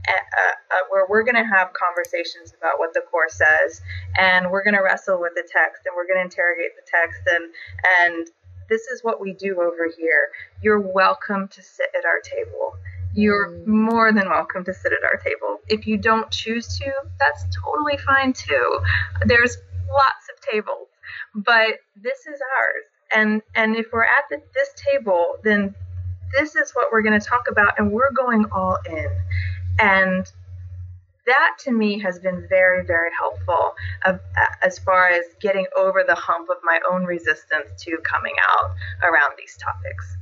uh, 0.08 0.12
uh, 0.12 0.84
where 0.90 1.06
we're 1.08 1.22
going 1.22 1.36
to 1.36 1.48
have 1.48 1.72
conversations 1.72 2.52
about 2.58 2.78
what 2.78 2.92
the 2.94 3.02
course 3.10 3.38
says, 3.38 3.80
and 4.18 4.50
we're 4.50 4.64
going 4.64 4.74
to 4.74 4.82
wrestle 4.82 5.20
with 5.20 5.32
the 5.34 5.48
text, 5.50 5.82
and 5.86 5.94
we're 5.96 6.06
going 6.06 6.18
to 6.18 6.24
interrogate 6.24 6.72
the 6.76 6.86
text, 6.90 7.20
and 7.26 7.52
and 8.00 8.28
this 8.68 8.82
is 8.88 9.04
what 9.04 9.20
we 9.20 9.32
do 9.34 9.60
over 9.60 9.88
here. 9.96 10.30
You're 10.62 10.80
welcome 10.80 11.48
to 11.48 11.62
sit 11.62 11.88
at 11.96 12.04
our 12.04 12.20
table. 12.20 12.74
You're 13.14 13.50
mm. 13.50 13.66
more 13.66 14.12
than 14.12 14.28
welcome 14.28 14.64
to 14.64 14.74
sit 14.74 14.92
at 14.92 15.04
our 15.04 15.16
table. 15.16 15.60
If 15.68 15.86
you 15.86 15.96
don't 15.96 16.30
choose 16.30 16.78
to, 16.78 16.92
that's 17.18 17.44
totally 17.64 17.98
fine 17.98 18.32
too. 18.32 18.80
There's 19.26 19.56
lots 19.92 20.28
of 20.32 20.40
tables, 20.50 20.88
but 21.34 21.80
this 21.96 22.26
is 22.26 22.40
ours. 22.58 22.84
And 23.14 23.42
and 23.54 23.76
if 23.76 23.86
we're 23.92 24.04
at 24.04 24.24
the, 24.30 24.42
this 24.54 24.70
table, 24.92 25.36
then 25.44 25.74
this 26.36 26.56
is 26.56 26.72
what 26.72 26.88
we're 26.90 27.02
going 27.02 27.18
to 27.18 27.24
talk 27.24 27.44
about, 27.50 27.78
and 27.78 27.92
we're 27.92 28.12
going 28.12 28.46
all 28.52 28.78
in. 28.86 29.08
And 29.78 30.30
that 31.26 31.56
to 31.60 31.72
me 31.72 31.98
has 32.00 32.18
been 32.18 32.46
very, 32.48 32.84
very 32.84 33.10
helpful 33.18 33.74
of, 34.04 34.16
uh, 34.16 34.46
as 34.62 34.78
far 34.78 35.08
as 35.08 35.24
getting 35.40 35.66
over 35.76 36.04
the 36.06 36.14
hump 36.14 36.48
of 36.50 36.58
my 36.62 36.80
own 36.90 37.04
resistance 37.04 37.70
to 37.78 37.96
coming 38.04 38.34
out 38.42 38.70
around 39.02 39.32
these 39.38 39.56
topics. 39.56 40.16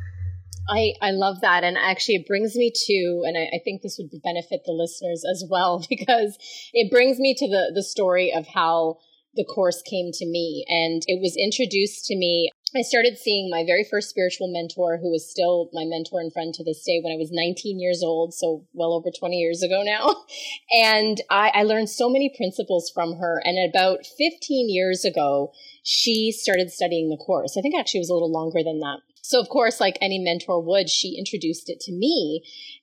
I, 0.68 0.92
I 1.02 1.10
love 1.10 1.40
that. 1.40 1.64
And 1.64 1.76
actually, 1.76 2.16
it 2.16 2.26
brings 2.26 2.54
me 2.54 2.70
to, 2.72 3.22
and 3.26 3.36
I, 3.36 3.56
I, 3.56 3.60
think 3.64 3.82
this 3.82 3.98
would 3.98 4.10
benefit 4.22 4.60
the 4.64 4.72
listeners 4.72 5.24
as 5.28 5.44
well, 5.48 5.84
because 5.90 6.38
it 6.72 6.90
brings 6.90 7.18
me 7.18 7.34
to 7.36 7.48
the, 7.48 7.72
the 7.74 7.82
story 7.82 8.32
of 8.32 8.46
how 8.46 8.98
the 9.34 9.44
course 9.44 9.82
came 9.82 10.10
to 10.12 10.26
me. 10.26 10.64
And 10.68 11.02
it 11.06 11.20
was 11.20 11.36
introduced 11.36 12.06
to 12.06 12.16
me. 12.16 12.50
I 12.74 12.80
started 12.80 13.18
seeing 13.18 13.50
my 13.50 13.64
very 13.66 13.84
first 13.84 14.08
spiritual 14.08 14.50
mentor, 14.50 14.96
who 14.96 15.12
is 15.12 15.30
still 15.30 15.68
my 15.74 15.84
mentor 15.84 16.20
and 16.20 16.32
friend 16.32 16.54
to 16.54 16.64
this 16.64 16.82
day, 16.84 17.00
when 17.02 17.12
I 17.12 17.18
was 17.18 17.28
19 17.30 17.78
years 17.78 18.02
old. 18.02 18.32
So 18.32 18.64
well 18.72 18.94
over 18.94 19.10
20 19.10 19.36
years 19.36 19.62
ago 19.62 19.82
now. 19.84 20.14
And 20.74 21.20
I, 21.28 21.50
I 21.54 21.62
learned 21.64 21.90
so 21.90 22.08
many 22.08 22.32
principles 22.34 22.90
from 22.94 23.16
her. 23.16 23.42
And 23.44 23.58
about 23.68 24.06
15 24.06 24.70
years 24.70 25.04
ago, 25.04 25.52
she 25.82 26.32
started 26.32 26.70
studying 26.70 27.10
the 27.10 27.22
course. 27.22 27.56
I 27.58 27.60
think 27.60 27.74
actually 27.78 27.98
it 27.98 28.08
was 28.08 28.10
a 28.10 28.14
little 28.14 28.32
longer 28.32 28.62
than 28.64 28.80
that. 28.80 29.00
So 29.22 29.38
of 29.40 29.48
course, 29.48 29.80
like 29.80 29.98
any 30.00 30.18
mentor 30.18 30.62
would, 30.62 30.88
she 30.88 31.16
introduced 31.18 31.68
it 31.68 31.80
to 31.80 31.92
me. 31.92 32.42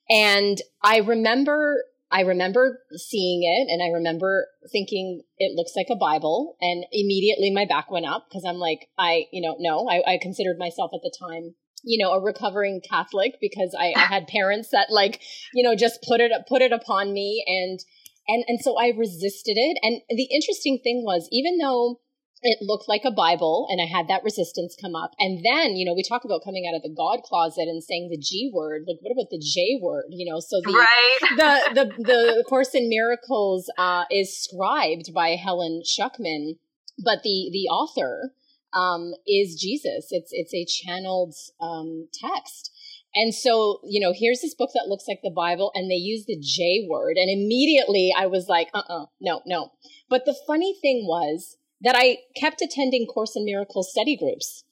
And 0.09 0.59
I 0.83 0.97
remember 0.97 1.83
I 2.11 2.21
remember 2.21 2.79
seeing 2.93 3.43
it 3.43 3.71
and 3.71 3.83
I 3.83 3.95
remember 3.95 4.47
thinking 4.71 5.21
it 5.37 5.55
looks 5.55 5.73
like 5.75 5.87
a 5.91 5.95
Bible 5.95 6.57
and 6.59 6.83
immediately 6.91 7.51
my 7.51 7.65
back 7.65 7.91
went 7.91 8.07
up 8.07 8.25
because 8.29 8.43
I'm 8.47 8.57
like, 8.57 8.87
I, 8.97 9.25
you 9.31 9.41
know, 9.41 9.55
no, 9.59 9.87
I, 9.87 10.13
I, 10.13 10.19
considered 10.19 10.57
myself 10.57 10.91
at 10.93 11.01
the 11.03 11.13
time, 11.21 11.53
you 11.83 12.03
know, 12.03 12.11
a 12.13 12.21
recovering 12.21 12.81
Catholic 12.87 13.33
because 13.39 13.75
I, 13.79 13.93
I 13.95 14.05
had 14.05 14.27
parents 14.27 14.69
that 14.71 14.87
like, 14.89 15.21
you 15.53 15.63
know, 15.63 15.75
just 15.75 16.03
put 16.07 16.19
it, 16.19 16.31
put 16.47 16.63
it 16.63 16.71
upon 16.71 17.13
me 17.13 17.43
and, 17.45 17.79
and, 18.27 18.43
and 18.47 18.59
so 18.59 18.75
I 18.79 18.91
resisted 18.97 19.57
it. 19.57 19.77
And 19.83 20.01
the 20.09 20.29
interesting 20.33 20.79
thing 20.83 21.03
was, 21.05 21.27
even 21.31 21.59
though 21.59 21.99
it 22.41 22.59
looked 22.61 22.87
like 22.87 23.01
a 23.05 23.11
Bible, 23.11 23.67
and 23.69 23.81
I 23.81 23.85
had 23.85 24.07
that 24.07 24.23
resistance 24.23 24.75
come 24.79 24.95
up. 24.95 25.11
And 25.19 25.43
then, 25.43 25.75
you 25.75 25.85
know, 25.85 25.93
we 25.93 26.03
talk 26.03 26.23
about 26.23 26.43
coming 26.43 26.65
out 26.67 26.75
of 26.75 26.83
the 26.83 26.93
God 26.95 27.21
closet 27.23 27.67
and 27.67 27.83
saying 27.83 28.09
the 28.09 28.17
G 28.17 28.49
word. 28.53 28.83
Like, 28.87 28.97
what 29.01 29.11
about 29.11 29.29
the 29.29 29.43
J 29.43 29.79
word? 29.81 30.05
You 30.09 30.31
know, 30.31 30.39
so 30.39 30.61
the 30.63 30.73
right. 30.73 31.19
the 31.37 31.73
the 31.73 32.03
the 32.03 32.45
Course 32.47 32.73
in 32.73 32.87
Miracles 32.89 33.69
uh, 33.77 34.05
is 34.11 34.41
scribed 34.41 35.13
by 35.13 35.35
Helen 35.35 35.81
Schucman, 35.85 36.57
but 37.03 37.23
the 37.23 37.49
the 37.51 37.67
author 37.69 38.33
um, 38.73 39.13
is 39.27 39.59
Jesus. 39.59 40.07
It's 40.11 40.29
it's 40.31 40.53
a 40.53 40.65
channeled 40.65 41.35
um, 41.61 42.07
text. 42.13 42.71
And 43.15 43.33
so, 43.33 43.79
you 43.83 43.99
know, 43.99 44.13
here's 44.15 44.41
this 44.41 44.53
book 44.53 44.69
that 44.75 44.87
looks 44.87 45.05
like 45.07 45.21
the 45.23 45.33
Bible, 45.35 45.71
and 45.73 45.89
they 45.89 45.95
use 45.95 46.25
the 46.25 46.37
J 46.39 46.85
word. 46.87 47.17
And 47.17 47.29
immediately 47.29 48.13
I 48.15 48.27
was 48.27 48.47
like, 48.47 48.69
uh 48.73 48.83
uh-uh, 48.87 49.03
uh 49.03 49.05
no, 49.19 49.41
no. 49.45 49.71
But 50.09 50.25
the 50.25 50.35
funny 50.45 50.77
thing 50.79 51.05
was, 51.07 51.57
that 51.81 51.95
I 51.97 52.19
kept 52.35 52.61
attending 52.61 53.05
Course 53.05 53.35
in 53.35 53.45
Miracles 53.45 53.91
study 53.91 54.17
groups. 54.17 54.63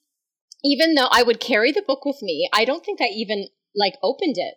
Even 0.64 0.94
though 0.94 1.08
I 1.10 1.22
would 1.22 1.40
carry 1.40 1.72
the 1.72 1.84
book 1.86 2.04
with 2.04 2.20
me, 2.20 2.48
I 2.52 2.64
don't 2.64 2.84
think 2.84 3.00
I 3.00 3.06
even 3.06 3.48
like 3.74 3.94
opened 4.02 4.36
it. 4.36 4.54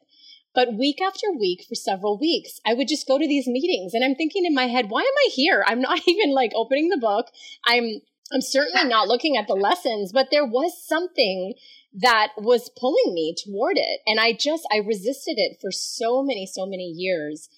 But 0.53 0.73
week 0.73 1.01
after 1.01 1.31
week 1.31 1.65
for 1.67 1.75
several 1.75 2.17
weeks, 2.17 2.59
I 2.65 2.73
would 2.73 2.87
just 2.87 3.07
go 3.07 3.17
to 3.17 3.27
these 3.27 3.47
meetings 3.47 3.93
and 3.93 4.03
I'm 4.03 4.15
thinking 4.15 4.45
in 4.45 4.53
my 4.53 4.65
head, 4.65 4.89
why 4.89 5.01
am 5.01 5.05
I 5.05 5.29
here? 5.31 5.63
I'm 5.65 5.79
not 5.79 6.01
even 6.07 6.33
like 6.33 6.51
opening 6.55 6.89
the 6.89 6.97
book. 6.97 7.27
I'm 7.65 8.01
I'm 8.33 8.41
certainly 8.41 8.87
not 8.87 9.09
looking 9.09 9.35
at 9.35 9.47
the 9.47 9.55
lessons, 9.55 10.13
but 10.13 10.29
there 10.31 10.45
was 10.45 10.71
something 10.87 11.53
that 11.93 12.29
was 12.37 12.71
pulling 12.79 13.13
me 13.13 13.35
toward 13.43 13.77
it. 13.77 13.99
And 14.07 14.19
I 14.19 14.31
just 14.31 14.65
I 14.71 14.77
resisted 14.77 15.35
it 15.37 15.57
for 15.59 15.71
so 15.71 16.23
many, 16.23 16.45
so 16.45 16.65
many 16.65 16.85
years. 16.85 17.49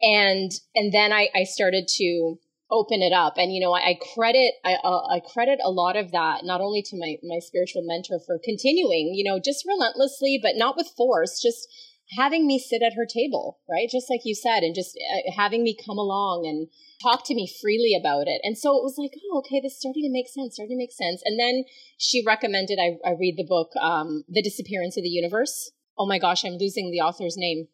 And 0.00 0.50
and 0.74 0.92
then 0.92 1.12
I, 1.12 1.28
I 1.34 1.44
started 1.44 1.86
to 1.96 2.38
open 2.72 3.02
it 3.02 3.12
up. 3.12 3.34
And 3.36 3.52
you 3.52 3.60
know, 3.60 3.72
I, 3.72 3.90
I 3.90 3.98
credit 4.14 4.54
I, 4.64 4.74
uh, 4.82 5.06
I 5.06 5.20
credit 5.20 5.60
a 5.62 5.70
lot 5.70 5.96
of 5.96 6.10
that 6.10 6.40
not 6.42 6.60
only 6.60 6.82
to 6.82 6.96
my 6.98 7.16
my 7.22 7.38
spiritual 7.38 7.82
mentor 7.84 8.18
for 8.26 8.40
continuing, 8.42 9.12
you 9.14 9.22
know, 9.22 9.38
just 9.38 9.64
relentlessly, 9.68 10.40
but 10.42 10.56
not 10.56 10.76
with 10.76 10.90
force, 10.96 11.40
just 11.40 11.68
having 12.16 12.46
me 12.46 12.58
sit 12.58 12.82
at 12.82 12.94
her 12.94 13.06
table, 13.06 13.60
right? 13.70 13.88
Just 13.90 14.10
like 14.10 14.20
you 14.24 14.34
said, 14.34 14.62
and 14.62 14.74
just 14.74 14.96
uh, 14.96 15.32
having 15.36 15.62
me 15.62 15.76
come 15.76 15.98
along 15.98 16.44
and 16.46 16.68
talk 17.02 17.26
to 17.26 17.34
me 17.34 17.48
freely 17.60 17.96
about 17.98 18.26
it. 18.26 18.40
And 18.42 18.56
so 18.56 18.76
it 18.76 18.82
was 18.82 18.96
like, 18.98 19.12
oh, 19.30 19.38
okay, 19.38 19.60
this 19.60 19.78
starting 19.78 20.02
to 20.02 20.12
make 20.12 20.28
sense, 20.28 20.54
starting 20.54 20.76
to 20.76 20.82
make 20.82 20.92
sense. 20.92 21.22
And 21.24 21.38
then 21.38 21.64
she 21.98 22.22
recommended 22.26 22.78
I, 22.80 22.98
I 23.08 23.12
read 23.18 23.36
the 23.36 23.46
book, 23.48 23.70
um, 23.80 24.24
The 24.28 24.42
Disappearance 24.42 24.96
of 24.96 25.04
the 25.04 25.08
Universe. 25.08 25.72
Oh 25.98 26.06
my 26.06 26.18
gosh, 26.18 26.44
I'm 26.44 26.58
losing 26.58 26.90
the 26.90 27.00
author's 27.00 27.36
name. 27.36 27.68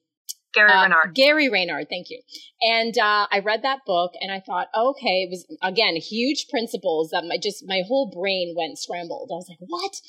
Gary 0.59 0.73
uh, 0.73 0.83
Renard. 0.83 1.15
Gary 1.15 1.49
Renard, 1.49 1.89
thank 1.89 2.11
you. 2.11 2.21
And 2.61 2.97
uh, 2.99 3.27
I 3.31 3.39
read 3.39 3.63
that 3.63 3.85
book 3.87 4.13
and 4.21 4.33
I 4.33 4.41
thought, 4.41 4.69
okay, 4.75 5.23
it 5.23 5.31
was 5.31 5.47
again 5.63 5.97
huge 5.97 6.49
principles 6.49 7.11
that 7.11 7.25
my 7.25 7.39
just 7.41 7.65
my 7.67 7.83
whole 7.87 8.11
brain 8.11 8.55
went 8.57 8.79
scrambled. 8.79 9.31
I 9.33 9.39
was 9.39 9.49
like, 9.49 9.59
what? 9.61 10.01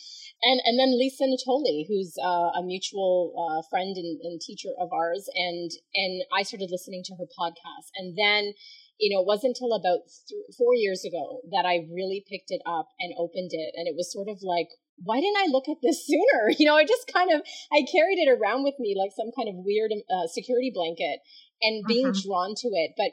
And 0.42 0.62
and 0.66 0.80
then 0.80 0.98
Lisa 0.98 1.26
Natoli, 1.26 1.86
who's 1.88 2.16
uh, 2.22 2.52
a 2.58 2.64
mutual 2.64 3.36
uh, 3.36 3.62
friend 3.70 3.96
and, 3.96 4.20
and, 4.24 4.40
teacher 4.40 4.70
of 4.80 4.90
ours, 4.94 5.30
and 5.36 5.70
and 5.94 6.24
I 6.34 6.44
started 6.44 6.70
listening 6.72 7.04
to 7.06 7.16
her 7.16 7.26
podcast, 7.26 7.92
and 7.96 8.18
then. 8.18 8.54
You 9.02 9.16
know, 9.16 9.22
it 9.22 9.28
wasn't 9.28 9.56
until 9.56 9.72
about 9.72 10.12
th- 10.28 10.44
four 10.58 10.76
years 10.76 11.06
ago 11.06 11.40
that 11.56 11.64
I 11.64 11.88
really 11.88 12.20
picked 12.28 12.52
it 12.52 12.60
up 12.68 12.90
and 13.00 13.16
opened 13.18 13.52
it. 13.54 13.72
And 13.80 13.88
it 13.88 13.96
was 13.96 14.12
sort 14.12 14.28
of 14.28 14.44
like, 14.44 14.68
why 15.04 15.20
didn't 15.20 15.38
I 15.38 15.48
look 15.48 15.70
at 15.70 15.82
this 15.82 16.06
sooner? 16.10 16.52
You 16.58 16.66
know, 16.66 16.76
I 16.76 16.86
just 16.86 17.12
kind 17.12 17.32
of 17.32 17.42
I 17.72 17.86
carried 17.90 18.20
it 18.20 18.30
around 18.30 18.64
with 18.64 18.76
me 18.80 18.96
like 18.98 19.12
some 19.16 19.32
kind 19.36 19.50
of 19.50 19.64
weird 19.64 19.92
uh, 19.92 20.28
security 20.28 20.72
blanket 20.74 21.20
and 21.62 21.86
being 21.86 22.08
uh-huh. 22.08 22.22
drawn 22.24 22.56
to 22.56 22.68
it, 22.74 22.92
but 22.98 23.12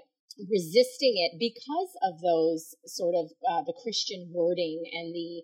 resisting 0.51 1.16
it 1.16 1.41
because 1.41 1.93
of 2.05 2.20
those 2.20 2.76
sort 2.84 3.14
of 3.16 3.32
uh, 3.49 3.62
the 3.64 3.74
Christian 3.82 4.30
wording 4.32 4.84
and 4.93 5.14
the 5.14 5.43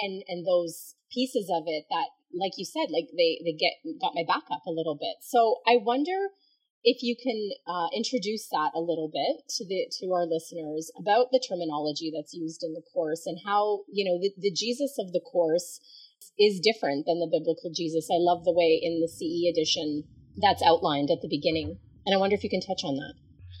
and 0.00 0.22
and 0.28 0.46
those 0.46 0.94
pieces 1.12 1.50
of 1.50 1.64
it 1.66 1.86
that, 1.90 2.10
like 2.34 2.52
you 2.58 2.64
said, 2.64 2.90
like 2.90 3.08
they 3.16 3.38
they 3.44 3.54
get 3.54 3.78
got 4.00 4.14
my 4.14 4.24
back 4.26 4.44
up 4.50 4.66
a 4.66 4.74
little 4.74 4.96
bit. 4.96 5.22
So 5.22 5.62
I 5.66 5.78
wonder 5.78 6.34
if 6.84 7.02
you 7.02 7.16
can 7.16 7.50
uh, 7.66 7.88
introduce 7.96 8.46
that 8.52 8.70
a 8.76 8.80
little 8.80 9.08
bit 9.08 9.48
to 9.56 9.64
the 9.66 9.88
to 10.00 10.12
our 10.12 10.26
listeners 10.28 10.92
about 11.00 11.32
the 11.32 11.40
terminology 11.40 12.12
that's 12.14 12.34
used 12.34 12.62
in 12.62 12.74
the 12.74 12.84
course 12.92 13.24
and 13.26 13.40
how 13.44 13.80
you 13.90 14.04
know 14.04 14.20
the, 14.20 14.30
the 14.38 14.52
jesus 14.52 14.96
of 15.00 15.12
the 15.12 15.20
course 15.20 15.80
is 16.38 16.60
different 16.60 17.06
than 17.06 17.20
the 17.20 17.30
biblical 17.30 17.70
jesus. 17.74 18.08
I 18.12 18.20
love 18.20 18.44
the 18.44 18.52
way 18.52 18.78
in 18.80 19.00
the 19.00 19.08
ce 19.08 19.48
edition 19.48 20.04
that's 20.36 20.62
outlined 20.62 21.10
at 21.10 21.22
the 21.22 21.28
beginning 21.28 21.78
and 22.06 22.14
i 22.14 22.18
wonder 22.18 22.36
if 22.36 22.44
you 22.44 22.50
can 22.50 22.60
touch 22.60 22.84
on 22.84 22.96
that. 22.96 23.14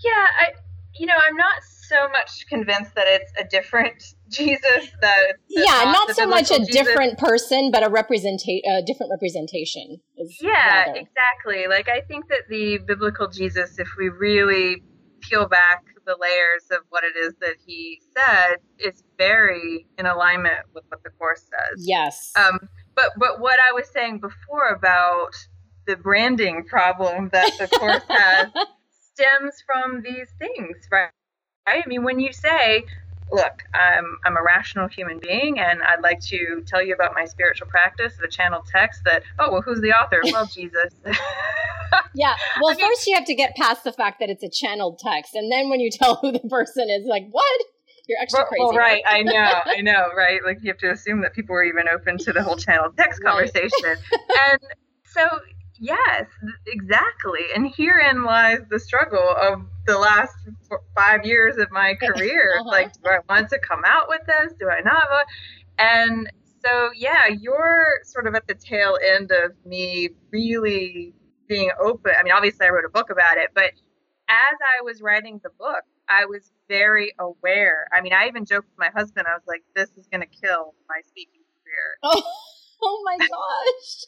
Yeah 0.04 0.28
i 0.38 0.52
you 0.94 1.06
know 1.06 1.16
i'm 1.16 1.36
not 1.36 1.64
so 1.88 2.08
much 2.08 2.46
convinced 2.48 2.94
that 2.94 3.06
it's 3.06 3.32
a 3.38 3.44
different 3.44 4.02
Jesus. 4.28 4.90
That 5.00 5.34
yeah, 5.48 5.84
not, 5.84 6.08
not 6.08 6.16
so 6.16 6.26
much 6.26 6.50
a 6.50 6.58
Jesus. 6.58 6.72
different 6.72 7.18
person, 7.18 7.70
but 7.70 7.86
a 7.86 7.90
representation, 7.90 8.62
a 8.70 8.82
different 8.82 9.10
representation. 9.10 10.00
yeah, 10.40 10.86
rather. 10.86 10.98
exactly. 10.98 11.66
Like 11.68 11.88
I 11.88 12.00
think 12.02 12.28
that 12.28 12.48
the 12.48 12.78
biblical 12.78 13.28
Jesus, 13.28 13.78
if 13.78 13.88
we 13.98 14.08
really 14.08 14.82
peel 15.20 15.46
back 15.46 15.84
the 16.06 16.16
layers 16.20 16.64
of 16.70 16.84
what 16.90 17.02
it 17.02 17.16
is 17.16 17.34
that 17.40 17.54
he 17.64 18.00
said, 18.14 18.56
is 18.78 19.02
very 19.16 19.86
in 19.98 20.06
alignment 20.06 20.66
with 20.74 20.84
what 20.88 21.02
the 21.02 21.10
course 21.10 21.42
says. 21.42 21.86
Yes. 21.86 22.32
Um, 22.36 22.68
but 22.94 23.10
but 23.16 23.40
what 23.40 23.58
I 23.58 23.72
was 23.72 23.88
saying 23.92 24.20
before 24.20 24.68
about 24.68 25.34
the 25.86 25.96
branding 25.96 26.64
problem 26.64 27.30
that 27.32 27.52
the 27.58 27.68
course 27.68 28.02
has 28.08 28.48
stems 29.12 29.62
from 29.66 30.02
these 30.02 30.28
things, 30.38 30.76
right? 30.90 31.10
I 31.66 31.82
mean, 31.86 32.04
when 32.04 32.20
you 32.20 32.32
say, 32.32 32.84
look, 33.32 33.62
I'm, 33.72 34.18
I'm 34.24 34.36
a 34.36 34.42
rational 34.42 34.88
human 34.88 35.18
being 35.18 35.58
and 35.58 35.82
I'd 35.82 36.02
like 36.02 36.20
to 36.26 36.62
tell 36.66 36.84
you 36.84 36.94
about 36.94 37.14
my 37.14 37.24
spiritual 37.24 37.68
practice, 37.68 38.14
the 38.20 38.28
channel 38.28 38.62
text 38.70 39.02
that, 39.04 39.22
oh, 39.38 39.50
well, 39.50 39.62
who's 39.62 39.80
the 39.80 39.92
author? 39.92 40.20
Well, 40.32 40.46
Jesus. 40.46 40.92
yeah. 42.14 42.34
Well, 42.60 42.72
I 42.72 42.80
first 42.80 43.06
mean, 43.06 43.12
you 43.12 43.14
have 43.16 43.26
to 43.26 43.34
get 43.34 43.54
past 43.56 43.84
the 43.84 43.92
fact 43.92 44.20
that 44.20 44.28
it's 44.28 44.42
a 44.42 44.50
channeled 44.50 44.98
text. 44.98 45.34
And 45.34 45.50
then 45.50 45.70
when 45.70 45.80
you 45.80 45.90
tell 45.92 46.16
who 46.16 46.32
the 46.32 46.40
person 46.40 46.88
is, 46.90 47.06
like, 47.06 47.28
what? 47.30 47.60
You're 48.06 48.20
extra 48.20 48.40
well, 48.40 48.48
crazy. 48.48 48.64
Well, 48.64 48.76
right. 48.76 49.02
I 49.08 49.22
know. 49.22 49.60
I 49.64 49.80
know. 49.80 50.10
Right. 50.14 50.40
Like 50.44 50.58
you 50.60 50.68
have 50.68 50.78
to 50.78 50.90
assume 50.90 51.22
that 51.22 51.32
people 51.32 51.56
are 51.56 51.64
even 51.64 51.88
open 51.88 52.18
to 52.18 52.34
the 52.34 52.42
whole 52.42 52.56
channeled 52.56 52.96
text 52.98 53.22
right. 53.24 53.32
conversation. 53.32 53.96
and 54.50 54.60
so, 55.06 55.26
yes, 55.78 56.26
exactly. 56.66 57.40
And 57.54 57.72
herein 57.74 58.24
lies 58.24 58.60
the 58.70 58.78
struggle 58.78 59.34
of 59.40 59.62
the 59.86 59.98
last 59.98 60.34
five 60.96 61.24
years 61.24 61.56
of 61.58 61.70
my 61.70 61.94
career. 62.00 62.56
uh-huh. 62.60 62.70
Like, 62.70 62.92
do 62.94 63.08
I 63.08 63.18
want 63.28 63.50
to 63.50 63.58
come 63.58 63.82
out 63.86 64.08
with 64.08 64.22
this? 64.26 64.52
Do 64.58 64.68
I 64.68 64.80
not? 64.80 65.04
And 65.78 66.30
so, 66.64 66.90
yeah, 66.96 67.26
you're 67.28 68.00
sort 68.04 68.26
of 68.26 68.34
at 68.34 68.46
the 68.46 68.54
tail 68.54 68.98
end 69.04 69.30
of 69.32 69.52
me 69.66 70.10
really 70.30 71.14
being 71.48 71.70
open. 71.80 72.12
I 72.18 72.22
mean, 72.22 72.32
obviously, 72.32 72.66
I 72.66 72.70
wrote 72.70 72.84
a 72.86 72.90
book 72.90 73.10
about 73.10 73.36
it, 73.36 73.50
but 73.54 73.72
as 74.28 74.56
I 74.78 74.82
was 74.82 75.02
writing 75.02 75.40
the 75.42 75.50
book, 75.58 75.84
I 76.08 76.24
was 76.26 76.50
very 76.68 77.12
aware. 77.18 77.86
I 77.92 78.00
mean, 78.00 78.12
I 78.12 78.26
even 78.28 78.44
joked 78.44 78.68
with 78.68 78.78
my 78.78 78.90
husband. 78.98 79.26
I 79.28 79.34
was 79.34 79.42
like, 79.46 79.64
"This 79.74 79.90
is 79.96 80.06
going 80.06 80.20
to 80.20 80.26
kill 80.26 80.74
my 80.88 81.00
speaking 81.08 81.42
career." 81.62 81.98
Oh, 82.02 82.22
oh 82.82 83.02
my 83.04 83.16
gosh! 83.18 84.04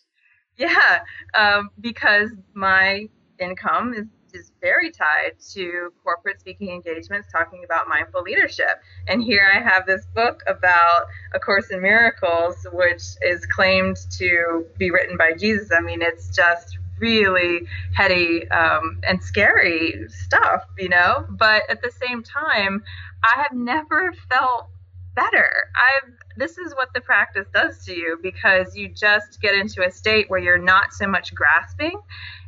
Yeah, 0.59 1.01
um, 1.35 1.71
because 1.81 2.31
my 2.55 3.09
income 3.39 3.95
is 3.95 4.07
is 4.37 4.53
very 4.61 4.91
tied 4.91 5.33
to 5.53 5.91
corporate 6.05 6.39
speaking 6.39 6.69
engagements 6.69 7.29
talking 7.33 7.65
about 7.65 7.89
mindful 7.89 8.23
leadership. 8.23 8.83
And 9.09 9.23
here 9.23 9.49
I 9.55 9.61
have 9.61 9.87
this 9.87 10.05
book 10.15 10.43
about 10.47 11.07
A 11.35 11.41
Course 11.41 11.71
in 11.71 11.81
Miracles, 11.81 12.67
which 12.73 13.03
is 13.23 13.47
claimed 13.47 13.97
to 14.19 14.67
be 14.79 14.91
written 14.91 15.17
by 15.17 15.33
Jesus. 15.33 15.71
I 15.73 15.81
mean, 15.81 16.03
it's 16.03 16.35
just 16.37 16.79
really 16.99 17.67
heady 17.95 18.49
um, 18.51 19.01
and 19.09 19.23
scary 19.23 20.07
stuff, 20.09 20.65
you 20.79 20.89
know? 20.89 21.27
But 21.31 21.63
at 21.69 21.83
the 21.83 21.91
same 21.91 22.23
time, 22.23 22.83
I 23.23 23.43
have 23.43 23.53
never 23.53 24.13
felt 24.29 24.69
better. 25.17 25.51
I've 25.75 26.13
this 26.37 26.59
is 26.59 26.75
what 26.75 26.93
the 26.95 27.01
practice 27.01 27.47
does 27.53 27.85
to 27.87 27.95
you 27.95 28.19
because 28.23 28.77
you 28.77 28.89
just 28.89 29.41
get 29.41 29.55
into 29.55 29.85
a 29.85 29.91
state 29.91 30.29
where 30.29 30.39
you're 30.39 30.59
not 30.59 30.93
so 30.93 31.07
much 31.07 31.35
grasping. 31.35 31.99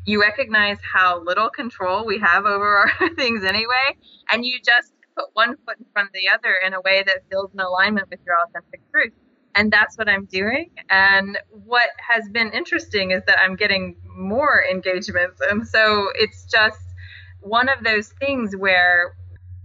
You 0.05 0.21
recognize 0.21 0.77
how 0.93 1.23
little 1.25 1.49
control 1.49 2.07
we 2.07 2.19
have 2.19 2.45
over 2.45 2.77
our 2.77 3.15
things 3.17 3.45
anyway, 3.45 3.97
and 4.31 4.45
you 4.45 4.59
just 4.59 4.93
put 5.17 5.27
one 5.33 5.57
foot 5.67 5.79
in 5.79 5.87
front 5.93 6.09
of 6.09 6.13
the 6.13 6.29
other 6.33 6.55
in 6.65 6.75
a 6.75 6.81
way 6.83 7.03
that 7.05 7.23
feels 7.31 7.53
in 7.53 7.61
alignment 7.61 8.09
with 8.11 8.21
your 8.27 8.37
authentic 8.47 8.81
truth. 8.93 9.13
And 9.55 9.73
that's 9.73 9.97
what 9.97 10.09
I'm 10.09 10.27
doing. 10.27 10.71
And 10.89 11.39
what 11.51 11.89
has 12.07 12.29
been 12.29 12.53
interesting 12.53 13.11
is 13.11 13.23
that 13.27 13.39
I'm 13.41 13.57
getting 13.57 13.97
more 14.05 14.63
engagements. 14.71 15.41
And 15.51 15.67
so 15.67 16.11
it's 16.15 16.45
just 16.45 16.79
one 17.41 17.69
of 17.69 17.83
those 17.83 18.09
things 18.21 18.55
where 18.55 19.17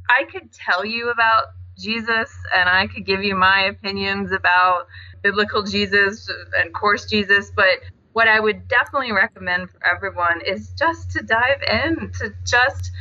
I 0.09 0.23
could 0.23 0.51
tell 0.51 0.85
you 0.85 1.09
about 1.11 1.43
Jesus 1.77 2.31
and 2.55 2.69
I 2.69 2.87
could 2.87 3.05
give 3.05 3.23
you 3.23 3.35
my 3.35 3.63
opinions 3.63 4.31
about 4.31 4.87
biblical 5.21 5.63
Jesus 5.63 6.29
and 6.59 6.73
course 6.73 7.05
Jesus, 7.05 7.51
but 7.55 7.79
what 8.13 8.27
I 8.27 8.39
would 8.39 8.67
definitely 8.67 9.11
recommend 9.11 9.69
for 9.71 9.79
everyone 9.85 10.41
is 10.45 10.69
just 10.77 11.11
to 11.11 11.23
dive 11.23 11.61
in, 11.67 12.11
to 12.19 12.33
just, 12.45 12.91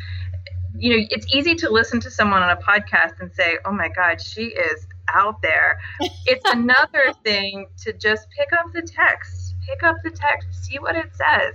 you 0.76 0.90
know, 0.96 1.06
it's 1.10 1.26
easy 1.34 1.54
to 1.56 1.70
listen 1.70 2.00
to 2.00 2.10
someone 2.10 2.42
on 2.42 2.50
a 2.50 2.56
podcast 2.56 3.20
and 3.20 3.30
say, 3.32 3.58
oh 3.64 3.72
my 3.72 3.88
God, 3.88 4.20
she 4.20 4.44
is 4.44 4.86
out 5.14 5.42
there. 5.42 5.78
it's 6.26 6.44
another 6.50 7.12
thing 7.22 7.66
to 7.82 7.92
just 7.92 8.26
pick 8.30 8.48
up 8.58 8.72
the 8.72 8.82
text, 8.82 9.41
pick 9.66 9.82
up 9.82 9.96
the 10.04 10.10
text, 10.10 10.64
see 10.64 10.78
what 10.78 10.96
it 10.96 11.10
says, 11.14 11.54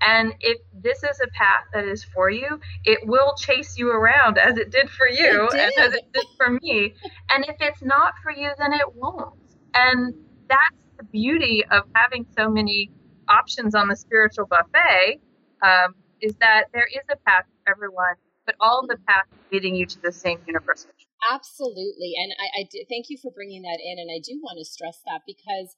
and 0.00 0.34
if 0.40 0.58
this 0.82 1.02
is 1.02 1.20
a 1.22 1.28
path 1.28 1.64
that 1.72 1.84
is 1.84 2.04
for 2.04 2.28
you, 2.28 2.60
it 2.84 3.06
will 3.06 3.34
chase 3.36 3.78
you 3.78 3.90
around 3.90 4.38
as 4.38 4.58
it 4.58 4.70
did 4.70 4.90
for 4.90 5.08
you 5.08 5.48
and 5.50 5.72
as 5.78 5.94
it 5.94 6.12
did 6.12 6.26
for 6.36 6.50
me. 6.50 6.94
And 7.30 7.44
if 7.48 7.56
it's 7.60 7.82
not 7.82 8.12
for 8.22 8.30
you, 8.30 8.50
then 8.58 8.72
it 8.72 8.94
won't. 8.94 9.34
And 9.74 10.14
that's 10.48 10.76
the 10.98 11.04
beauty 11.04 11.64
of 11.70 11.84
having 11.94 12.26
so 12.36 12.50
many 12.50 12.90
options 13.28 13.74
on 13.74 13.88
the 13.88 13.96
spiritual 13.96 14.46
buffet 14.46 15.20
um, 15.62 15.94
is 16.20 16.34
that 16.40 16.64
there 16.74 16.86
is 16.86 17.04
a 17.10 17.16
path 17.26 17.44
for 17.64 17.72
everyone, 17.72 18.14
but 18.44 18.54
all 18.60 18.86
the 18.86 18.98
paths 19.08 19.28
leading 19.50 19.74
you 19.74 19.86
to 19.86 20.00
the 20.02 20.12
same 20.12 20.38
universal 20.46 20.90
truth. 20.98 21.08
Absolutely. 21.32 22.12
And 22.20 22.32
I, 22.38 22.60
I 22.60 22.68
do, 22.70 22.84
thank 22.90 23.06
you 23.08 23.16
for 23.16 23.30
bringing 23.30 23.62
that 23.62 23.80
in. 23.82 23.98
And 23.98 24.10
I 24.12 24.20
do 24.22 24.38
want 24.42 24.58
to 24.58 24.64
stress 24.64 25.00
that 25.06 25.22
because 25.26 25.74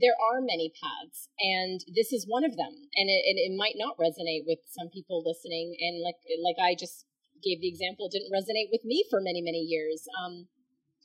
there 0.00 0.16
are 0.30 0.40
many 0.40 0.72
paths 0.74 1.28
and 1.38 1.80
this 1.94 2.12
is 2.12 2.26
one 2.26 2.44
of 2.44 2.56
them 2.56 2.72
and 2.94 3.06
it, 3.10 3.36
it, 3.36 3.56
might 3.56 3.74
not 3.76 3.98
resonate 3.98 4.46
with 4.46 4.58
some 4.66 4.88
people 4.88 5.22
listening 5.26 5.74
and 5.78 6.02
like 6.02 6.18
like 6.42 6.58
i 6.62 6.74
just 6.74 7.06
gave 7.42 7.60
the 7.60 7.68
example 7.68 8.08
didn't 8.08 8.32
resonate 8.32 8.70
with 8.70 8.84
me 8.84 9.04
for 9.10 9.20
many 9.20 9.42
many 9.42 9.62
years 9.62 10.06
um, 10.22 10.46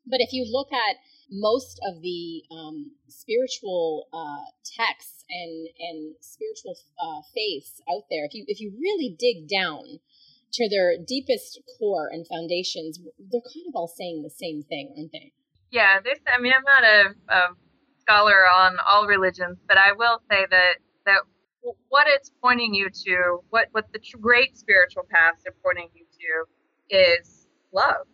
but 0.05 0.19
if 0.19 0.33
you 0.33 0.45
look 0.49 0.71
at 0.71 0.97
most 1.31 1.79
of 1.87 2.01
the 2.01 2.43
um, 2.51 2.91
spiritual 3.07 4.07
uh, 4.13 4.45
texts 4.77 5.23
and 5.29 5.67
and 5.79 6.15
spiritual 6.21 6.77
uh, 7.01 7.21
faiths 7.33 7.81
out 7.89 8.03
there 8.09 8.25
if 8.25 8.33
you 8.33 8.45
if 8.47 8.59
you 8.59 8.73
really 8.79 9.15
dig 9.17 9.47
down 9.47 9.99
to 10.53 10.69
their 10.69 10.93
deepest 11.01 11.59
core 11.79 12.09
and 12.11 12.27
foundations 12.27 12.99
they're 13.17 13.41
kind 13.41 13.65
of 13.67 13.75
all 13.75 13.87
saying 13.89 14.21
the 14.21 14.29
same 14.29 14.61
thing 14.61 14.93
aren't 14.97 15.11
they? 15.11 15.33
Yeah 15.71 15.99
this 16.03 16.19
i 16.27 16.39
mean 16.39 16.53
i'm 16.53 16.65
not 16.65 16.83
a, 16.83 17.33
a 17.33 17.62
scholar 18.03 18.45
on 18.47 18.77
all 18.87 19.07
religions, 19.07 19.57
but 19.67 19.77
I 19.77 19.93
will 19.93 20.19
say 20.29 20.45
that 20.49 20.73
that 21.05 21.21
what 21.89 22.07
it's 22.07 22.31
pointing 22.41 22.73
you 22.73 22.89
to, 23.05 23.39
what 23.49 23.67
what 23.71 23.91
the 23.93 23.99
great 24.19 24.57
spiritual 24.57 25.03
paths 25.09 25.43
are 25.47 25.55
pointing 25.63 25.89
you 25.95 26.05
to, 26.19 26.97
is 26.97 27.47
love, 27.73 28.05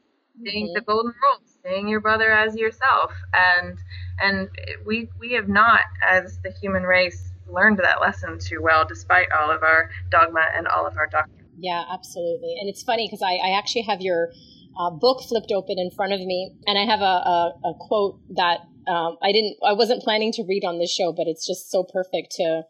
seeing 0.43 0.67
mm-hmm. 0.67 0.73
the 0.75 0.81
golden 0.81 1.11
rule, 1.11 1.41
seeing 1.63 1.87
your 1.87 1.99
brother 1.99 2.31
as 2.31 2.55
yourself, 2.55 3.11
and 3.33 3.77
and 4.21 4.49
we 4.85 5.09
we 5.19 5.33
have 5.33 5.47
not, 5.47 5.81
as 6.07 6.39
the 6.43 6.51
human 6.61 6.83
race, 6.83 7.31
learned 7.47 7.79
that 7.79 8.01
lesson 8.01 8.37
too 8.39 8.61
well, 8.61 8.85
despite 8.85 9.27
all 9.31 9.51
of 9.51 9.63
our 9.63 9.89
dogma 10.09 10.45
and 10.55 10.67
all 10.67 10.85
of 10.85 10.97
our 10.97 11.07
doctrine. 11.07 11.47
Yeah, 11.57 11.83
absolutely. 11.91 12.55
And 12.59 12.69
it's 12.69 12.83
funny 12.83 13.07
because 13.07 13.21
I, 13.21 13.35
I 13.35 13.57
actually 13.57 13.81
have 13.81 13.99
your 13.99 14.29
uh, 14.79 14.91
book 14.91 15.21
flipped 15.27 15.51
open 15.51 15.77
in 15.77 15.91
front 15.91 16.13
of 16.13 16.19
me, 16.19 16.53
and 16.65 16.77
I 16.77 16.85
have 16.85 17.01
a, 17.01 17.03
a, 17.03 17.53
a 17.65 17.73
quote 17.79 18.19
that 18.35 18.59
um, 18.89 19.17
I 19.21 19.31
didn't, 19.31 19.57
I 19.65 19.73
wasn't 19.73 20.03
planning 20.03 20.31
to 20.33 20.43
read 20.47 20.65
on 20.65 20.79
this 20.79 20.91
show, 20.91 21.13
but 21.13 21.27
it's 21.27 21.45
just 21.45 21.69
so 21.69 21.83
perfect 21.83 22.31
to. 22.37 22.63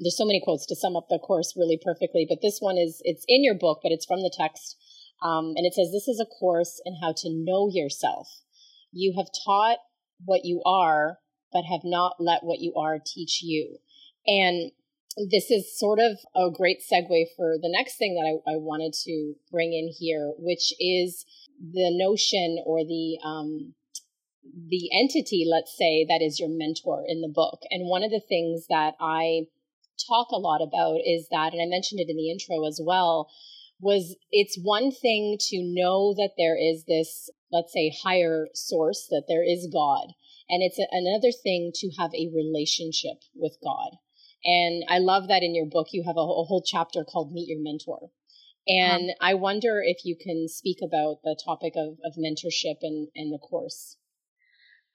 There's 0.00 0.16
so 0.16 0.24
many 0.24 0.40
quotes 0.42 0.66
to 0.66 0.76
sum 0.76 0.96
up 0.96 1.06
the 1.08 1.20
course 1.20 1.54
really 1.56 1.78
perfectly, 1.82 2.26
but 2.28 2.38
this 2.42 2.58
one 2.58 2.76
is 2.78 3.00
it's 3.04 3.24
in 3.28 3.44
your 3.44 3.54
book, 3.54 3.80
but 3.82 3.92
it's 3.92 4.06
from 4.06 4.22
the 4.22 4.34
text, 4.36 4.76
um, 5.22 5.54
and 5.56 5.66
it 5.66 5.74
says 5.74 5.90
this 5.92 6.08
is 6.08 6.20
a 6.20 6.26
course 6.26 6.80
in 6.84 6.96
how 7.00 7.12
to 7.18 7.28
know 7.30 7.68
yourself. 7.70 8.28
You 8.90 9.14
have 9.16 9.26
taught 9.44 9.78
what 10.24 10.44
you 10.44 10.62
are, 10.66 11.18
but 11.52 11.64
have 11.64 11.82
not 11.84 12.16
let 12.18 12.42
what 12.42 12.60
you 12.60 12.74
are 12.76 12.98
teach 13.04 13.40
you, 13.42 13.78
and 14.26 14.72
this 15.30 15.50
is 15.50 15.78
sort 15.78 16.00
of 16.00 16.18
a 16.34 16.50
great 16.50 16.78
segue 16.80 17.26
for 17.36 17.56
the 17.62 17.70
next 17.70 17.96
thing 17.96 18.14
that 18.14 18.26
I, 18.26 18.54
I 18.54 18.56
wanted 18.56 18.94
to 19.04 19.34
bring 19.50 19.72
in 19.72 19.92
here, 19.96 20.32
which 20.38 20.72
is 20.80 21.24
the 21.60 21.90
notion 21.96 22.58
or 22.66 22.84
the 22.84 23.18
um, 23.24 23.74
the 24.44 24.90
entity, 24.92 25.46
let's 25.50 25.76
say, 25.76 26.04
that 26.08 26.22
is 26.22 26.38
your 26.38 26.48
mentor 26.50 27.04
in 27.06 27.20
the 27.20 27.32
book. 27.32 27.60
And 27.70 27.88
one 27.88 28.02
of 28.02 28.10
the 28.10 28.20
things 28.20 28.66
that 28.68 28.94
I 29.00 29.46
talk 30.08 30.28
a 30.30 30.38
lot 30.38 30.60
about 30.60 31.00
is 31.04 31.28
that, 31.30 31.52
and 31.52 31.62
I 31.62 31.66
mentioned 31.66 32.00
it 32.00 32.10
in 32.10 32.16
the 32.16 32.30
intro 32.30 32.66
as 32.66 32.80
well, 32.82 33.28
was 33.80 34.16
it's 34.30 34.58
one 34.62 34.90
thing 34.90 35.36
to 35.48 35.58
know 35.62 36.14
that 36.14 36.32
there 36.38 36.56
is 36.56 36.84
this, 36.86 37.30
let's 37.50 37.72
say, 37.72 37.94
higher 38.02 38.48
source, 38.54 39.06
that 39.10 39.24
there 39.28 39.44
is 39.44 39.68
God. 39.72 40.08
And 40.48 40.62
it's 40.62 40.78
another 40.90 41.32
thing 41.32 41.72
to 41.74 41.90
have 41.98 42.12
a 42.14 42.30
relationship 42.34 43.24
with 43.34 43.56
God. 43.62 43.96
And 44.44 44.84
I 44.88 44.98
love 44.98 45.28
that 45.28 45.42
in 45.42 45.54
your 45.54 45.66
book, 45.66 45.88
you 45.92 46.04
have 46.06 46.16
a, 46.16 46.24
whole 46.24 46.62
chapter 46.64 47.02
called 47.02 47.32
Meet 47.32 47.48
Your 47.48 47.62
Mentor. 47.62 48.10
And 48.66 49.10
um, 49.10 49.16
I 49.20 49.34
wonder 49.34 49.82
if 49.84 50.04
you 50.04 50.16
can 50.20 50.48
speak 50.48 50.78
about 50.82 51.20
the 51.24 51.38
topic 51.42 51.74
of, 51.76 51.98
of 52.04 52.14
mentorship 52.18 52.76
and, 52.82 53.08
and 53.14 53.32
the 53.32 53.38
course. 53.38 53.96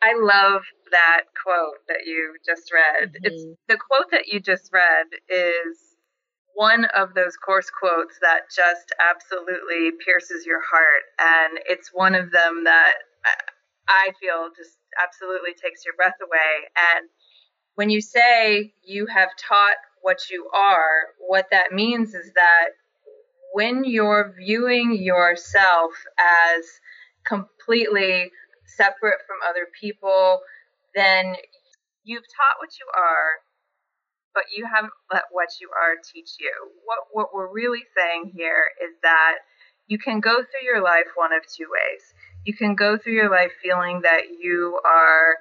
I 0.02 0.16
love 0.16 0.62
that 0.92 1.24
quote 1.44 1.84
that 1.88 2.06
you 2.06 2.36
just 2.46 2.72
read. 2.72 3.10
Mm-hmm. 3.10 3.26
It's 3.26 3.46
the 3.68 3.78
quote 3.78 4.12
that 4.12 4.28
you 4.28 4.40
just 4.40 4.72
read 4.72 5.08
is 5.30 5.78
one 6.56 6.86
of 6.86 7.14
those 7.14 7.38
course 7.38 7.70
quotes 7.70 8.20
that 8.22 8.50
just 8.54 8.92
absolutely 9.00 9.92
pierces 10.04 10.46
your 10.46 10.60
heart 10.60 11.04
and 11.20 11.60
it's 11.68 11.90
one 11.94 12.16
of 12.16 12.32
them 12.32 12.64
that 12.66 12.96
I 13.88 14.12
feel 14.20 14.50
just 14.58 14.76
absolutely 15.02 15.52
takes 15.52 15.86
your 15.86 15.96
breath 15.96 16.18
away 16.22 16.68
and 16.76 17.08
when 17.76 17.90
you 17.90 18.02
say 18.02 18.74
you 18.84 19.06
have 19.06 19.30
taught 19.38 19.78
what 20.02 20.30
you 20.30 20.50
are, 20.54 21.16
what 21.26 21.48
that 21.52 21.72
means 21.72 22.14
is 22.14 22.30
that 22.34 22.72
when 23.54 23.86
you're 23.86 24.36
viewing 24.38 25.02
yourself 25.02 25.94
as 26.20 26.66
completely 27.26 28.32
separate 28.76 29.20
from 29.28 29.38
other 29.48 29.68
people, 29.80 30.42
then 30.96 31.36
you've 32.04 32.24
taught 32.24 32.60
what 32.60 32.70
you 32.80 32.86
are, 32.96 33.42
but 34.34 34.44
you 34.56 34.66
haven't 34.66 34.94
let 35.12 35.24
what 35.32 35.50
you 35.60 35.70
are 35.70 35.96
teach 36.02 36.32
you. 36.40 36.52
What 36.86 37.00
what 37.12 37.34
we're 37.34 37.52
really 37.52 37.84
saying 37.96 38.32
here 38.36 38.66
is 38.82 38.96
that 39.04 39.38
you 39.88 39.98
can 39.98 40.20
go 40.20 40.38
through 40.38 40.64
your 40.64 40.82
life 40.82 41.08
one 41.16 41.34
of 41.34 41.44
two 41.46 41.66
ways. 41.70 42.14
You 42.46 42.54
can 42.54 42.76
go 42.76 42.98
through 42.98 43.14
your 43.14 43.30
life 43.30 43.52
feeling 43.62 44.02
that 44.02 44.30
you 44.40 44.80
are 44.86 45.36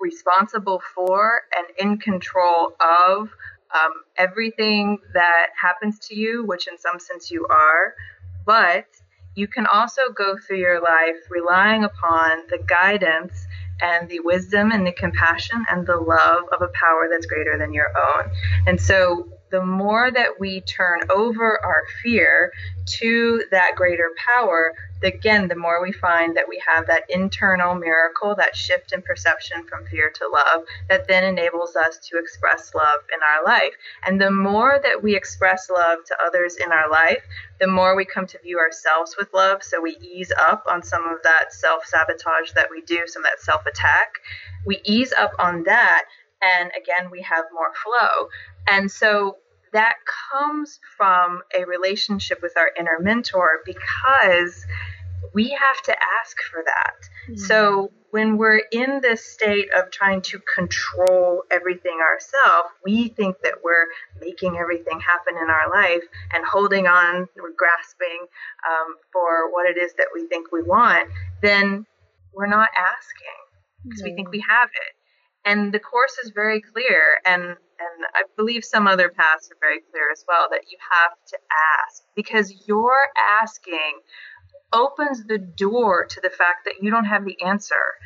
responsible 0.00 0.82
for 0.94 1.42
and 1.56 1.66
in 1.78 1.98
control 1.98 2.74
of 2.80 3.30
um, 3.74 3.92
everything 4.16 4.98
that 5.14 5.48
happens 5.60 5.98
to 6.08 6.16
you, 6.16 6.44
which 6.44 6.66
in 6.68 6.78
some 6.78 6.98
sense 6.98 7.30
you 7.30 7.46
are, 7.48 7.94
but 8.46 8.86
you 9.38 9.46
can 9.46 9.66
also 9.66 10.02
go 10.16 10.36
through 10.36 10.58
your 10.58 10.80
life 10.80 11.16
relying 11.30 11.84
upon 11.84 12.42
the 12.50 12.58
guidance 12.66 13.46
and 13.80 14.08
the 14.08 14.18
wisdom 14.20 14.72
and 14.72 14.84
the 14.84 14.92
compassion 14.92 15.64
and 15.70 15.86
the 15.86 15.96
love 15.96 16.42
of 16.52 16.60
a 16.60 16.68
power 16.74 17.08
that's 17.08 17.26
greater 17.26 17.56
than 17.56 17.72
your 17.72 17.96
own. 17.96 18.24
And 18.66 18.80
so 18.80 19.28
the 19.50 19.64
more 19.64 20.10
that 20.10 20.38
we 20.38 20.60
turn 20.62 21.00
over 21.10 21.64
our 21.64 21.82
fear 22.02 22.52
to 22.98 23.44
that 23.50 23.72
greater 23.76 24.10
power, 24.26 24.74
again, 25.02 25.48
the 25.48 25.56
more 25.56 25.82
we 25.82 25.92
find 25.92 26.36
that 26.36 26.48
we 26.48 26.62
have 26.66 26.86
that 26.86 27.04
internal 27.08 27.74
miracle, 27.74 28.34
that 28.36 28.56
shift 28.56 28.92
in 28.92 29.02
perception 29.02 29.64
from 29.64 29.86
fear 29.86 30.10
to 30.10 30.28
love, 30.28 30.64
that 30.88 31.06
then 31.08 31.24
enables 31.24 31.76
us 31.76 31.98
to 32.08 32.18
express 32.18 32.74
love 32.74 33.00
in 33.12 33.20
our 33.22 33.44
life. 33.44 33.74
And 34.06 34.20
the 34.20 34.30
more 34.30 34.80
that 34.82 35.02
we 35.02 35.14
express 35.14 35.70
love 35.70 35.98
to 36.06 36.16
others 36.24 36.56
in 36.56 36.72
our 36.72 36.90
life, 36.90 37.22
the 37.60 37.66
more 37.66 37.96
we 37.96 38.04
come 38.04 38.26
to 38.26 38.38
view 38.40 38.58
ourselves 38.58 39.16
with 39.18 39.32
love. 39.32 39.62
So 39.62 39.80
we 39.80 39.96
ease 40.00 40.32
up 40.48 40.64
on 40.68 40.82
some 40.82 41.06
of 41.06 41.22
that 41.24 41.52
self 41.52 41.84
sabotage 41.86 42.52
that 42.52 42.68
we 42.70 42.82
do, 42.82 43.02
some 43.06 43.24
of 43.24 43.30
that 43.30 43.40
self 43.40 43.66
attack. 43.66 44.12
We 44.64 44.80
ease 44.84 45.12
up 45.12 45.32
on 45.38 45.64
that. 45.64 46.04
And 46.40 46.70
again, 46.80 47.10
we 47.10 47.22
have 47.22 47.46
more 47.52 47.72
flow. 47.82 48.28
And 48.68 48.90
so 48.90 49.36
that 49.72 49.94
comes 50.32 50.78
from 50.96 51.42
a 51.54 51.64
relationship 51.64 52.40
with 52.42 52.56
our 52.56 52.70
inner 52.78 52.98
mentor 53.00 53.60
because 53.64 54.64
we 55.34 55.50
have 55.50 55.82
to 55.84 55.94
ask 56.20 56.36
for 56.50 56.62
that. 56.64 56.94
Mm-hmm. 57.28 57.36
So 57.36 57.90
when 58.10 58.38
we're 58.38 58.62
in 58.72 59.00
this 59.02 59.24
state 59.24 59.68
of 59.74 59.90
trying 59.90 60.22
to 60.22 60.40
control 60.54 61.42
everything 61.50 61.98
ourselves, 62.00 62.70
we 62.84 63.08
think 63.08 63.36
that 63.42 63.54
we're 63.62 63.86
making 64.20 64.56
everything 64.56 65.00
happen 65.00 65.36
in 65.36 65.50
our 65.50 65.70
life 65.70 66.04
and 66.32 66.44
holding 66.44 66.86
on, 66.86 67.28
we're 67.36 67.52
grasping 67.56 68.26
um, 68.68 68.96
for 69.12 69.52
what 69.52 69.68
it 69.68 69.76
is 69.76 69.92
that 69.94 70.08
we 70.14 70.26
think 70.28 70.50
we 70.52 70.62
want, 70.62 71.08
then 71.42 71.84
we're 72.32 72.46
not 72.46 72.70
asking 72.76 73.38
because 73.84 74.00
mm-hmm. 74.00 74.10
we 74.10 74.14
think 74.14 74.30
we 74.30 74.44
have 74.48 74.68
it. 74.68 74.94
And 75.44 75.72
the 75.72 75.78
course 75.78 76.16
is 76.22 76.30
very 76.30 76.60
clear, 76.60 77.18
and 77.24 77.56
and 77.78 78.04
I 78.14 78.22
believe 78.36 78.64
some 78.64 78.86
other 78.86 79.08
paths 79.08 79.50
are 79.50 79.58
very 79.60 79.80
clear 79.90 80.10
as 80.12 80.24
well 80.26 80.48
that 80.50 80.70
you 80.70 80.78
have 80.90 81.12
to 81.28 81.38
ask 81.82 82.02
because 82.14 82.66
you're 82.66 83.08
asking 83.42 84.00
opens 84.72 85.24
the 85.24 85.38
door 85.38 86.06
to 86.06 86.20
the 86.20 86.30
fact 86.30 86.64
that 86.64 86.82
you 86.82 86.90
don't 86.90 87.06
have 87.06 87.24
the 87.24 87.40
answer. 87.42 87.96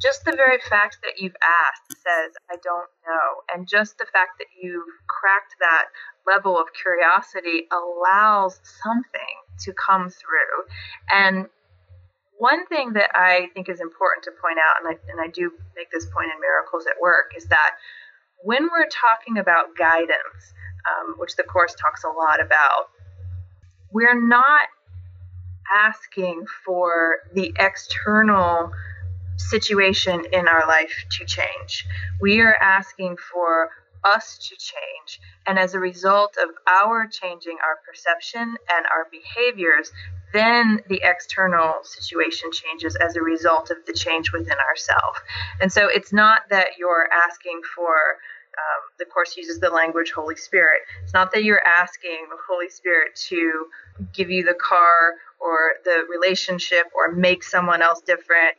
Just 0.00 0.24
the 0.24 0.32
very 0.32 0.58
fact 0.68 0.98
that 1.02 1.20
you've 1.20 1.36
asked 1.42 1.98
says, 2.02 2.32
I 2.50 2.56
don't 2.62 2.88
know. 3.06 3.42
And 3.52 3.66
just 3.66 3.98
the 3.98 4.06
fact 4.06 4.38
that 4.38 4.46
you've 4.60 4.86
cracked 5.08 5.56
that 5.60 5.86
level 6.26 6.56
of 6.58 6.68
curiosity 6.72 7.66
allows 7.72 8.60
something 8.82 9.34
to 9.60 9.72
come 9.72 10.08
through. 10.08 10.70
And 11.10 11.46
one 12.38 12.66
thing 12.66 12.92
that 12.92 13.10
I 13.14 13.48
think 13.54 13.68
is 13.68 13.80
important 13.80 14.24
to 14.24 14.30
point 14.40 14.58
out, 14.58 14.78
and 14.80 14.94
I, 14.94 15.10
and 15.10 15.20
I 15.20 15.26
do 15.26 15.50
make 15.74 15.90
this 15.90 16.06
point 16.06 16.30
in 16.32 16.40
Miracles 16.40 16.86
at 16.86 17.00
Work, 17.00 17.32
is 17.36 17.46
that 17.46 17.72
when 18.42 18.64
we're 18.64 18.88
talking 18.88 19.38
about 19.38 19.76
guidance, 19.76 20.54
um, 20.88 21.14
which 21.18 21.36
the 21.36 21.42
Course 21.42 21.74
talks 21.74 22.04
a 22.04 22.08
lot 22.08 22.40
about, 22.40 22.90
we're 23.90 24.20
not 24.20 24.68
asking 25.74 26.44
for 26.64 27.16
the 27.34 27.52
external 27.58 28.70
situation 29.36 30.24
in 30.32 30.48
our 30.48 30.66
life 30.66 31.04
to 31.18 31.24
change. 31.24 31.86
We 32.20 32.40
are 32.40 32.54
asking 32.54 33.16
for 33.32 33.70
us 34.04 34.38
to 34.38 34.56
change. 34.56 35.20
And 35.46 35.58
as 35.58 35.74
a 35.74 35.78
result 35.78 36.36
of 36.42 36.50
our 36.68 37.06
changing 37.06 37.58
our 37.64 37.78
perception 37.86 38.42
and 38.42 38.86
our 38.86 39.06
behaviors, 39.10 39.90
then 40.32 40.80
the 40.88 41.00
external 41.02 41.74
situation 41.82 42.50
changes 42.52 42.96
as 42.96 43.16
a 43.16 43.22
result 43.22 43.70
of 43.70 43.78
the 43.86 43.92
change 43.92 44.32
within 44.32 44.56
ourselves. 44.68 45.18
And 45.60 45.72
so 45.72 45.88
it's 45.88 46.12
not 46.12 46.42
that 46.50 46.78
you're 46.78 47.08
asking 47.12 47.60
for 47.74 48.18
um, 48.58 48.90
the 48.98 49.04
course 49.04 49.36
uses 49.36 49.60
the 49.60 49.70
language 49.70 50.12
Holy 50.12 50.36
Spirit. 50.36 50.80
It's 51.04 51.14
not 51.14 51.30
that 51.32 51.44
you're 51.44 51.64
asking 51.64 52.26
the 52.28 52.36
Holy 52.48 52.68
Spirit 52.68 53.14
to 53.28 53.66
give 54.12 54.30
you 54.30 54.44
the 54.44 54.54
car 54.54 55.14
or 55.38 55.74
the 55.84 56.04
relationship 56.10 56.86
or 56.94 57.12
make 57.12 57.44
someone 57.44 57.82
else 57.82 58.00
different. 58.00 58.56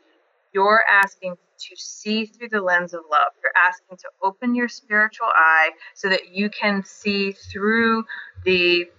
You're 0.54 0.84
asking 0.90 1.36
to 1.36 1.76
see 1.76 2.26
through 2.26 2.50
the 2.50 2.62
lens 2.62 2.94
of 2.94 3.02
love. 3.12 3.34
You're 3.44 3.52
asking 3.56 3.98
to 3.98 4.10
open 4.24 4.56
your 4.56 4.70
spiritual 4.70 5.28
eye 5.28 5.72
so 5.94 6.08
that 6.10 6.30
you 6.32 6.50
can 6.50 6.84
see 6.86 7.34
through 7.34 8.06
the 8.46 8.90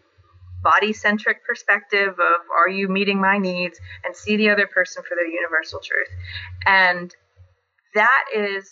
body 0.62 0.92
centric 0.92 1.44
perspective 1.46 2.10
of 2.10 2.40
are 2.56 2.68
you 2.68 2.88
meeting 2.88 3.20
my 3.20 3.38
needs? 3.38 3.78
And 4.04 4.14
see 4.14 4.36
the 4.36 4.50
other 4.50 4.66
person 4.66 5.02
for 5.02 5.14
their 5.14 5.26
universal 5.26 5.80
truth. 5.80 6.08
And 6.66 7.14
that 7.94 8.24
is 8.34 8.70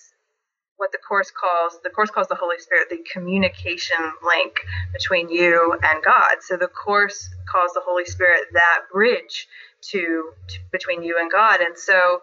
what 0.78 0.92
the 0.92 0.98
course 0.98 1.30
calls 1.30 1.78
the 1.82 1.90
course 1.90 2.10
calls 2.10 2.28
the 2.28 2.36
holy 2.36 2.58
spirit 2.58 2.88
the 2.88 3.04
communication 3.12 3.98
link 4.24 4.54
between 4.92 5.28
you 5.28 5.76
and 5.82 6.02
god. 6.04 6.36
So 6.40 6.56
the 6.56 6.68
course 6.68 7.28
calls 7.50 7.72
the 7.74 7.82
holy 7.84 8.04
spirit 8.04 8.42
that 8.52 8.82
bridge 8.92 9.48
to, 9.90 10.30
to 10.48 10.58
between 10.72 11.02
you 11.02 11.18
and 11.20 11.30
god. 11.30 11.60
And 11.60 11.76
so 11.76 12.22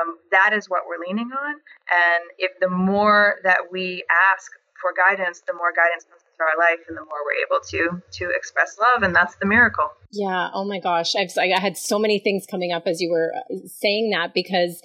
um, 0.00 0.18
that 0.32 0.52
is 0.52 0.68
what 0.68 0.82
we're 0.88 1.04
leaning 1.06 1.30
on. 1.30 1.54
And 1.54 2.24
if 2.38 2.58
the 2.60 2.68
more 2.68 3.36
that 3.44 3.70
we 3.70 4.04
ask 4.32 4.50
for 4.80 4.92
guidance 4.96 5.42
the 5.46 5.54
more 5.54 5.72
guidance 5.72 6.06
into 6.38 6.50
our 6.50 6.58
life 6.58 6.84
and 6.88 6.96
the 6.96 7.02
more 7.02 7.18
we're 7.24 7.44
able 7.44 7.64
to 7.64 8.02
to 8.10 8.30
express 8.34 8.78
love 8.78 9.02
and 9.02 9.14
that's 9.14 9.36
the 9.36 9.46
miracle. 9.46 9.90
Yeah. 10.12 10.50
Oh 10.52 10.64
my 10.64 10.80
gosh. 10.80 11.14
I've, 11.14 11.30
i 11.38 11.58
had 11.58 11.76
so 11.76 11.98
many 11.98 12.18
things 12.18 12.46
coming 12.50 12.72
up 12.72 12.84
as 12.86 13.00
you 13.00 13.10
were 13.10 13.32
uh, 13.34 13.56
saying 13.66 14.10
that 14.10 14.34
because 14.34 14.80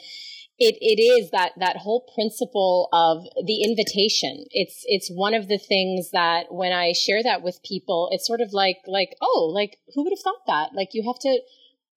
it, 0.60 0.76
it 0.82 1.02
is 1.02 1.32
that 1.32 1.54
that 1.58 1.78
whole 1.78 2.06
principle 2.16 2.90
of 2.94 3.24
the 3.46 3.64
invitation. 3.64 4.46
It's 4.52 4.84
it's 4.86 5.10
one 5.10 5.34
of 5.34 5.48
the 5.48 5.58
things 5.58 6.12
that 6.12 6.46
when 6.50 6.72
i 6.72 6.94
share 6.94 7.24
that 7.24 7.42
with 7.42 7.60
people 7.64 8.10
it's 8.12 8.28
sort 8.28 8.42
of 8.42 8.54
like 8.54 8.78
like 8.88 9.16
oh 9.22 9.52
like 9.54 9.78
who 9.94 10.04
would 10.04 10.14
have 10.14 10.24
thought 10.24 10.46
that? 10.48 10.76
Like 10.76 10.90
you 10.94 11.04
have 11.08 11.20
to 11.22 11.42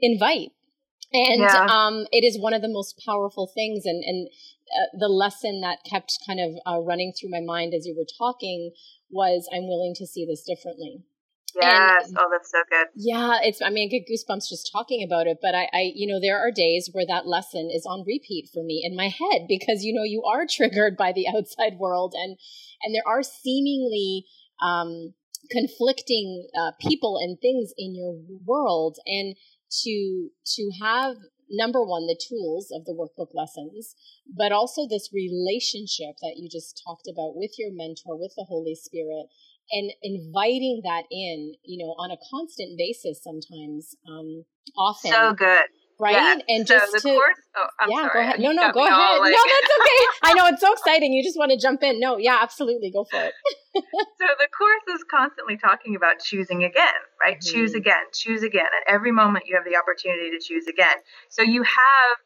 invite. 0.00 0.52
And 1.12 1.40
yeah. 1.40 1.66
um 1.70 2.06
it 2.12 2.24
is 2.24 2.40
one 2.40 2.54
of 2.54 2.62
the 2.62 2.68
most 2.68 3.00
powerful 3.04 3.50
things. 3.54 3.84
And 3.84 4.02
and 4.04 4.28
uh, 4.66 4.98
the 4.98 5.08
lesson 5.08 5.60
that 5.60 5.78
kept 5.88 6.18
kind 6.26 6.40
of 6.40 6.50
uh, 6.66 6.80
running 6.80 7.12
through 7.12 7.30
my 7.30 7.40
mind 7.40 7.72
as 7.72 7.86
you 7.86 7.94
were 7.96 8.06
talking 8.18 8.72
was 9.10 9.48
i'm 9.52 9.68
willing 9.68 9.94
to 9.94 10.06
see 10.06 10.26
this 10.26 10.42
differently 10.42 11.04
Yes. 11.60 12.08
And, 12.08 12.18
oh, 12.20 12.28
that's 12.30 12.50
so 12.50 12.58
good. 12.68 12.88
Yeah, 12.94 13.38
it's. 13.42 13.62
I 13.62 13.70
mean, 13.70 13.88
I 13.88 13.90
get 13.90 14.06
goosebumps 14.08 14.48
just 14.48 14.70
talking 14.70 15.02
about 15.02 15.26
it. 15.26 15.38
But 15.40 15.54
I, 15.54 15.68
I, 15.72 15.92
you 15.94 16.06
know, 16.06 16.20
there 16.20 16.38
are 16.38 16.50
days 16.50 16.90
where 16.92 17.06
that 17.06 17.26
lesson 17.26 17.70
is 17.72 17.86
on 17.86 18.04
repeat 18.06 18.48
for 18.52 18.62
me 18.62 18.82
in 18.84 18.96
my 18.96 19.08
head 19.08 19.46
because 19.48 19.82
you 19.82 19.94
know 19.94 20.04
you 20.04 20.22
are 20.22 20.46
triggered 20.50 20.96
by 20.96 21.12
the 21.12 21.26
outside 21.28 21.78
world, 21.78 22.14
and 22.16 22.36
and 22.82 22.94
there 22.94 23.06
are 23.06 23.22
seemingly 23.22 24.26
um, 24.62 25.14
conflicting 25.50 26.48
uh, 26.58 26.72
people 26.80 27.16
and 27.18 27.38
things 27.40 27.72
in 27.78 27.94
your 27.94 28.14
world, 28.44 28.98
and 29.06 29.36
to 29.82 30.28
to 30.56 30.70
have 30.82 31.16
number 31.50 31.82
one 31.82 32.06
the 32.06 32.18
tools 32.18 32.68
of 32.72 32.84
the 32.84 32.94
workbook 32.94 33.30
lessons 33.34 33.94
but 34.26 34.52
also 34.52 34.86
this 34.86 35.10
relationship 35.12 36.16
that 36.22 36.34
you 36.36 36.48
just 36.50 36.80
talked 36.86 37.06
about 37.06 37.36
with 37.36 37.52
your 37.58 37.70
mentor 37.72 38.18
with 38.18 38.32
the 38.36 38.44
holy 38.48 38.74
spirit 38.74 39.26
and 39.70 39.90
inviting 40.02 40.80
that 40.84 41.04
in, 41.10 41.54
you 41.64 41.84
know, 41.84 41.92
on 41.92 42.10
a 42.10 42.16
constant 42.30 42.78
basis 42.78 43.22
sometimes, 43.22 43.96
um, 44.08 44.44
often. 44.76 45.10
So 45.10 45.34
good. 45.34 45.66
Right. 45.98 46.12
Yeah. 46.12 46.36
And 46.48 46.66
just 46.66 46.92
the 46.92 47.00
to, 47.00 47.08
course, 47.08 47.38
oh, 47.56 47.66
yeah, 47.88 47.96
sorry. 47.96 48.10
go 48.12 48.20
ahead. 48.20 48.40
No, 48.40 48.52
no, 48.52 48.70
go 48.70 48.84
ahead. 48.84 49.18
Like... 49.20 49.32
no, 49.32 49.38
that's 49.38 49.72
okay. 49.80 50.06
I 50.24 50.34
know 50.34 50.46
it's 50.48 50.60
so 50.60 50.72
exciting. 50.72 51.12
You 51.12 51.22
just 51.22 51.38
want 51.38 51.52
to 51.52 51.56
jump 51.56 51.82
in. 51.82 51.98
No, 51.98 52.18
yeah, 52.18 52.38
absolutely. 52.42 52.90
Go 52.90 53.04
for 53.04 53.18
it. 53.22 53.32
so 53.74 54.26
the 54.38 54.48
course 54.56 54.94
is 54.94 55.04
constantly 55.10 55.56
talking 55.56 55.96
about 55.96 56.18
choosing 56.20 56.64
again, 56.64 57.00
right? 57.22 57.38
Mm-hmm. 57.38 57.54
Choose 57.54 57.74
again, 57.74 58.04
choose 58.12 58.42
again. 58.42 58.66
At 58.66 58.92
every 58.92 59.10
moment 59.10 59.46
you 59.46 59.56
have 59.56 59.64
the 59.64 59.78
opportunity 59.78 60.30
to 60.30 60.38
choose 60.38 60.66
again. 60.66 60.96
So 61.30 61.42
you 61.42 61.62
have 61.62 62.16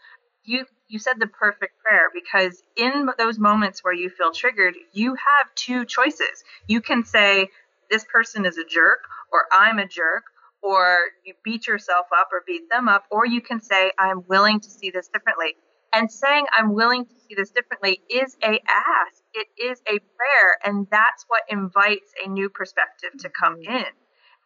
you 0.45 0.65
you 0.89 0.99
said 0.99 1.21
the 1.21 1.29
perfect 1.29 1.79
prayer 1.79 2.11
because 2.13 2.63
in 2.77 3.09
those 3.19 3.39
moments 3.39 3.85
where 3.85 3.95
you 3.95 4.11
feel 4.11 4.33
triggered, 4.33 4.75
you 4.93 5.15
have 5.15 5.55
two 5.55 5.85
choices. 5.85 6.43
You 6.67 6.81
can 6.81 7.05
say 7.05 7.49
this 7.89 8.05
person 8.05 8.47
is 8.47 8.59
a 8.59 8.65
jerk 8.65 9.01
or 9.33 9.45
I'm 9.53 9.79
a 9.79 9.87
jerk 9.87 10.25
or 10.63 10.99
you 11.25 11.35
beat 11.45 11.67
yourself 11.67 12.07
up 12.17 12.29
or 12.33 12.43
beat 12.47 12.71
them 12.71 12.89
up 12.89 13.05
or 13.11 13.27
you 13.27 13.41
can 13.41 13.61
say 13.61 13.93
I'm 13.99 14.25
willing 14.29 14.61
to 14.61 14.71
see 14.71 14.91
this 14.91 15.09
differently. 15.09 15.55
And 15.93 16.11
saying 16.11 16.47
I'm 16.57 16.73
willing 16.75 17.05
to 17.05 17.15
see 17.29 17.35
this 17.35 17.51
differently 17.51 18.01
is 18.09 18.37
a 18.43 18.61
ask. 18.69 19.23
It 19.35 19.49
is 19.61 19.81
a 19.81 19.99
prayer 19.99 20.59
and 20.65 20.87
that's 20.91 21.25
what 21.29 21.43
invites 21.49 22.13
a 22.25 22.29
new 22.29 22.49
perspective 22.49 23.11
to 23.21 23.29
come 23.29 23.57
mm-hmm. 23.57 23.77
in. 23.77 23.87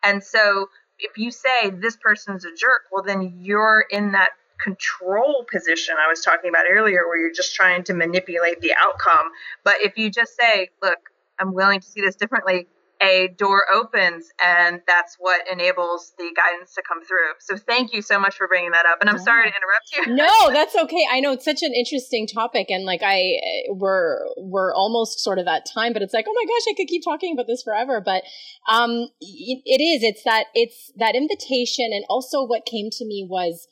And 0.02 0.22
so 0.22 0.68
if 0.98 1.18
you 1.18 1.30
say 1.30 1.70
this 1.70 1.96
person's 1.96 2.44
a 2.44 2.54
jerk, 2.54 2.82
well 2.92 3.02
then 3.02 3.40
you're 3.42 3.84
in 3.90 4.12
that 4.12 4.30
control 4.62 5.44
position 5.50 5.96
I 5.98 6.08
was 6.08 6.20
talking 6.20 6.48
about 6.48 6.64
earlier, 6.70 7.06
where 7.06 7.18
you're 7.18 7.32
just 7.32 7.54
trying 7.54 7.84
to 7.84 7.94
manipulate 7.94 8.60
the 8.60 8.74
outcome. 8.78 9.30
But 9.64 9.76
if 9.80 9.98
you 9.98 10.10
just 10.10 10.36
say, 10.36 10.70
look, 10.82 10.98
I'm 11.38 11.52
willing 11.52 11.80
to 11.80 11.86
see 11.86 12.00
this 12.00 12.16
differently, 12.16 12.66
a 13.04 13.28
door 13.36 13.64
opens 13.70 14.28
and 14.42 14.80
that's 14.86 15.16
what 15.18 15.42
enables 15.50 16.14
the 16.18 16.30
guidance 16.34 16.74
to 16.74 16.82
come 16.86 17.04
through. 17.04 17.32
So 17.40 17.56
thank 17.56 17.92
you 17.92 18.00
so 18.00 18.18
much 18.18 18.36
for 18.36 18.48
bringing 18.48 18.70
that 18.70 18.86
up. 18.86 18.98
And 19.00 19.10
I'm 19.10 19.16
yeah. 19.16 19.22
sorry 19.22 19.50
to 19.50 19.54
interrupt 19.54 20.08
you. 20.08 20.14
no, 20.14 20.52
that's 20.52 20.74
okay. 20.74 21.06
I 21.10 21.20
know 21.20 21.32
it's 21.32 21.44
such 21.44 21.62
an 21.62 21.72
interesting 21.74 22.26
topic 22.26 22.70
and 22.70 22.84
like 22.84 23.02
I 23.04 23.34
we're 23.68 24.20
we're 24.38 24.74
almost 24.74 25.20
sort 25.20 25.38
of 25.38 25.46
at 25.46 25.66
time, 25.66 25.92
but 25.92 26.02
it's 26.02 26.14
like, 26.14 26.24
"Oh 26.28 26.34
my 26.34 26.44
gosh, 26.44 26.72
I 26.72 26.74
could 26.76 26.88
keep 26.88 27.02
talking 27.04 27.34
about 27.34 27.46
this 27.46 27.62
forever." 27.62 28.00
But 28.04 28.24
um 28.68 29.08
it 29.20 29.82
is 29.82 30.02
it's 30.02 30.24
that 30.24 30.46
it's 30.54 30.92
that 30.96 31.14
invitation 31.14 31.90
and 31.92 32.04
also 32.08 32.44
what 32.44 32.64
came 32.64 32.88
to 32.90 33.04
me 33.04 33.26
was 33.28 33.68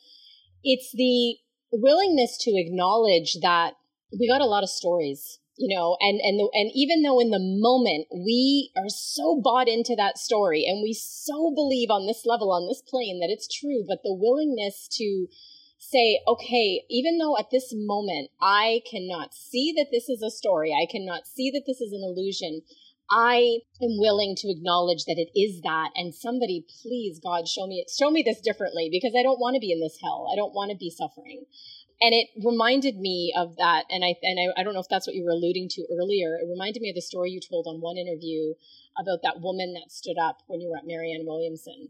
it's 0.62 0.92
the 0.92 1.36
willingness 1.72 2.36
to 2.38 2.52
acknowledge 2.54 3.38
that 3.42 3.74
we 4.18 4.28
got 4.28 4.42
a 4.42 4.46
lot 4.46 4.62
of 4.62 4.68
stories 4.68 5.38
you 5.56 5.74
know 5.74 5.96
and 6.00 6.20
and 6.22 6.38
the, 6.38 6.48
and 6.54 6.70
even 6.74 7.02
though 7.02 7.20
in 7.20 7.30
the 7.30 7.38
moment 7.40 8.06
we 8.12 8.70
are 8.76 8.88
so 8.88 9.40
bought 9.42 9.68
into 9.68 9.94
that 9.96 10.18
story 10.18 10.64
and 10.66 10.82
we 10.82 10.92
so 10.92 11.52
believe 11.54 11.90
on 11.90 12.06
this 12.06 12.24
level 12.24 12.50
on 12.50 12.68
this 12.68 12.82
plane 12.82 13.20
that 13.20 13.32
it's 13.32 13.48
true 13.48 13.84
but 13.86 13.98
the 14.02 14.14
willingness 14.14 14.88
to 14.90 15.26
say 15.78 16.20
okay 16.26 16.84
even 16.88 17.18
though 17.18 17.36
at 17.36 17.50
this 17.50 17.72
moment 17.74 18.30
i 18.40 18.80
cannot 18.90 19.34
see 19.34 19.72
that 19.76 19.88
this 19.92 20.08
is 20.08 20.22
a 20.22 20.30
story 20.30 20.72
i 20.72 20.90
cannot 20.90 21.26
see 21.26 21.50
that 21.50 21.64
this 21.66 21.80
is 21.80 21.92
an 21.92 22.02
illusion 22.02 22.62
I 23.14 23.58
am 23.82 23.98
willing 23.98 24.34
to 24.38 24.48
acknowledge 24.48 25.04
that 25.04 25.18
it 25.18 25.38
is 25.38 25.60
that. 25.62 25.90
And 25.96 26.14
somebody, 26.14 26.64
please, 26.82 27.20
God, 27.22 27.46
show 27.46 27.66
me. 27.66 27.84
Show 27.98 28.10
me 28.10 28.22
this 28.22 28.40
differently 28.40 28.88
because 28.90 29.12
I 29.14 29.22
don't 29.22 29.38
want 29.38 29.54
to 29.54 29.60
be 29.60 29.70
in 29.70 29.80
this 29.80 29.98
hell. 30.00 30.30
I 30.32 30.36
don't 30.36 30.54
want 30.54 30.70
to 30.70 30.78
be 30.78 30.88
suffering 30.88 31.44
and 32.02 32.12
it 32.12 32.28
reminded 32.44 32.98
me 32.98 33.32
of 33.36 33.56
that. 33.56 33.84
And 33.88 34.04
i 34.04 34.14
and 34.22 34.38
I, 34.38 34.60
I, 34.60 34.64
don't 34.64 34.74
know 34.74 34.80
if 34.80 34.88
that's 34.90 35.06
what 35.06 35.14
you 35.14 35.24
were 35.24 35.30
alluding 35.30 35.68
to 35.70 35.86
earlier. 35.90 36.36
It 36.36 36.48
reminded 36.50 36.82
me 36.82 36.90
of 36.90 36.96
the 36.96 37.00
story 37.00 37.30
you 37.30 37.40
told 37.40 37.66
on 37.68 37.80
one 37.80 37.96
interview 37.96 38.54
about 38.98 39.20
that 39.22 39.40
woman 39.40 39.72
that 39.74 39.90
stood 39.90 40.16
up 40.20 40.42
when 40.48 40.60
you 40.60 40.68
were 40.68 40.76
at 40.76 40.86
marianne 40.86 41.24
williamson. 41.24 41.88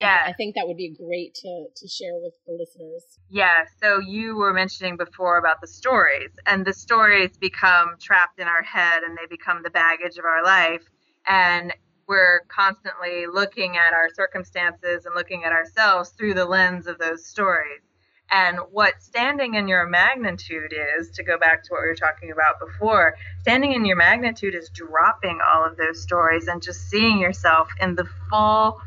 Yeah 0.00 0.22
i 0.26 0.32
think 0.32 0.54
that 0.56 0.66
would 0.66 0.76
be 0.76 0.88
great 0.88 1.34
to 1.34 1.66
to 1.76 1.86
share 1.86 2.14
with 2.14 2.32
the 2.46 2.54
listeners. 2.54 3.04
Yeah. 3.28 3.64
So 3.80 4.00
you 4.00 4.36
were 4.36 4.52
mentioning 4.52 4.96
before 4.96 5.38
about 5.38 5.60
the 5.60 5.68
stories 5.68 6.30
and 6.46 6.66
the 6.66 6.72
stories 6.72 7.36
become 7.36 7.96
trapped 8.00 8.40
in 8.40 8.48
our 8.48 8.62
head 8.62 9.02
and 9.04 9.16
they 9.16 9.26
become 9.28 9.62
the 9.62 9.70
baggage 9.70 10.16
of 10.18 10.24
our 10.24 10.42
life. 10.42 10.82
And 11.28 11.72
we're 12.08 12.40
constantly 12.48 13.26
looking 13.32 13.76
at 13.76 13.92
our 13.92 14.08
circumstances 14.12 15.06
and 15.06 15.14
looking 15.14 15.44
at 15.44 15.52
ourselves 15.52 16.10
through 16.10 16.34
the 16.34 16.44
lens 16.44 16.88
of 16.88 16.98
those 16.98 17.24
stories 17.24 17.82
and 18.30 18.58
what 18.70 19.02
standing 19.02 19.54
in 19.54 19.66
your 19.66 19.86
magnitude 19.86 20.72
is, 20.98 21.10
to 21.10 21.22
go 21.24 21.38
back 21.38 21.64
to 21.64 21.68
what 21.70 21.82
we 21.82 21.88
were 21.88 21.96
talking 21.96 22.30
about 22.30 22.60
before, 22.60 23.16
standing 23.40 23.72
in 23.72 23.84
your 23.84 23.96
magnitude 23.96 24.54
is 24.54 24.70
dropping 24.70 25.40
all 25.52 25.64
of 25.64 25.76
those 25.76 26.00
stories 26.00 26.46
and 26.46 26.62
just 26.62 26.88
seeing 26.88 27.18
yourself 27.18 27.68
in 27.80 27.96
the 27.96 28.06
full 28.28 28.80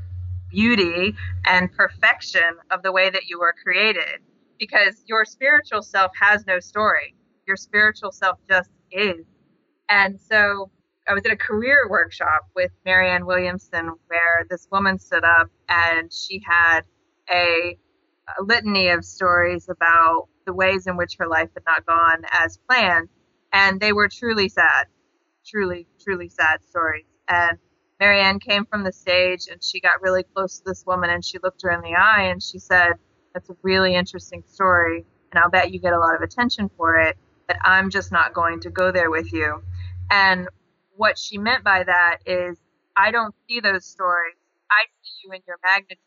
beauty 0.49 1.15
and 1.45 1.71
perfection 1.73 2.57
of 2.71 2.83
the 2.83 2.91
way 2.91 3.09
that 3.09 3.27
you 3.27 3.39
were 3.39 3.53
created. 3.63 4.21
Because 4.59 5.03
your 5.07 5.25
spiritual 5.25 5.81
self 5.81 6.11
has 6.19 6.45
no 6.47 6.59
story, 6.59 7.13
your 7.45 7.57
spiritual 7.57 8.11
self 8.11 8.37
just 8.49 8.69
is. 8.91 9.25
And 9.89 10.19
so 10.21 10.71
I 11.07 11.13
was 11.13 11.25
at 11.25 11.33
a 11.33 11.37
career 11.37 11.89
workshop 11.89 12.47
with 12.55 12.71
Marianne 12.85 13.25
Williamson 13.25 13.91
where 14.07 14.45
this 14.49 14.69
woman 14.71 14.99
stood 14.99 15.25
up 15.25 15.49
and 15.67 16.13
she 16.13 16.41
had 16.47 16.81
a 17.29 17.77
a 18.37 18.43
litany 18.43 18.89
of 18.89 19.03
stories 19.05 19.69
about 19.69 20.27
the 20.45 20.53
ways 20.53 20.87
in 20.87 20.97
which 20.97 21.17
her 21.19 21.27
life 21.27 21.49
had 21.53 21.63
not 21.65 21.85
gone 21.85 22.23
as 22.31 22.57
planned. 22.69 23.09
And 23.51 23.79
they 23.79 23.93
were 23.93 24.09
truly 24.09 24.49
sad, 24.49 24.87
truly, 25.45 25.87
truly 26.03 26.29
sad 26.29 26.63
stories. 26.63 27.05
And 27.27 27.57
Marianne 27.99 28.39
came 28.39 28.65
from 28.65 28.83
the 28.83 28.91
stage 28.91 29.47
and 29.51 29.63
she 29.63 29.79
got 29.79 30.01
really 30.01 30.23
close 30.23 30.57
to 30.57 30.63
this 30.65 30.83
woman 30.85 31.09
and 31.09 31.23
she 31.23 31.37
looked 31.41 31.61
her 31.61 31.71
in 31.71 31.81
the 31.81 31.95
eye 31.95 32.23
and 32.23 32.41
she 32.41 32.59
said, 32.59 32.93
That's 33.33 33.49
a 33.49 33.55
really 33.61 33.95
interesting 33.95 34.43
story. 34.47 35.05
And 35.31 35.39
I'll 35.39 35.49
bet 35.49 35.71
you 35.71 35.79
get 35.79 35.93
a 35.93 35.99
lot 35.99 36.15
of 36.15 36.21
attention 36.21 36.69
for 36.77 36.99
it, 36.99 37.17
but 37.47 37.57
I'm 37.63 37.89
just 37.89 38.11
not 38.11 38.33
going 38.33 38.59
to 38.61 38.69
go 38.69 38.91
there 38.91 39.09
with 39.09 39.31
you. 39.33 39.61
And 40.11 40.47
what 40.95 41.17
she 41.17 41.37
meant 41.37 41.63
by 41.63 41.83
that 41.83 42.17
is, 42.25 42.57
I 42.95 43.11
don't 43.11 43.33
see 43.47 43.59
those 43.59 43.85
stories. 43.85 44.35
I 44.69 44.85
see 45.01 45.27
you 45.27 45.33
in 45.33 45.41
your 45.47 45.57
magnitude 45.63 45.97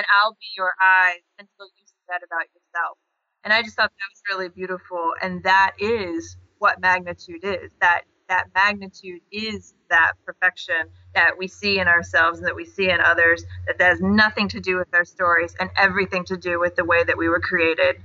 and 0.00 0.06
I'll 0.10 0.32
be 0.32 0.48
your 0.56 0.72
eyes 0.82 1.20
until 1.38 1.68
you 1.76 1.84
see 1.84 2.00
that 2.08 2.22
about 2.24 2.48
yourself. 2.54 2.96
And 3.44 3.52
I 3.52 3.62
just 3.62 3.76
thought 3.76 3.90
that 3.90 4.08
was 4.10 4.22
really 4.30 4.48
beautiful. 4.48 5.12
And 5.20 5.42
that 5.44 5.72
is 5.78 6.38
what 6.58 6.80
magnitude 6.80 7.44
is. 7.44 7.70
That 7.82 8.04
that 8.30 8.46
magnitude 8.54 9.20
is 9.30 9.74
that 9.90 10.12
perfection 10.24 10.88
that 11.14 11.32
we 11.36 11.48
see 11.48 11.80
in 11.80 11.88
ourselves 11.88 12.38
and 12.38 12.46
that 12.46 12.54
we 12.56 12.64
see 12.64 12.88
in 12.88 13.00
others, 13.00 13.44
that, 13.66 13.76
that 13.78 13.88
has 13.90 14.00
nothing 14.00 14.48
to 14.48 14.60
do 14.60 14.78
with 14.78 14.88
our 14.94 15.04
stories 15.04 15.54
and 15.60 15.68
everything 15.76 16.24
to 16.24 16.36
do 16.36 16.58
with 16.58 16.76
the 16.76 16.84
way 16.84 17.04
that 17.04 17.18
we 17.18 17.28
were 17.28 17.40
created. 17.40 17.96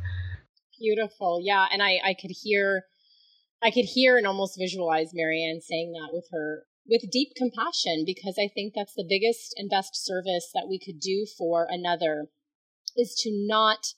Beautiful. 0.77 1.39
Yeah. 1.41 1.67
And 1.71 1.81
I, 1.81 1.99
I 2.03 2.15
could 2.19 2.31
hear 2.43 2.83
I 3.63 3.71
could 3.71 3.85
hear 3.85 4.17
and 4.17 4.27
almost 4.27 4.59
visualize 4.59 5.11
Marianne 5.13 5.61
saying 5.61 5.93
that 5.93 6.09
with 6.11 6.27
her 6.31 6.63
with 6.87 7.09
deep 7.11 7.29
compassion 7.35 8.03
because 8.05 8.35
I 8.39 8.49
think 8.53 8.73
that's 8.75 8.93
the 8.93 9.05
biggest 9.07 9.53
and 9.57 9.69
best 9.69 9.95
service 9.95 10.51
that 10.53 10.67
we 10.69 10.79
could 10.79 10.99
do 10.99 11.25
for 11.37 11.67
another 11.69 12.27
is 12.95 13.15
to 13.23 13.31
not 13.33 13.93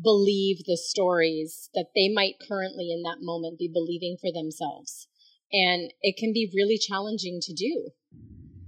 believe 0.00 0.58
the 0.66 0.76
stories 0.76 1.68
that 1.74 1.86
they 1.94 2.08
might 2.08 2.34
currently 2.48 2.90
in 2.90 3.02
that 3.02 3.18
moment 3.20 3.58
be 3.58 3.70
believing 3.72 4.16
for 4.20 4.32
themselves. 4.32 5.08
And 5.52 5.92
it 6.00 6.16
can 6.16 6.32
be 6.32 6.50
really 6.54 6.78
challenging 6.78 7.38
to 7.42 7.52
do. 7.52 7.90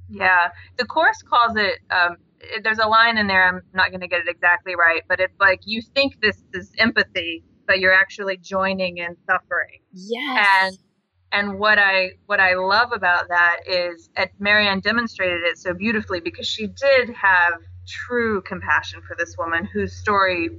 Yeah. 0.08 0.48
The 0.76 0.84
Course 0.84 1.22
calls 1.22 1.56
it, 1.56 1.78
um, 1.90 2.18
there's 2.62 2.78
a 2.78 2.86
line 2.86 3.16
in 3.16 3.26
there, 3.26 3.48
I'm 3.48 3.62
not 3.72 3.90
going 3.90 4.02
to 4.02 4.08
get 4.08 4.20
it 4.20 4.28
exactly 4.28 4.74
right, 4.76 5.02
but 5.08 5.18
it's 5.18 5.38
like 5.40 5.60
you 5.64 5.80
think 5.94 6.20
this 6.20 6.42
is 6.52 6.72
empathy, 6.78 7.42
but 7.66 7.80
you're 7.80 7.94
actually 7.94 8.36
joining 8.36 8.98
in 8.98 9.16
suffering. 9.26 9.80
Yes. 9.92 10.46
And 10.62 10.78
and 11.34 11.58
what 11.58 11.78
I 11.78 12.12
what 12.26 12.38
I 12.38 12.54
love 12.54 12.92
about 12.92 13.28
that 13.28 13.60
is 13.66 14.08
at 14.16 14.30
Marianne 14.38 14.80
demonstrated 14.80 15.42
it 15.42 15.58
so 15.58 15.74
beautifully 15.74 16.20
because 16.20 16.46
she 16.46 16.68
did 16.68 17.10
have 17.10 17.54
true 17.86 18.40
compassion 18.42 19.02
for 19.06 19.14
this 19.18 19.36
woman 19.36 19.66
whose 19.66 19.94
story 19.94 20.50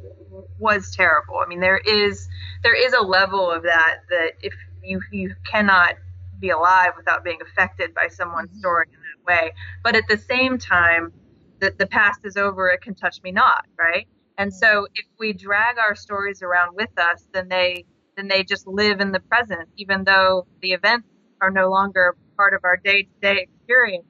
was 0.59 0.93
terrible. 0.93 1.37
I 1.43 1.47
mean, 1.47 1.61
there 1.61 1.77
is 1.77 2.27
there 2.61 2.75
is 2.75 2.93
a 2.93 3.01
level 3.01 3.49
of 3.49 3.63
that 3.63 3.99
that 4.09 4.33
if 4.41 4.53
you 4.83 4.99
you 5.11 5.33
cannot 5.49 5.95
be 6.39 6.49
alive 6.49 6.91
without 6.97 7.23
being 7.23 7.39
affected 7.41 7.93
by 7.93 8.09
someone's 8.09 8.49
mm-hmm. 8.49 8.59
story 8.59 8.87
in 8.91 8.99
that 8.99 9.33
way. 9.33 9.53
But 9.81 9.95
at 9.95 10.03
the 10.09 10.17
same 10.17 10.57
time, 10.57 11.13
that 11.61 11.79
the 11.79 11.87
past 11.87 12.19
is 12.25 12.35
over, 12.35 12.69
it 12.69 12.81
can 12.81 12.95
touch 12.95 13.23
me 13.23 13.31
not, 13.31 13.65
right? 13.79 14.07
And 14.37 14.53
so 14.53 14.87
if 14.93 15.05
we 15.17 15.31
drag 15.31 15.77
our 15.77 15.95
stories 15.95 16.41
around 16.41 16.75
with 16.75 16.89
us, 16.99 17.25
then 17.33 17.47
they 17.47 17.85
then 18.15 18.27
they 18.27 18.43
just 18.43 18.67
live 18.67 18.99
in 18.99 19.11
the 19.11 19.19
present, 19.19 19.69
even 19.77 20.03
though 20.03 20.47
the 20.61 20.71
events 20.71 21.07
are 21.41 21.51
no 21.51 21.69
longer 21.69 22.15
part 22.37 22.53
of 22.53 22.61
our 22.63 22.77
day 22.77 23.03
to 23.03 23.09
day 23.21 23.41
experience, 23.41 24.05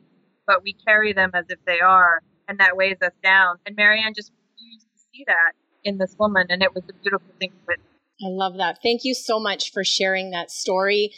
but 0.47 0.63
we 0.63 0.73
carry 0.73 1.13
them 1.13 1.31
as 1.33 1.45
if 1.49 1.59
they 1.65 1.79
are, 1.79 2.21
and 2.47 2.59
that 2.59 2.77
weighs 2.77 2.97
us 3.01 3.13
down. 3.23 3.57
And 3.65 3.75
Marianne 3.75 4.13
just 4.15 4.31
refused 4.31 4.85
to 4.93 5.01
see 5.11 5.23
that 5.27 5.53
in 5.83 5.97
this 5.97 6.15
woman, 6.19 6.47
and 6.49 6.61
it 6.61 6.73
was 6.73 6.83
a 6.89 6.93
beautiful 6.93 7.27
thing 7.39 7.51
to 7.51 7.57
witness. 7.67 7.87
I 8.23 8.29
love 8.29 8.57
that. 8.57 8.77
Thank 8.81 9.01
you 9.03 9.13
so 9.13 9.39
much 9.39 9.71
for 9.73 9.83
sharing 9.83 10.31
that 10.31 10.49
story. 10.49 11.11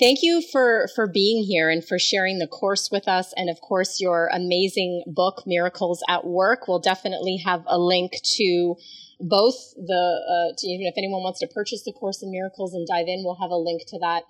Thank 0.00 0.20
you 0.22 0.42
for 0.50 0.88
for 0.94 1.06
being 1.06 1.44
here 1.44 1.68
and 1.68 1.86
for 1.86 1.98
sharing 1.98 2.38
the 2.38 2.46
course 2.46 2.88
with 2.90 3.06
us 3.06 3.32
and 3.36 3.50
of 3.50 3.60
course 3.60 4.00
your 4.00 4.30
amazing 4.32 5.04
book 5.06 5.42
Miracles 5.46 6.02
at 6.08 6.26
Work. 6.26 6.66
We'll 6.66 6.80
definitely 6.80 7.36
have 7.44 7.62
a 7.66 7.78
link 7.78 8.12
to 8.36 8.76
both 9.20 9.74
the 9.76 9.92
uh, 10.24 10.54
even 10.64 10.86
if 10.86 10.94
anyone 10.96 11.22
wants 11.22 11.40
to 11.40 11.46
purchase 11.46 11.82
the 11.84 11.92
course 11.92 12.22
in 12.22 12.30
miracles 12.30 12.74
and 12.74 12.86
dive 12.86 13.06
in 13.06 13.22
we'll 13.24 13.36
have 13.40 13.50
a 13.50 13.56
link 13.56 13.82
to 13.86 13.98
that 13.98 14.24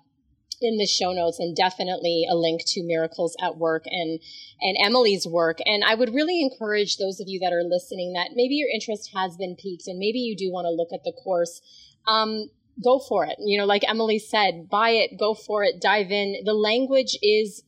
in 0.61 0.77
the 0.77 0.85
show 0.85 1.11
notes 1.11 1.39
and 1.39 1.55
definitely 1.55 2.25
a 2.29 2.35
link 2.35 2.61
to 2.65 2.83
miracles 2.83 3.35
at 3.41 3.57
work 3.57 3.83
and 3.87 4.19
and 4.61 4.77
emily's 4.83 5.27
work. 5.27 5.57
And 5.65 5.83
i 5.83 5.95
would 5.95 6.13
really 6.13 6.41
encourage 6.41 6.97
those 6.97 7.19
of 7.19 7.27
you 7.27 7.39
that 7.39 7.51
are 7.53 7.63
listening 7.63 8.13
that 8.13 8.31
maybe 8.35 8.55
your 8.55 8.69
interest 8.73 9.11
has 9.15 9.35
been 9.35 9.55
piqued 9.55 9.87
and 9.87 9.97
maybe 9.97 10.19
you 10.19 10.35
do 10.35 10.51
want 10.51 10.65
to 10.65 10.69
look 10.69 10.89
at 10.93 11.03
the 11.03 11.13
course 11.23 11.61
um, 12.07 12.49
go 12.83 12.99
for 12.99 13.25
it. 13.25 13.35
You 13.39 13.57
know 13.57 13.65
like 13.65 13.83
emily 13.87 14.19
said 14.19 14.69
buy 14.69 14.91
it 14.91 15.17
go 15.19 15.33
for 15.33 15.63
it 15.63 15.81
dive 15.81 16.11
in. 16.11 16.43
The 16.45 16.53
language 16.53 17.17
is 17.21 17.63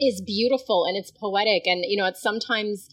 is 0.00 0.22
beautiful 0.22 0.86
and 0.86 0.96
it's 0.96 1.10
poetic 1.10 1.66
and 1.66 1.84
you 1.86 1.96
know 1.96 2.06
it's 2.06 2.22
sometimes 2.22 2.88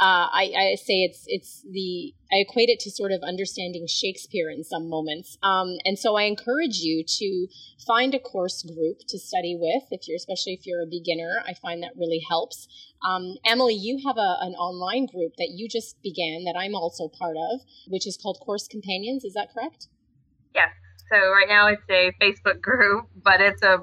uh, 0.00 0.26
I, 0.32 0.52
I, 0.56 0.74
say 0.76 1.04
it's 1.04 1.24
it's 1.26 1.62
the 1.70 2.14
I 2.32 2.36
equate 2.48 2.70
it 2.70 2.80
to 2.80 2.90
sort 2.90 3.12
of 3.12 3.20
understanding 3.22 3.86
Shakespeare 3.86 4.48
in 4.50 4.64
some 4.64 4.88
moments, 4.88 5.36
um, 5.42 5.76
and 5.84 5.98
so 5.98 6.16
I 6.16 6.22
encourage 6.22 6.78
you 6.78 7.04
to 7.06 7.46
find 7.86 8.14
a 8.14 8.18
course 8.18 8.62
group 8.62 9.00
to 9.08 9.18
study 9.18 9.54
with. 9.58 9.84
If 9.90 10.08
you're 10.08 10.16
especially 10.16 10.54
if 10.54 10.66
you're 10.66 10.82
a 10.82 10.86
beginner, 10.90 11.42
I 11.46 11.52
find 11.54 11.82
that 11.82 11.92
really 11.94 12.22
helps. 12.26 12.66
Um, 13.06 13.36
Emily, 13.44 13.74
you 13.74 14.00
have 14.06 14.16
a, 14.16 14.36
an 14.40 14.54
online 14.54 15.06
group 15.06 15.34
that 15.36 15.50
you 15.54 15.68
just 15.68 16.00
began 16.02 16.44
that 16.44 16.54
I'm 16.58 16.74
also 16.74 17.08
part 17.08 17.36
of, 17.36 17.60
which 17.88 18.06
is 18.06 18.16
called 18.16 18.38
Course 18.40 18.66
Companions. 18.66 19.24
Is 19.24 19.34
that 19.34 19.48
correct? 19.52 19.88
Yes. 20.54 20.70
So 21.10 21.18
right 21.18 21.48
now 21.48 21.68
it's 21.68 21.82
a 21.90 22.12
Facebook 22.22 22.62
group, 22.62 23.08
but 23.22 23.42
it's 23.42 23.62
a 23.62 23.78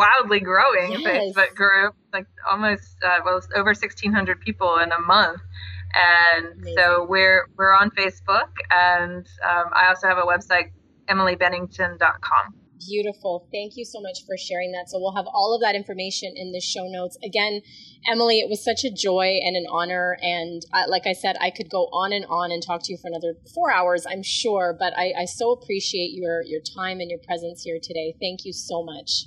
wildly 0.00 0.40
growing 0.40 0.92
yes. 0.92 1.02
Facebook 1.02 1.54
group, 1.54 1.94
like 2.12 2.26
almost 2.50 2.96
uh, 3.04 3.20
well 3.24 3.40
over 3.54 3.70
1,600 3.70 4.40
people 4.40 4.78
in 4.78 4.90
a 4.92 5.00
month. 5.00 5.40
And 5.92 6.46
Amazing. 6.62 6.74
so 6.76 7.06
we're 7.08 7.48
we're 7.56 7.72
on 7.72 7.90
Facebook, 7.90 8.50
and 8.70 9.26
um, 9.42 9.66
I 9.72 9.88
also 9.88 10.06
have 10.06 10.18
a 10.18 10.22
website, 10.22 10.70
emilybennington.com. 11.08 12.54
Beautiful. 12.88 13.46
Thank 13.52 13.76
you 13.76 13.84
so 13.84 14.00
much 14.00 14.24
for 14.24 14.36
sharing 14.38 14.72
that. 14.72 14.88
So 14.88 14.98
we'll 14.98 15.16
have 15.16 15.26
all 15.26 15.54
of 15.54 15.60
that 15.60 15.74
information 15.74 16.32
in 16.34 16.52
the 16.52 16.60
show 16.60 16.86
notes. 16.86 17.18
Again, 17.22 17.60
Emily, 18.08 18.38
it 18.38 18.48
was 18.48 18.64
such 18.64 18.84
a 18.84 18.90
joy 18.90 19.38
and 19.44 19.54
an 19.54 19.66
honor. 19.68 20.16
And 20.22 20.62
uh, 20.72 20.84
like 20.88 21.06
I 21.06 21.12
said, 21.12 21.36
I 21.42 21.50
could 21.50 21.68
go 21.68 21.90
on 21.92 22.12
and 22.12 22.24
on 22.26 22.50
and 22.52 22.62
talk 22.62 22.82
to 22.84 22.92
you 22.92 22.96
for 22.96 23.08
another 23.08 23.34
four 23.52 23.70
hours, 23.70 24.06
I'm 24.08 24.22
sure. 24.22 24.74
But 24.78 24.96
I, 24.96 25.12
I 25.18 25.24
so 25.26 25.52
appreciate 25.52 26.12
your 26.14 26.42
your 26.42 26.60
time 26.62 27.00
and 27.00 27.10
your 27.10 27.20
presence 27.26 27.62
here 27.64 27.78
today. 27.82 28.14
Thank 28.18 28.46
you 28.46 28.54
so 28.54 28.82
much. 28.82 29.26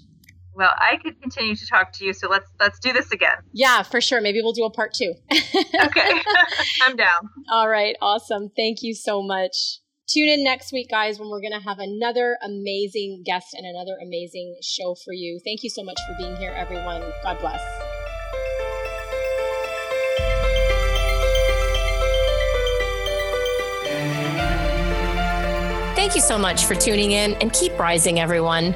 Well, 0.56 0.72
I 0.78 0.98
could 0.98 1.20
continue 1.22 1.56
to 1.56 1.68
talk 1.68 1.94
to 1.94 2.06
you, 2.06 2.14
so 2.14 2.30
let's 2.30 2.50
let's 2.60 2.80
do 2.80 2.94
this 2.94 3.12
again. 3.12 3.38
Yeah, 3.54 3.84
for 3.84 4.02
sure. 4.02 4.22
Maybe 4.22 4.42
we'll 4.42 4.54
do 4.54 4.66
a 4.66 4.72
part 4.72 4.94
two. 4.94 5.14
okay, 5.32 6.12
I'm 6.84 6.96
down. 6.96 7.30
All 7.52 7.68
right, 7.68 7.96
awesome. 8.02 8.52
Thank 8.56 8.84
you 8.84 8.94
so 8.94 9.24
much. 9.24 9.80
Tune 10.08 10.28
in 10.28 10.44
next 10.44 10.72
week, 10.72 10.90
guys, 10.90 11.18
when 11.18 11.30
we're 11.30 11.42
going 11.42 11.54
to 11.54 11.66
have 11.68 11.80
another 11.80 12.38
amazing 12.44 13.24
guest 13.26 13.48
and 13.54 13.66
another 13.66 13.98
amazing 14.04 14.58
show 14.62 14.96
for 15.04 15.14
you. 15.14 15.40
Thank 15.44 15.64
you 15.64 15.70
so 15.70 15.84
much 15.84 15.98
for 16.08 16.16
being 16.18 16.36
here, 16.36 16.52
everyone. 16.52 17.02
God 17.24 17.40
bless. 17.40 17.62
Thank 25.96 26.16
you 26.16 26.22
so 26.22 26.38
much 26.38 26.66
for 26.66 26.76
tuning 26.76 27.12
in 27.12 27.34
and 27.36 27.52
keep 27.54 27.80
rising, 27.80 28.20
everyone. 28.20 28.76